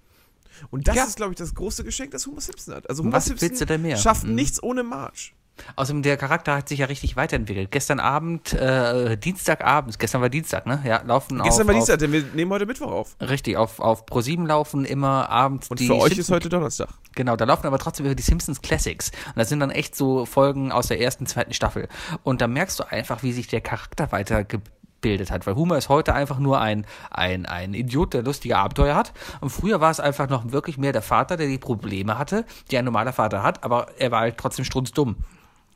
[0.70, 1.04] Und das Ja.
[1.06, 2.90] ist, glaube ich, das große Geschenk, das Homer Simpson hat.
[2.90, 4.36] Also Homer Was Simpson schafft Mhm.
[4.36, 5.32] nichts ohne Marge.
[5.76, 7.70] Außerdem, der Charakter hat sich ja richtig weiterentwickelt.
[7.72, 10.82] Gestern Abend, äh, Dienstagabend, gestern war Dienstag, ne?
[10.86, 13.16] Ja, laufen Gestern auf, war auf, Dienstag, denn wir nehmen heute Mittwoch auf.
[13.22, 16.90] Richtig, auf, auf ProSieben laufen immer abends Und die für euch Simpsons- ist heute Donnerstag.
[17.16, 19.12] Genau, da laufen aber trotzdem über die Simpsons Classics.
[19.28, 21.90] Und das sind dann echt so Folgen aus der ersten, zweiten Staffel.
[22.24, 24.72] Und da merkst du einfach, wie sich der Charakter weitergebildet
[25.04, 25.48] hat.
[25.48, 29.14] Weil Homer ist heute einfach nur ein, ein, ein Idiot, der lustige Abenteuer hat.
[29.42, 32.78] Und früher war es einfach noch wirklich mehr der Vater, der die Probleme hatte, die
[32.78, 35.16] ein normaler Vater hat, aber er war halt trotzdem strunzdumm.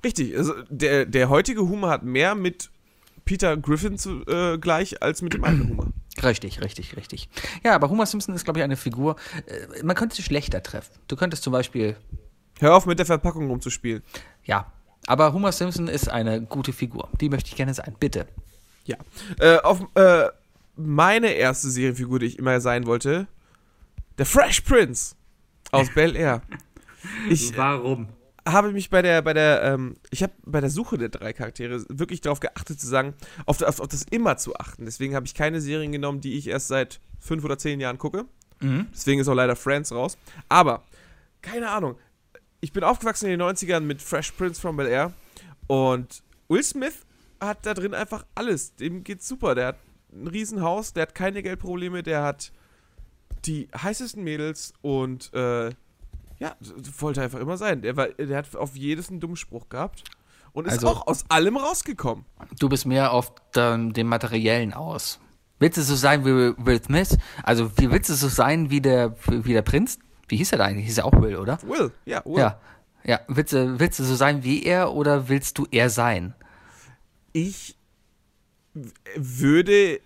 [0.04, 2.70] Richtig, also der, der heutige Humor hat mehr mit
[3.26, 5.88] Peter Griffin zu, äh, gleich als mit dem alten Humor.
[6.24, 7.28] Richtig, richtig, richtig.
[7.64, 9.16] Ja, aber Homer Simpson ist, glaube ich, eine Figur,
[9.48, 10.92] äh, man könnte sie schlechter treffen.
[11.08, 11.98] Du könntest zum Beispiel,
[12.60, 14.04] Hör auf mit der Verpackung rumzuspielen.
[14.44, 14.72] ja,
[15.08, 17.10] aber Homer Simpson ist eine gute Figur.
[17.20, 18.28] Die möchte ich gerne sein, bitte.
[18.86, 18.98] Ja.
[19.40, 20.30] Äh, auf äh,
[20.76, 23.28] meine erste Serienfigur, die ich immer sein wollte,
[24.18, 25.16] der Fresh Prince
[25.72, 26.42] aus Bel Air.
[27.30, 28.08] Ich Warum?
[28.48, 31.86] habe mich bei der, bei der, ähm, ich habe bei der Suche der drei Charaktere
[31.90, 33.14] wirklich darauf geachtet zu sagen,
[33.46, 34.86] auf, auf, auf das immer zu achten.
[34.86, 38.26] Deswegen habe ich keine Serien genommen, die ich erst seit fünf oder zehn Jahren gucke.
[38.62, 38.88] Mhm.
[38.94, 40.18] Deswegen ist auch leider Friends raus.
[40.50, 40.84] Aber,
[41.42, 41.96] keine Ahnung.
[42.62, 45.14] Ich bin aufgewachsen in den 90ern mit Fresh Prince from Bel Air
[45.68, 47.06] und Will Smith
[47.42, 48.76] hat da drin einfach alles.
[48.76, 49.56] Dem geht's super.
[49.56, 49.78] Der hat
[50.14, 52.52] ein Riesenhaus, der hat keine Geldprobleme, der hat
[53.46, 55.70] die heißesten Mädels und äh,
[56.40, 56.56] ja,
[57.00, 57.82] wollte einfach immer sein.
[57.82, 60.04] Der, war, der hat auf jedes einen dummen Spruch gehabt
[60.54, 62.26] und ist Also- auch aus allem rausgekommen.
[62.60, 65.20] Du bist mehr auf dem, dem Materiellen aus.
[65.60, 67.18] Willst du so sein wie Will Smith?
[67.44, 70.00] Also, wie willst du so sein wie der, wie der Prinz?
[70.28, 70.86] Wie hieß er da eigentlich?
[70.88, 71.60] Hieß er auch Will, oder?
[71.64, 72.40] Will, ja, Will.
[72.40, 72.60] Ja.
[73.06, 76.34] Ja, willst du, willst du so sein wie er oder willst du er sein?
[77.36, 77.76] Ich
[79.18, 80.00] würde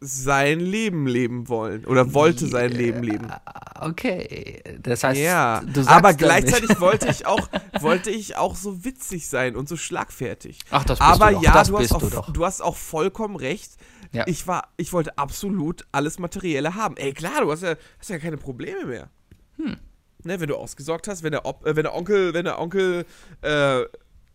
[0.00, 3.30] sein Leben leben wollen oder wollte sein Leben leben.
[3.30, 4.62] Ah, Okay.
[4.80, 7.46] Das heißt, Ja, aber gleichzeitig wollte ich auch
[7.80, 10.60] wollte ich auch so witzig sein und so schlagfertig.
[10.70, 11.42] Ach, das bist aber du doch.
[11.42, 13.72] ja, das du hast, auch, du du hast auch vollkommen recht.
[14.12, 14.24] Ja.
[14.26, 16.96] Ich war ich wollte absolut alles materielle haben.
[16.96, 19.10] Ey, klar, du hast ja hast ja keine Probleme mehr.
[19.56, 19.76] Hm.
[20.24, 23.04] Ne, wenn du ausgesorgt hast, wenn der, Op äh, wenn der Onkel, wenn der Onkel
[23.42, 23.82] äh,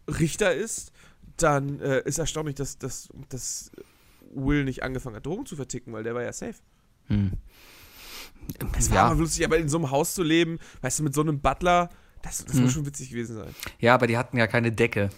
[0.08, 0.92] Richter ist,
[1.38, 3.72] dann äh, ist erstaunlich, dass, dass, dass
[4.34, 6.56] Will nicht angefangen hat, Drogen zu verticken, weil der war ja safe.
[7.08, 7.34] Hm.
[8.74, 9.04] Das war Ja.
[9.08, 11.90] aber lustig, aber in so einem Haus zu leben, weißt du, mit so einem Butler,
[12.22, 12.64] das, das Hm.
[12.64, 13.54] muss schon witzig gewesen sein.
[13.80, 15.10] ja, aber die hatten ja keine Decke.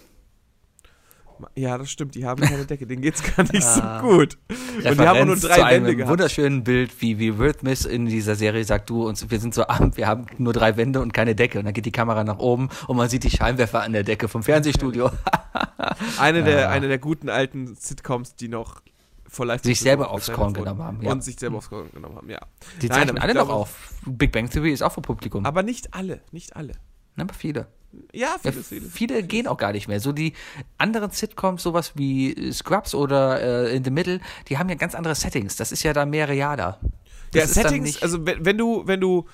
[1.56, 4.00] Ja, das stimmt, die haben keine Decke, denen geht's gar nicht Ah.
[4.00, 4.38] so gut.
[4.48, 6.10] Und die haben auch nur Referenz drei zu einem Wände gehabt.
[6.10, 9.66] wunderschönen Bild, wie, wie Will Smith in dieser Serie sagt, du, uns, wir sind so
[9.66, 11.58] arm, wir haben nur drei Wände und keine Decke.
[11.58, 14.28] Und dann geht die Kamera nach oben und man sieht die Scheinwerfer an der Decke
[14.28, 15.10] vom Fernsehstudio.
[16.18, 16.68] Eine der, Ja.
[16.70, 18.82] eine der guten alten Sitcoms, die noch
[19.28, 21.10] vor live Sich selber aufs Korn genommen haben, ja.
[21.12, 22.40] Und sich selber aufs Korn genommen haben, ja.
[22.80, 23.92] Die Nein, zeichnen ich alle noch auf.
[24.06, 25.44] Big Bang Theory ist auch für Publikum.
[25.44, 26.72] Aber nicht alle, nicht alle.
[27.16, 27.66] aber viele.
[28.12, 28.86] Ja, Ja, viele, viele.
[28.88, 30.00] viele gehen auch gar nicht mehr.
[30.00, 30.32] So die
[30.78, 33.40] anderen Sitcoms, sowas wie Scrubs oder
[33.70, 35.56] äh, In the Middle, die haben ja ganz andere Settings.
[35.56, 36.78] Das ist ja da mehr realer.
[37.32, 39.26] Das Ja, Settings, also wenn, wenn du, wenn du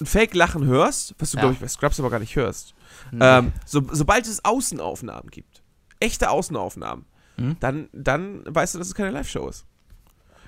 [0.00, 1.42] ein Fake-Lachen hörst, was du, Ja.
[1.42, 2.74] glaube ich, bei Scrubs aber gar nicht hörst,
[3.12, 3.18] Nee.
[3.24, 5.62] ähm, so, sobald es Außenaufnahmen gibt,
[6.00, 7.04] echte Außenaufnahmen,
[7.36, 7.56] Hm?
[7.60, 9.64] dann, dann weißt du, dass es keine Live-Show ist.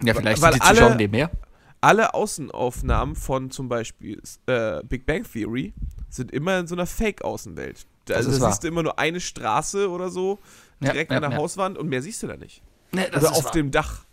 [0.03, 1.31] ja, vielleicht weil sind die Zuschauer alle- nebenher.
[1.83, 5.75] Alle Außenaufnahmen von zum Beispiel äh, Big Bang Theory
[6.09, 7.87] sind immer in so einer Fake-Außenwelt.
[8.09, 8.51] Also, da wahr.
[8.51, 10.39] siehst du immer nur eine Straße oder so,
[10.81, 11.37] Ja, direkt ja, an der ja.
[11.37, 12.63] Hauswand und mehr siehst du da nicht.
[12.93, 13.53] Nee, das Oder auf wahr.
[13.53, 14.05] dem Dach.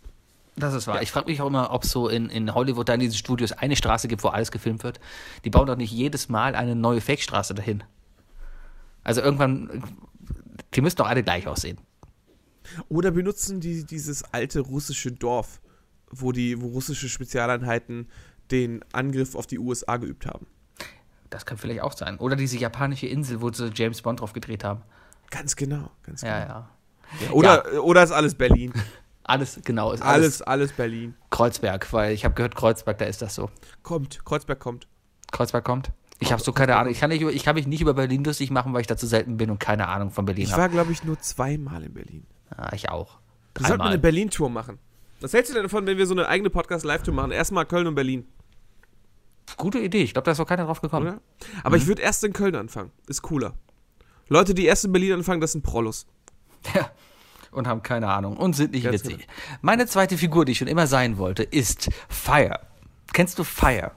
[0.56, 1.00] Das ist wahr.
[1.00, 3.52] Ich frage mich auch immer, ob es so in, in Hollywood da in diesen Studios
[3.52, 5.00] eine Straße gibt, wo alles gefilmt wird.
[5.44, 7.84] Die bauen doch nicht jedes Mal eine neue Fake-Straße dahin.
[9.04, 9.82] Also irgendwann,
[10.74, 11.78] die müssen doch alle gleich aussehen.
[12.88, 15.59] Oder benutzen die dieses alte russische Dorf,
[16.10, 18.08] wo die wo russische Spezialeinheiten
[18.50, 20.46] den Angriff auf die USA geübt haben.
[21.30, 22.18] Das kann vielleicht auch sein.
[22.18, 24.82] Oder diese japanische Insel, wo sie James Bond drauf gedreht haben.
[25.30, 26.32] Ganz genau, ganz genau.
[26.32, 26.40] Ja,
[27.20, 27.30] ja.
[27.32, 28.72] Oder, oder ist alles Berlin?
[29.22, 29.92] Alles, genau.
[29.92, 31.14] Ist alles, Alles, alles Berlin.
[31.30, 33.48] Kreuzberg, weil ich habe gehört, Kreuzberg, da ist das so.
[33.84, 34.88] Kommt, Kreuzberg kommt.
[35.30, 35.92] Kreuzberg kommt.
[36.18, 36.90] Ich habe so keine Ahnung.
[36.92, 39.06] Ich kann, nicht, ich kann mich nicht über Berlin lustig machen, weil ich da zu
[39.06, 40.62] selten bin und keine Ahnung von Berlin Ich habe.
[40.62, 42.26] war, glaube ich, nur zweimal in Berlin.
[42.56, 43.18] Ah, ich auch.
[43.54, 43.88] Wir sollten Dreimal.
[43.88, 44.78] eine Berlin-Tour machen.
[45.20, 47.30] Was hältst du denn davon, wenn wir so eine eigene Podcast-Live-Tour machen?
[47.30, 48.26] Erstmal Köln und Berlin,
[49.56, 50.02] Gute Idee.
[50.02, 51.06] Ich glaube, da ist noch keiner drauf gekommen.
[51.08, 51.20] oder?
[51.64, 52.92] Aber ich würde erst in Köln anfangen.
[53.08, 53.54] Ist cooler.
[54.28, 56.06] Leute, die erst in Berlin anfangen, das sind Prollos.
[56.74, 56.90] Ja.
[57.50, 59.26] Und haben keine Ahnung und sind nicht Ganz witzig.
[59.60, 62.60] Meine zweite Figur, die ich schon immer sein wollte, ist Fire.
[63.12, 63.90] Kennst du Fire?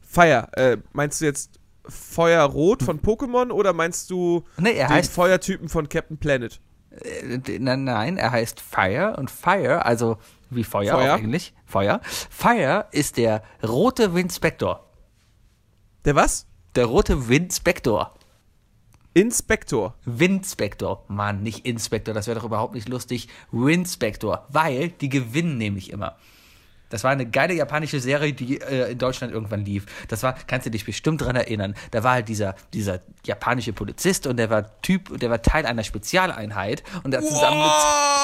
[0.00, 1.58] Fire, äh, meinst du jetzt
[1.88, 6.60] Feuerrot von Pokémon oder meinst du Nee, er den heißt Feuertypen von Captain Planet?
[6.90, 10.18] Äh, Nein, nein, er heißt Fire und Fire, also
[10.50, 11.14] wie Feuer, Feuer.
[11.14, 12.00] auf Englisch, Feuer.
[12.04, 14.88] Fire ist der rote Windspector.
[16.04, 16.46] Der was?
[16.74, 18.14] Der rote Windspector.
[19.14, 19.94] Inspektor.
[20.04, 21.04] Windspector.
[21.08, 23.28] Mann, nicht Inspector, das wäre doch überhaupt nicht lustig.
[23.52, 26.16] Windspector, weil die gewinnen nämlich immer.
[26.94, 29.84] Das war eine geile japanische Serie, die äh, in Deutschland irgendwann lief.
[30.06, 31.74] Das war, kannst du dich bestimmt dran erinnern.
[31.90, 35.82] Da war halt dieser, dieser japanische Polizist und der war Typ, der war Teil einer
[35.82, 37.66] Spezialeinheit und der hat zusammen mit,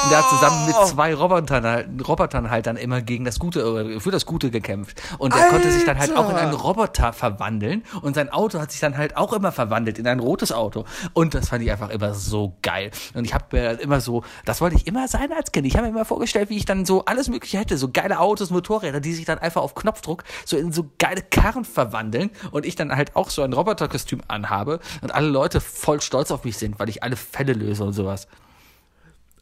[0.05, 3.61] und der hat zusammen mit zwei Robotern, halt- Robotern halt dann immer gegen das Gute,
[3.61, 5.03] äh, für das Gute gekämpft.
[5.19, 8.71] Und der konnte sich dann halt auch in einen Roboter verwandeln und sein Auto hat
[8.71, 10.85] sich dann halt auch immer verwandelt in ein rotes Auto.
[11.13, 12.93] Und das fand ich einfach immer so geil.
[13.15, 15.67] Und ich habe mir halt immer so, das wollte ich immer sein als Kind.
[15.67, 18.51] Ich habe mir immer vorgestellt, wie ich dann so alles Mögliche hätte, so geile Autos,
[18.61, 22.77] Motorräder, die sich dann einfach auf Knopfdruck so in so geile Karren verwandeln und ich
[22.77, 26.79] dann halt auch so ein Roboterkostüm anhabe und alle Leute voll stolz auf mich sind,
[26.79, 28.29] weil ich alle Fälle löse und sowas.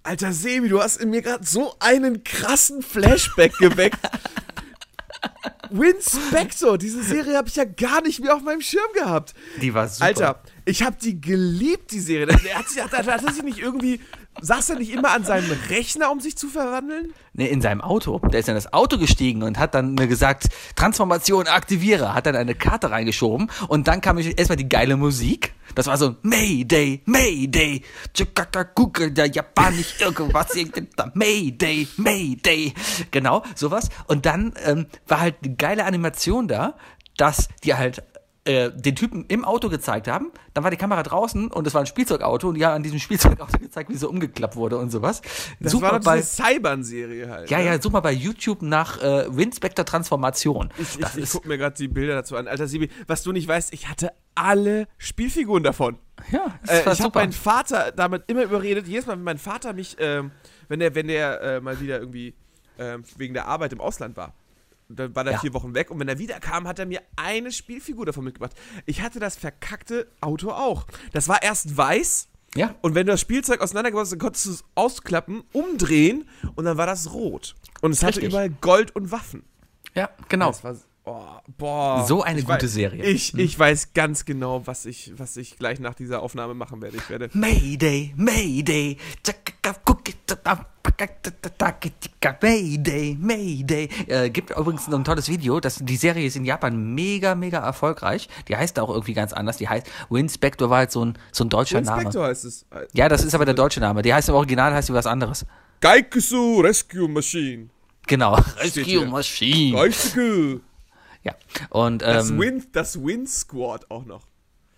[0.04, 3.98] Alter Sebi, du hast in mir gerade so einen krassen Flashback geweckt.
[5.70, 9.34] Winspector, diese Serie habe ich ja gar nicht mehr auf meinem Schirm gehabt.
[9.60, 10.06] Die war super.
[10.06, 12.26] Alter, ich habe die geliebt, die Serie.
[12.26, 14.00] Der hat, hat, hat, hat er sich nicht irgendwie,
[14.40, 17.12] saß er nicht immer an seinem Rechner, um sich zu verwandeln?
[17.32, 18.18] Nee, in seinem Auto.
[18.18, 22.14] Der ist in das Auto gestiegen und hat dann mir gesagt, Transformation aktiviere.
[22.14, 25.54] Hat dann eine Karte reingeschoben und dann kam erstmal die geile Musik.
[25.74, 27.82] Das war so Mayday, Mayday,
[28.14, 30.48] Chikakakuke, der Japanisch irgendwas,
[31.14, 32.74] Mayday, Mayday.
[33.10, 33.88] Genau, sowas.
[34.06, 36.74] Und dann ähm, war halt die geile Animation da,
[37.16, 38.02] dass die halt
[38.48, 40.32] äh, den Typen im Auto gezeigt haben.
[40.54, 42.98] Dann war die Kamera draußen und es war ein Spielzeugauto und die haben an diesem
[42.98, 45.20] Spielzeugauto gezeigt, wie so umgeklappt wurde und sowas.
[45.60, 47.50] Das Super war doch bei, Cybern-Serie halt.
[47.50, 47.66] ja, ne?
[47.66, 50.70] ja, such mal bei YouTube nach äh, Windspector Transformation.
[50.78, 52.48] Ich, ich, ich guck mir gerade die Bilder dazu an.
[52.48, 55.98] Alter Sibi, was du nicht weißt, ich hatte alle Spielfiguren davon.
[56.32, 59.38] ja, das Äh, war ich habe meinen Vater damit immer überredet, jedes Mal, wenn mein
[59.38, 60.30] Vater mich, ähm,
[60.68, 62.34] wenn der, wenn der äh, mal wieder irgendwie
[62.78, 64.32] ähm, wegen der Arbeit im Ausland war,
[64.88, 65.38] dann war er Ja.
[65.38, 68.54] vier Wochen weg und wenn er wieder kam, hat er mir eine Spielfigur davon mitgebracht.
[68.86, 70.86] Ich hatte das verkackte Auto auch.
[71.12, 74.50] Das war erst weiß ja, und wenn du das Spielzeug auseinandergebracht hast, dann konntest du
[74.52, 76.26] es ausklappen, umdrehen
[76.56, 77.54] und dann war das rot.
[77.82, 78.30] Und es hatte Richtig.
[78.30, 79.42] überall Gold und Waffen.
[79.94, 80.48] ja, genau.
[80.48, 80.74] Das war
[81.08, 82.04] oh, boah.
[82.06, 83.04] So eine Ich gute weiß, Serie.
[83.04, 86.96] Ich, ich weiß ganz genau, was ich, was ich gleich nach dieser Aufnahme machen werde.
[86.96, 88.96] Ich werde Mayday, Mayday,
[92.42, 93.88] Mayday, Mayday.
[94.06, 95.60] Äh, gibt übrigens noch ein tolles Video.
[95.60, 98.28] Das, die Serie ist in Japan mega, mega erfolgreich.
[98.48, 99.58] Die heißt auch irgendwie ganz anders.
[99.58, 102.30] Die heißt Winspector war halt so ein, so ein deutscher Inspector Name.
[102.30, 102.66] heißt es.
[102.92, 104.02] Ja, das ist aber der deutsche Name.
[104.02, 105.46] Die heißt im Original heißt sie was anderes.
[105.80, 107.68] Gaikusu Rescue Machine.
[108.06, 108.38] Genau.
[108.60, 109.06] Rescue.
[109.06, 109.76] Machine.
[109.76, 110.60] Gaikusu.
[111.28, 111.66] Ja.
[111.70, 114.26] Und, Das, ähm, Win, das Win Squad auch noch.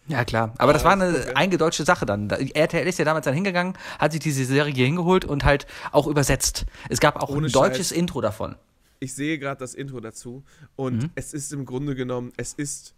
[0.08, 0.54] Ja, klar.
[0.58, 1.32] Aber das war eine okay.
[1.34, 2.28] eingedeutschte Sache dann.
[2.28, 5.66] Da- RTL ist ja damals dann hingegangen, hat sich diese Serie hier hingeholt und halt
[5.92, 6.66] auch übersetzt.
[6.88, 7.98] Es gab auch Ohne ein deutsches Scheiß.
[7.98, 8.56] Intro davon.
[8.98, 10.42] Ich sehe gerade das Intro dazu
[10.76, 11.10] und Mhm.
[11.14, 12.94] es ist im Grunde genommen, es ist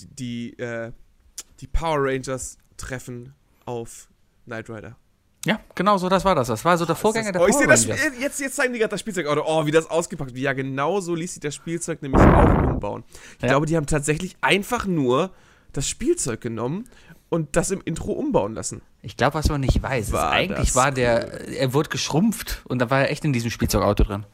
[0.00, 0.06] die,
[0.52, 0.92] die, äh,
[1.60, 3.32] die Power Rangers treffen
[3.64, 4.08] auf
[4.44, 4.96] Knight Rider.
[5.46, 6.48] Ja, genau so, das war das.
[6.48, 7.84] Das war so der Vorgänger der oh, ich sehe das.
[7.84, 9.42] Spiel, jetzt, jetzt zeigen die gerade das Spielzeugauto.
[9.46, 10.42] Oh, wie das ausgepackt wird.
[10.42, 13.04] Ja, genau so ließ sich das Spielzeug nämlich auch umbauen.
[13.36, 13.48] Ich Ja.
[13.50, 15.30] glaube, die haben tatsächlich einfach nur
[15.72, 16.84] das Spielzeug genommen
[17.28, 18.82] und das im Intro umbauen lassen.
[19.02, 22.62] Ich glaube, was man nicht weiß, ist, War eigentlich das war der, er wurde geschrumpft
[22.66, 24.26] und da war er echt in diesem Spielzeugauto drin.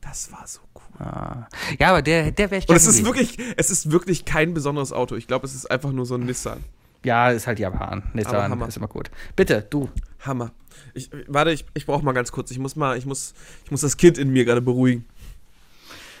[0.00, 1.06] Das war so cool.
[1.06, 1.46] Ah.
[1.78, 3.04] Ja, aber der, der wäre ich Und es ist gewesen.
[3.06, 5.14] wirklich, es ist wirklich kein besonderes Auto.
[5.16, 6.64] Ich glaube, es ist einfach nur so ein Nissan.
[7.04, 8.02] Ja, ist halt Japan.
[8.02, 8.68] Aber Nissan Hammer.
[8.68, 9.10] ist immer gut.
[9.36, 9.88] Bitte, du.
[10.20, 10.52] Hammer.
[10.94, 12.50] Ich, warte, ich, ich brauche mal ganz kurz.
[12.50, 13.32] Ich muss mal, ich muss,
[13.64, 15.06] ich muss das Kind in mir gerade beruhigen.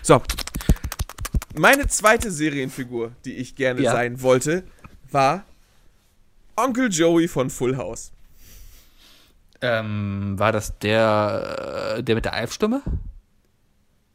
[0.02, 0.22] So.
[1.54, 3.92] Meine zweite Serienfigur, die ich gerne Ja.
[3.92, 4.62] sein wollte,
[5.10, 5.44] war
[6.56, 8.12] Onkel Joey von Full House.
[9.60, 12.82] Ähm, war das der, äh, der mit der Alf-Stimme?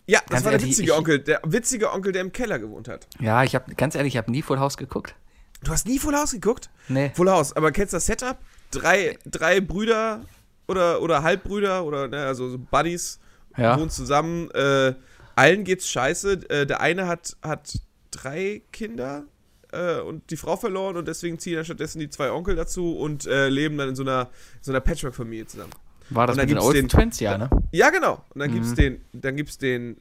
[0.08, 2.58] Ja, das Ganz war der ehrlich, witzige ich- Onkel, der witzige Onkel, der im Keller
[2.58, 3.08] gewohnt hat.
[3.20, 5.16] Ja, ich habe ganz ehrlich, ich habe nie Full House geguckt.
[5.64, 6.70] Du hast nie Full House geguckt?
[6.90, 7.12] Nee.
[7.16, 8.38] Full House, aber kennst du das Setup?
[8.72, 10.22] Drei, drei Brüder
[10.68, 13.20] oder, oder Halbbrüder oder ne, also so Buddies
[13.58, 13.80] Ja.
[13.80, 14.50] wohnen zusammen.
[14.52, 14.94] Äh,
[15.36, 16.50] allen geht's scheiße.
[16.50, 17.80] Äh, der eine hat, hat
[18.12, 19.26] drei Kinder
[19.72, 23.26] äh, und die Frau verloren und deswegen ziehen dann stattdessen die zwei Onkel dazu und
[23.26, 24.30] äh, leben dann in so einer,
[24.62, 25.72] so einer Patchwork-Familie zusammen.
[26.12, 27.50] War das mit den gibt's Olsen den- Twins, ja, ne?
[27.72, 28.24] Ja, genau.
[28.34, 28.76] Und dann gibt's Mhm.
[28.76, 29.98] den, dann gibt's den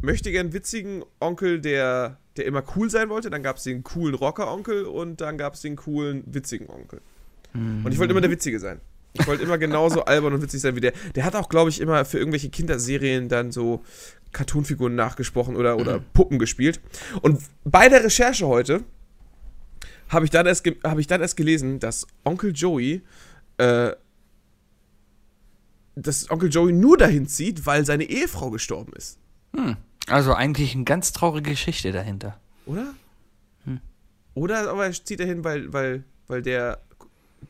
[0.00, 3.30] möchtegern witzigen Onkel, der, der immer cool sein wollte.
[3.30, 7.00] Dann gab's den coolen Rocker-Onkel und dann gab's den coolen witzigen Onkel.
[7.54, 8.80] Und ich wollte immer der Witzige sein.
[9.14, 10.92] Ich wollte immer genauso albern und witzig sein wie der.
[11.14, 13.82] Der hat auch, glaube ich, immer für irgendwelche Kinderserien dann so
[14.32, 16.80] Cartoonfiguren nachgesprochen oder, oder Puppen gespielt.
[17.22, 18.84] Und bei der Recherche heute
[20.08, 23.02] habe ich, dann erst hab ich dann erst gelesen, dass Onkel Joey
[23.56, 23.92] äh,
[26.02, 29.18] dass Onkel Joey nur dahin zieht, weil seine Ehefrau gestorben ist.
[30.10, 32.38] Also eigentlich eine ganz traurige Geschichte dahinter.
[32.66, 32.94] Oder?
[34.34, 36.80] Oder aber er zieht dahin, weil, weil, weil der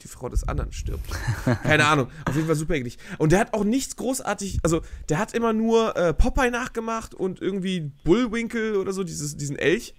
[0.02, 1.08] die Frau des anderen stirbt.
[1.62, 2.08] Keine Ahnung.
[2.26, 2.98] Auf jeden Fall super eklig.
[3.18, 7.40] Und der hat auch nichts großartig, also der hat immer nur äh, Popeye nachgemacht und
[7.40, 9.94] irgendwie Bullwinkle oder so, dieses, diesen Elch.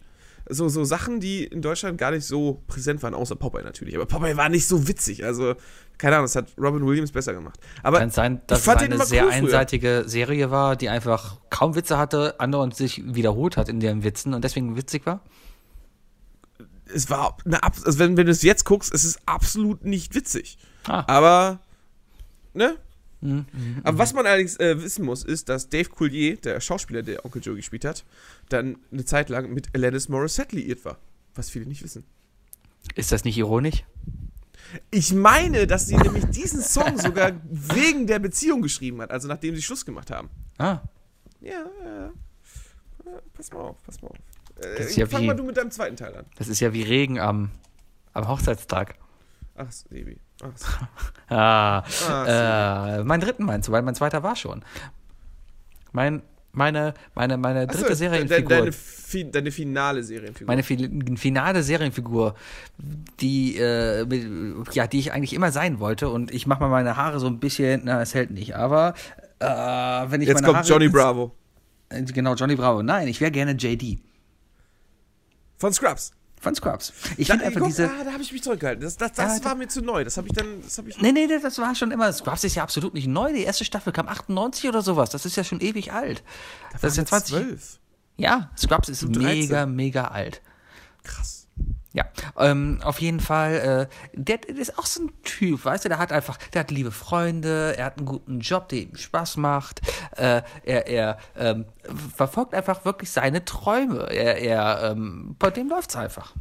[0.51, 3.95] So, so Sachen, die in Deutschland gar nicht so präsent waren, außer Popeye natürlich.
[3.95, 5.23] Aber Popeye war nicht so witzig.
[5.23, 5.53] Also,
[5.99, 7.59] keine Ahnung, das hat Robin Williams besser gemacht.
[7.83, 11.75] Aber Kann sein, dass ich es eine sehr cool einseitige Serie war, die einfach kaum
[11.75, 15.21] Witze hatte, andauernd sich wiederholt hat in ihren Witzen und deswegen witzig war.
[16.93, 20.57] es war eine, also wenn, wenn du es jetzt guckst, es ist absolut nicht witzig.
[20.87, 21.03] Ah.
[21.07, 21.59] Aber,
[22.53, 22.77] ne?
[23.22, 23.45] Mhm.
[23.84, 27.41] Aber was man allerdings äh, wissen muss, ist, dass Dave Coulier, der Schauspieler, der Onkel
[27.41, 28.05] Joe gespielt hat,
[28.49, 30.97] dann eine Zeit lang mit Alanis Morissette liiert war.
[31.36, 32.05] Was viele nicht wissen.
[32.95, 33.84] Ist das nicht ironisch?
[34.91, 39.55] Ich meine, dass sie nämlich diesen Song sogar wegen der Beziehung geschrieben hat, also nachdem
[39.55, 40.30] sie Schluss gemacht haben.
[40.57, 40.80] Ah,
[41.41, 42.05] Ja, ja, ja.
[42.07, 42.11] Äh,
[43.34, 44.17] Pass mal auf, pass mal auf.
[44.63, 46.26] Äh, ja fang wie- mal du mit deinem zweiten Teil an.
[46.38, 47.49] das ist ja wie Regen am,
[48.13, 48.95] am Hochzeitstag.
[49.55, 50.17] Ach, Sebi.
[50.39, 50.67] So.
[51.31, 54.63] Ah, Ah, äh, mein dritten meinst du, weil mein zweiter war schon.
[55.91, 56.23] Mein,
[56.53, 58.49] meine, meine, meine dritte de- Serienfigur.
[58.49, 60.47] Deine, fi deine finale Serienfigur.
[60.47, 62.33] meine fi- finale Serienfigur,
[63.19, 66.09] die, äh, mit, ja, die ich eigentlich immer sein wollte.
[66.09, 68.95] Und ich mache mal meine Haare so ein bisschen, na, es hält nicht, aber
[69.39, 71.35] äh, wenn ich Jetzt meine kommt Haare, Johnny Bravo.
[71.89, 72.81] Äh, Genau, Johnny Bravo.
[72.81, 73.99] Nein, ich wäre gerne JD
[75.57, 76.11] Von Scrubs.
[76.39, 76.93] Von Scrubs.
[77.17, 77.89] Ich Da, finde einfach guck, diese.
[77.89, 78.83] ah, da habe ich mich zurückgehalten.
[78.83, 80.03] Das, das, das Ja, war mir zu neu.
[80.03, 80.61] Das habe ich dann.
[80.63, 80.99] Das habe ich.
[81.01, 82.11] Nee, nee, nee, das war schon immer.
[82.13, 83.33] Scrubs ist ja absolut nicht neu.
[83.33, 85.09] Die erste Staffel kam 98 oder sowas.
[85.09, 86.23] Das ist ja schon ewig alt.
[86.81, 87.35] Das ist ja 20.
[87.35, 87.79] 12.
[88.17, 89.39] Ja, Scrubs ist Du 13.
[89.39, 90.41] mega, mega alt.
[91.03, 91.38] Krass.
[91.99, 92.05] Ja,
[92.37, 95.97] ähm, auf jeden Fall, äh, der, der ist auch so ein Typ, weißt du, der
[95.97, 99.81] hat einfach, der hat liebe Freunde, er hat einen guten Job, der ihm Spaß macht,
[100.15, 101.65] äh, er, er ähm,
[102.15, 106.33] verfolgt einfach wirklich seine Träume, er, er ähm, bei dem läuft's einfach.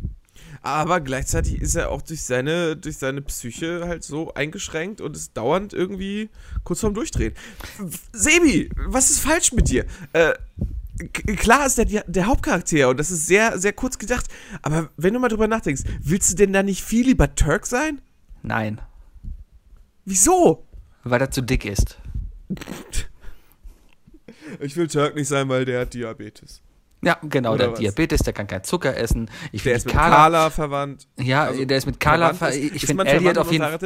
[0.62, 5.36] Aber gleichzeitig ist er auch durch seine, durch seine Psyche halt so eingeschränkt und ist
[5.36, 6.30] dauernd irgendwie
[6.62, 7.34] kurz vorm Durchdrehen.
[8.12, 9.86] Sebi, was ist falsch mit dir?
[10.12, 10.34] Äh,
[11.36, 14.26] klar ist der der Hauptcharakter und das ist sehr, sehr kurz gedacht.
[14.62, 18.00] Aber wenn du mal drüber nachdenkst, willst du denn da nicht viel lieber Turk sein?
[18.42, 18.80] Nein,
[20.04, 20.64] Wieso?
[21.04, 21.98] weil er zu dick ist.
[24.60, 26.62] Ich will Turk nicht sein, weil der hat Diabetes.
[27.02, 27.78] Ja, genau, Oder der was?
[27.78, 29.30] Diabetes, der kann kein Zucker essen.
[29.52, 31.06] Ich Der finde ist mit Carla, Carla verwandt.
[31.16, 33.78] ja, Also, der ist mit Carla, verwandt ver- ist- ich finde Elliot auf jeden Fall.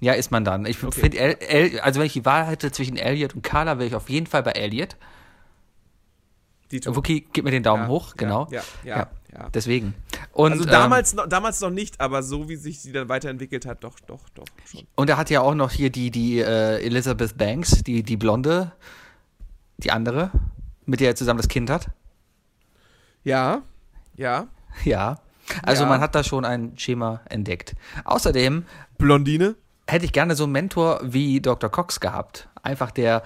[0.00, 0.66] Ja, ist man dann.
[0.66, 1.00] Ich Okay.
[1.00, 3.94] finde, El, El, also wenn ich die Wahl hätte zwischen Elliot und Carla, wäre ich
[3.94, 4.96] auf jeden Fall bei Elliot.
[6.70, 8.46] Wookie, gib mir den Daumen Ja, hoch, genau.
[8.50, 9.48] Ja, ja, ja.
[9.54, 9.94] Deswegen.
[10.32, 13.66] Und, Also ähm, damals, noch, damals noch nicht, aber so wie sich sie dann weiterentwickelt
[13.66, 14.86] hat, doch, doch, doch schon.
[14.94, 18.72] und er hat ja auch noch hier die, die äh, Elizabeth Banks, die, die Blonde,
[19.78, 20.30] die andere,
[20.84, 21.88] mit der er zusammen das Kind hat.
[23.24, 23.62] Ja,
[24.16, 24.48] ja.
[24.84, 25.18] Ja.
[25.62, 27.74] Also man hat da schon ein Schema entdeckt.
[28.04, 28.66] Außerdem
[28.98, 29.56] Blondine?
[29.88, 31.70] hätte ich gerne so einen Mentor wie Dr.
[31.70, 32.48] Cox gehabt.
[32.62, 33.22] Einfach der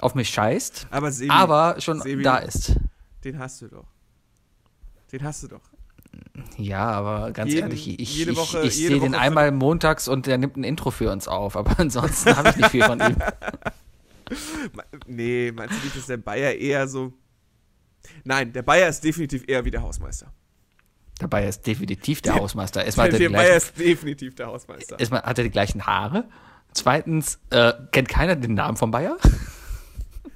[0.00, 2.22] auf mich scheißt, Aber Sebi, aber schon Sebi.
[2.22, 2.76] da ist.
[3.24, 3.86] den hast du doch.
[5.12, 5.60] Den hast du doch.
[6.56, 10.26] Ja, aber ganz Jeden- ehrlich, ich, ich, Woche- ich jede sehe den einmal montags und
[10.26, 13.16] der nimmt ein Intro für uns auf, aber ansonsten habe ich nicht viel von ihm.
[15.06, 17.12] Nee, meinst du nicht, dass der Bayer eher so.
[18.24, 20.32] Nein, der Bayer ist definitiv eher wie der Hausmeister.
[21.18, 22.84] Dabei ist definitiv der Hausmeister.
[22.84, 24.98] Erstmal Der, er, der die Bayer gleichen, ist definitiv der Hausmeister.
[24.98, 26.24] erstmal hat er die gleichen Haare.
[26.72, 29.16] Zweitens, äh, kennt keiner den Namen von Bayer?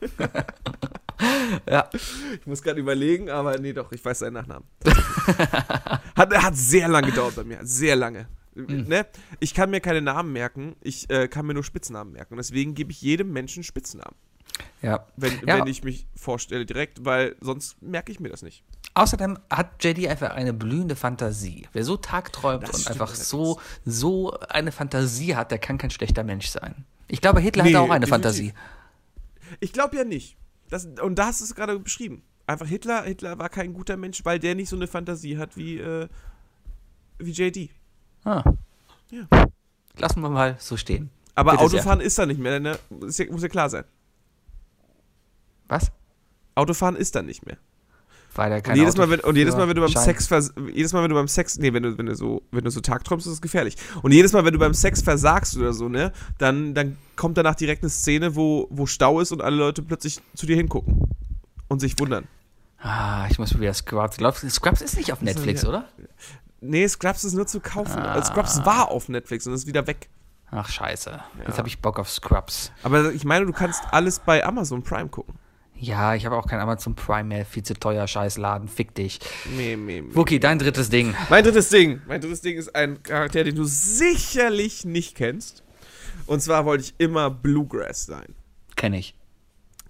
[1.69, 4.67] ja, Ich muss gerade überlegen, aber nee, doch, ich weiß seinen Nachnamen.
[6.17, 7.59] hat, hat sehr lange gedauert bei mir.
[7.63, 8.29] Sehr lange.
[8.55, 8.85] Hm.
[8.89, 9.07] Ne?
[9.39, 12.35] Ich kann mir keine Namen merken, ich äh, kann mir nur Spitznamen merken.
[12.35, 14.17] Und deswegen gebe ich jedem Menschen Spitznamen,
[14.83, 15.07] ja.
[15.17, 15.59] wenn, Ja.
[15.59, 18.65] wenn ich mich vorstelle direkt, weil sonst merke ich mir das nicht.
[18.95, 21.69] Außerdem hat JD einfach eine blühende Fantasie.
[21.73, 26.25] Wer so tagträumt Das und einfach so, so eine Fantasie hat, der kann kein schlechter
[26.25, 26.85] Mensch sein.
[27.07, 28.11] Ich glaube, Hitler Nee, hatte auch eine definitiv.
[28.11, 28.53] Fantasie.
[29.59, 30.37] Ich glaube ja nicht.
[30.69, 32.23] Das, und da hast du es gerade beschrieben.
[32.47, 35.79] Einfach Hitler, Hitler war kein guter Mensch, weil der nicht so eine Fantasie hat wie,
[35.79, 36.09] äh,
[37.19, 37.71] wie JD.
[38.25, 38.45] Ah.
[39.11, 39.27] Ja.
[39.99, 41.11] Lassen wir mal so stehen.
[41.35, 41.81] Aber Bitte sehr.
[41.81, 42.79] Autofahren ist da nicht mehr, ne?
[43.07, 43.85] Ist ja, muss ja klar sein.
[45.69, 45.91] Was?
[46.55, 47.59] Autofahren ist dann nicht mehr.
[48.35, 50.05] Weil er Und kein jedes, Mal, wenn, und jedes Mal, wenn du beim Schein.
[50.05, 52.71] Sex jedes Mal, wenn du beim Sex, nee, wenn du, wenn du so, wenn du
[52.71, 53.77] so tagträumst, ist es gefährlich.
[54.03, 57.57] Und jedes Mal, wenn du beim Sex versagst oder so, ne, dann, dann kommt danach
[57.57, 61.11] direkt eine Szene, wo, wo Stau ist und alle Leute plötzlich zu dir hingucken
[61.69, 62.29] und sich wundern.
[62.79, 64.17] Ah, ich muss mal wieder Scrubs.
[64.17, 65.69] Glaubst du, Scrubs ist nicht auf Netflix, ja.
[65.69, 65.89] oder?
[66.61, 67.99] Nee, Scrubs ist nur zu kaufen.
[67.99, 68.13] Ah.
[68.13, 70.09] Also Scrubs war auf Netflix und ist wieder weg.
[70.51, 71.21] Ach, scheiße.
[71.47, 72.73] Jetzt habe ich Bock auf Scrubs.
[72.83, 75.35] Aber ich meine, du kannst alles bei Amazon Prime gucken.
[75.81, 77.47] Ja, ich habe auch kein Amazon Prime mehr.
[77.47, 78.69] Viel zu teuer, scheiß Laden.
[78.69, 79.19] Fick dich.
[79.57, 80.15] Nee, nee, nee.
[80.15, 81.15] Wookie, dein drittes Ding.
[81.31, 82.03] Mein drittes Ding.
[82.07, 85.63] Mein drittes Ding ist ein Charakter, den du sicherlich nicht kennst.
[86.27, 88.35] Und zwar wollte ich immer Bluegrass sein.
[88.77, 89.15] Kenne ich.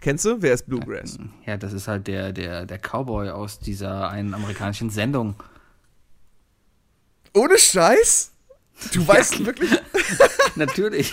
[0.00, 0.40] Kennst du?
[0.40, 1.18] Wer ist Bluegrass?
[1.44, 5.34] Ja, das ist halt der, der, der Cowboy aus dieser einen amerikanischen Sendung.
[7.34, 8.32] Ohne Scheiß?
[8.92, 9.70] Du weißt wirklich?
[10.56, 11.12] Natürlich.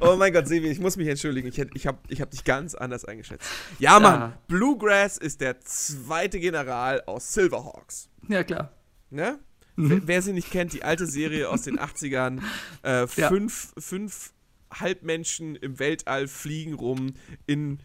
[0.00, 1.48] Oh mein Gott, Sevi, ich muss mich entschuldigen.
[1.48, 3.46] Ich, ich habe ich hab dich ganz anders eingeschätzt.
[3.78, 4.20] Ja, Mann.
[4.20, 4.38] Ja.
[4.48, 8.08] Bluegrass ist der zweite General aus Silverhawks.
[8.28, 8.72] ja, klar.
[9.10, 9.38] Ne?
[9.76, 12.40] Wer, wer sie nicht kennt, die alte Serie aus den 80ern.
[12.82, 13.28] Äh, Ja.
[13.28, 14.32] fünf, fünf
[14.72, 17.14] Halbmenschen im Weltall fliegen rum
[17.46, 17.78] in,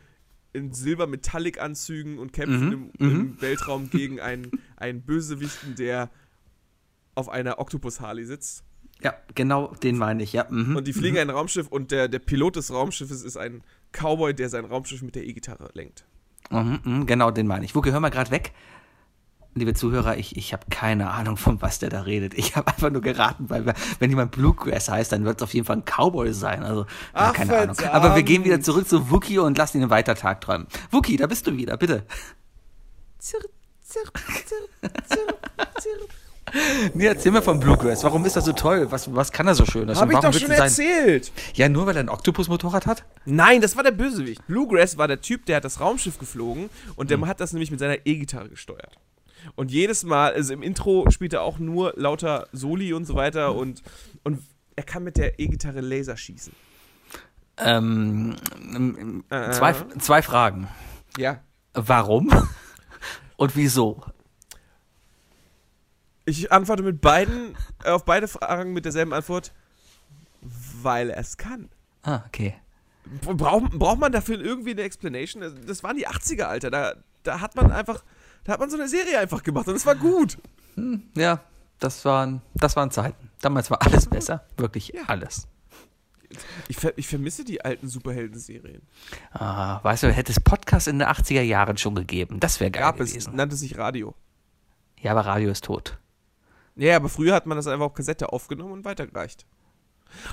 [0.54, 6.10] in Silber-Metallic-Anzügen und kämpfen im, im Weltraum gegen einen, einen Bösewichten, der
[7.16, 8.64] auf einer Octopus-Harley sitzt.
[9.02, 10.46] Ja, genau den meine ich, ja.
[10.50, 10.76] Mhm.
[10.76, 13.64] Und die fliegen ein Raumschiff und der, der Pilot des Raumschiffes ist ein
[13.94, 16.06] Cowboy, der sein Raumschiff mit der E-Gitarre lenkt.
[16.52, 17.76] Mhm, mhm, genau den meine ich.
[17.76, 18.52] Wookie, hör mal gerade weg.
[19.56, 22.34] Liebe Zuhörer, ich, ich habe keine Ahnung, von was der da redet.
[22.36, 25.54] Ich habe einfach nur geraten, weil wir- wenn jemand Bluegrass heißt, dann wird es auf
[25.54, 26.64] jeden Fall ein Cowboy sein.
[26.64, 27.76] Also, ja, Ach, keine Ahnung.
[27.76, 27.96] verdammt.
[28.06, 30.68] Aber wir gehen wieder zurück zu Wookie und lassen ihn weiter Tag träumen.
[30.92, 32.04] Wookie, da bist du wieder, bitte.
[36.94, 38.04] Nee, erzähl mir von Bluegrass.
[38.04, 38.88] Warum ist er so toll?
[38.92, 39.88] Was, was kann er so schön?
[39.90, 41.32] Also, Hab ich doch schon erzählt.
[41.54, 43.04] Ja, nur weil er ein Oktopus-Motorrad hat?
[43.26, 44.46] Nein, das war der Bösewicht.
[44.48, 47.20] Bluegrass war der Typ, der hat das Raumschiff geflogen und Hm.
[47.22, 48.98] der hat das nämlich mit seiner E-Gitarre gesteuert.
[49.56, 53.56] Und jedes Mal, also im Intro spielt er auch nur lauter Soli und so weiter
[53.56, 53.82] und,
[54.24, 54.40] und
[54.76, 56.54] er kann mit der E-Gitarre Laser schießen.
[57.58, 58.36] Ähm,
[58.74, 59.52] ähm, Äh.
[59.52, 60.68] zwei, zwei Fragen.
[61.18, 61.42] Ja.
[61.74, 62.30] Warum?
[63.38, 64.02] Und wieso?
[66.30, 69.52] Ich antworte mit beiden, äh, auf beide Fragen mit derselben Antwort,
[70.82, 71.70] weil er es kann.
[72.04, 72.56] Ah, okay.
[73.22, 75.42] Braucht, braucht man dafür irgendwie eine Explanation?
[75.44, 76.70] Also, Das waren die 80er, Alter.
[76.70, 76.94] Da,
[77.24, 78.04] da hat man einfach,
[78.44, 80.38] da hat man so eine Serie einfach gemacht und es war gut.
[81.16, 81.42] Ja,
[81.80, 83.30] das waren, das waren Zeiten.
[83.42, 84.46] Damals war alles besser.
[84.58, 85.02] Wirklich Ja.
[85.08, 85.48] alles.
[86.68, 88.84] Ich, ver ich vermisse die alten Superhelden-Serien.
[89.32, 92.40] Ah, weißt du, hätte es Podcast in den 80er Jahren schon gegeben.
[92.40, 93.36] Das wäre geil Gab es, gewesen.
[93.36, 94.14] nannte sich Radio.
[95.02, 95.98] Ja, aber Radio ist tot.
[96.80, 99.46] Ja, aber früher hat man das einfach auf Kassette aufgenommen und weitergereicht.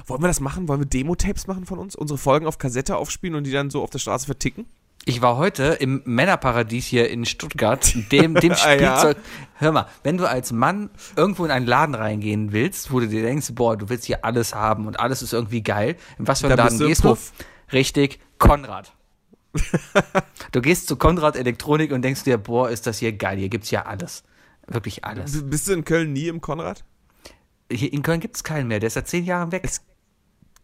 [0.06, 0.68] Wollen wir das machen?
[0.68, 1.96] Wollen wir Demo-Tapes machen von uns?
[1.96, 4.66] Unsere Folgen auf Kassette aufspielen und die dann so auf der Straße verticken?
[5.04, 8.98] Ich war heute im Männerparadies hier in Stuttgart, dem, dem Ah, ja?
[8.98, 9.16] Spielzeug.
[9.54, 13.22] Hör mal, wenn du als Mann irgendwo in einen Laden reingehen willst, wo du dir
[13.22, 16.46] denkst, boah, du willst hier alles haben und alles ist irgendwie geil, in was für
[16.46, 17.16] einen Da Laden du gehst du?
[17.72, 18.92] Richtig, Konrad.
[20.52, 23.70] du gehst zu Konrad Elektronik und denkst dir, boah, ist das hier geil, hier gibt's
[23.70, 24.24] ja alles.
[24.66, 25.48] Wirklich alles.
[25.48, 26.84] Bist du in Köln nie im Konrad?
[27.70, 29.68] Hier in Köln gibt's keinen mehr, der ist seit zehn Jahren weg.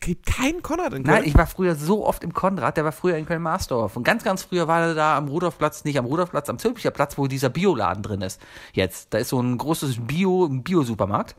[0.00, 1.16] Gibt keinen Konrad in Köln?
[1.16, 3.96] Nein, ich war früher so oft im Konrad, der war früher in Köln-Marsdorf.
[3.96, 7.16] Und ganz, ganz früher war er da am Rudolfplatz, nicht am Rudolfplatz, am Zülpicher Platz,
[7.18, 8.40] wo dieser Bioladen drin ist.
[8.72, 11.36] Jetzt, da ist so ein großes Bio, ein Bio-Supermarkt.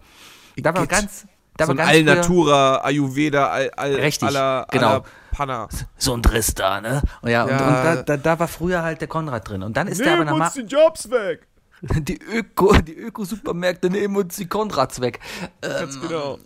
[0.55, 0.91] Da war Igitt.
[0.91, 1.27] ganz,
[1.57, 4.87] da so war ganz Allnatura, Ayurveda, all, all, Richtig, aller, genau.
[4.87, 5.67] aller Panna.
[5.97, 7.01] so ein Driss da, ne?
[7.21, 7.57] Und ja, und, Ja.
[7.67, 9.63] und da, da, da war früher halt der Konrad drin.
[9.63, 11.47] Und dann ist der aber nach Ma die Jobs weg.
[12.07, 15.19] die Öko, die Öko-Supermärkte nehmen uns die Konrads weg.
[15.61, 16.39] Ganz genau.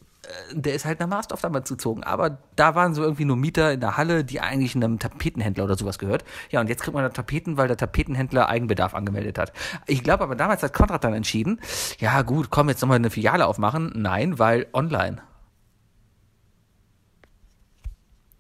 [0.52, 2.04] der ist halt nach Marsdorf damals gezogen.
[2.04, 5.78] Aber da waren so irgendwie nur Mieter in der Halle, die eigentlich einem Tapetenhändler oder
[5.78, 6.26] sowas gehört.
[6.50, 9.54] Ja, und jetzt kriegt man da Tapeten, weil der Tapetenhändler Eigenbedarf angemeldet hat.
[9.86, 11.62] Ich glaube aber damals hat Konrad dann entschieden,
[12.00, 13.92] ja gut, komm, jetzt nochmal eine Filiale aufmachen.
[13.96, 15.22] Nein, weil online.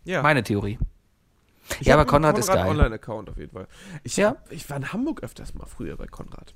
[0.03, 0.24] Ja.
[0.24, 0.80] Meine Theorie.
[1.80, 2.65] Ich ja, aber einen Konrad ist geil.
[2.65, 3.68] Online-Account auf jeden Fall.
[4.03, 4.38] Ich, Ja.
[4.49, 6.56] ich war in Hamburg öfters mal früher bei Konrad.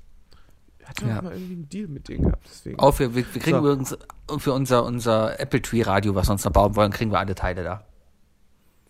[0.84, 1.18] Hatte Ja.
[1.18, 2.44] auch mal irgendwie einen Deal mit denen gehabt.
[2.48, 2.78] Deswegen.
[2.78, 3.72] Auch wir, wir, wir kriegen So.
[3.72, 3.96] übrigens
[4.38, 7.34] für unser, unser Apple Tree Radio, was wir uns noch bauen wollen, kriegen wir alle
[7.34, 7.84] Teile da.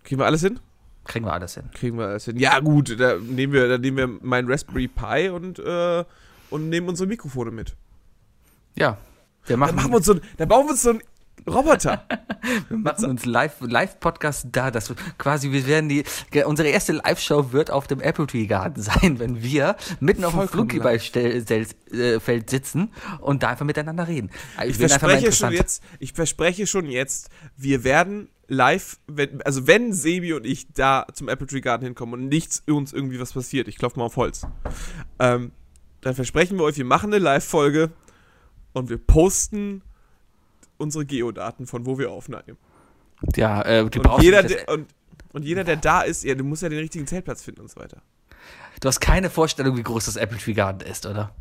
[0.05, 0.59] Kriegen wir alles hin?
[1.05, 1.65] Kriegen wir alles hin.
[1.75, 2.37] Kriegen wir alles hin.
[2.39, 6.05] Ja, gut, da nehmen wir, da nehmen wir meinen Raspberry Pi und, äh,
[6.51, 7.75] und nehmen unsere Mikrofone mit.
[8.75, 8.97] Ja.
[9.45, 11.01] Wir machen, machen wir uns so ein, dann bauen wir uns so ein
[11.47, 12.07] Roboter.
[12.69, 16.03] Wir machen uns live, Live-Podcast da, dass wir quasi, wir werden die,
[16.45, 20.49] unsere erste Live-Show wird auf dem Apple Tree Garden sein, wenn wir mitten auf dem
[20.49, 22.91] Vollkommen Flunkyballfeld sitzen
[23.21, 24.31] und da einfach miteinander reden.
[24.57, 29.67] Also, Ich mal verspreche schon jetzt, ich verspreche schon jetzt, wir werden live, wenn, also
[29.67, 33.33] wenn Sebi und ich da zum Apple Tree Garden hinkommen und nichts uns irgendwie was
[33.33, 34.47] passiert, ich klopfe mal auf Holz,
[35.21, 35.53] ähm,
[36.01, 37.93] dann versprechen wir euch, wir machen eine Live-Folge
[38.73, 39.83] und wir posten
[40.83, 42.59] unsere Geodaten von wo wir aufnehmen.
[43.37, 44.89] Ja, äh, du Und jeder, der, und,
[45.33, 47.81] und jeder, der da ist, ja, du musst ja den richtigen Zeltplatz finden und so
[47.81, 48.03] weiter.
[48.81, 51.33] Du hast keine Vorstellung, wie groß das Apple Tree Garden ist, oder?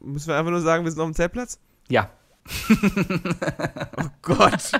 [0.00, 1.58] Müssen wir einfach nur sagen, wir sind auf dem Zeltplatz?
[1.88, 2.10] Ja.
[4.22, 4.72] Gott.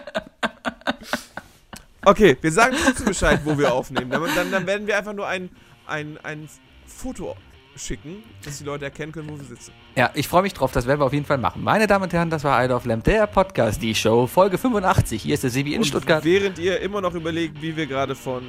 [2.04, 4.10] Okay, wir sagen trotzdem Bescheid, wo wir aufnehmen.
[4.10, 5.50] Dann, dann, dann werden wir einfach nur ein,
[5.86, 6.48] ein, ein
[6.86, 7.36] Foto
[7.76, 9.72] schicken, dass die Leute erkennen können, wo wir sitzen.
[9.96, 11.62] Ja, ich freue mich drauf, das werden wir auf jeden Fall machen.
[11.62, 15.22] Meine Damen und Herren, das war Idle of Lamp, der Podcast, die Show, Folge 85.
[15.22, 16.24] Hier ist der Sebi in Und Stuttgart.
[16.24, 18.42] während ihr immer noch überlegt, wie wir gerade von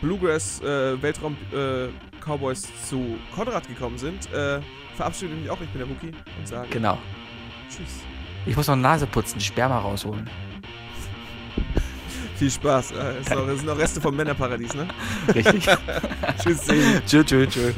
[0.00, 1.88] Bluegrass äh, Weltraum äh,
[2.24, 4.60] Cowboys zu Konrad gekommen sind, äh,
[4.96, 5.60] verabschiede ich mich auch.
[5.60, 6.98] Ich bin der Wookie und sage Genau.
[7.68, 8.00] Tschüss.
[8.46, 10.28] Ich muss noch Nase putzen, Sperma rausholen.
[12.36, 12.90] Viel Spaß.
[12.92, 14.88] Äh, es, sind noch, Reste vom Männerparadies, ne?
[15.32, 15.64] Richtig.
[16.42, 17.00] Tschüss, Sebi.
[17.06, 17.72] tschö, tschö, tschö.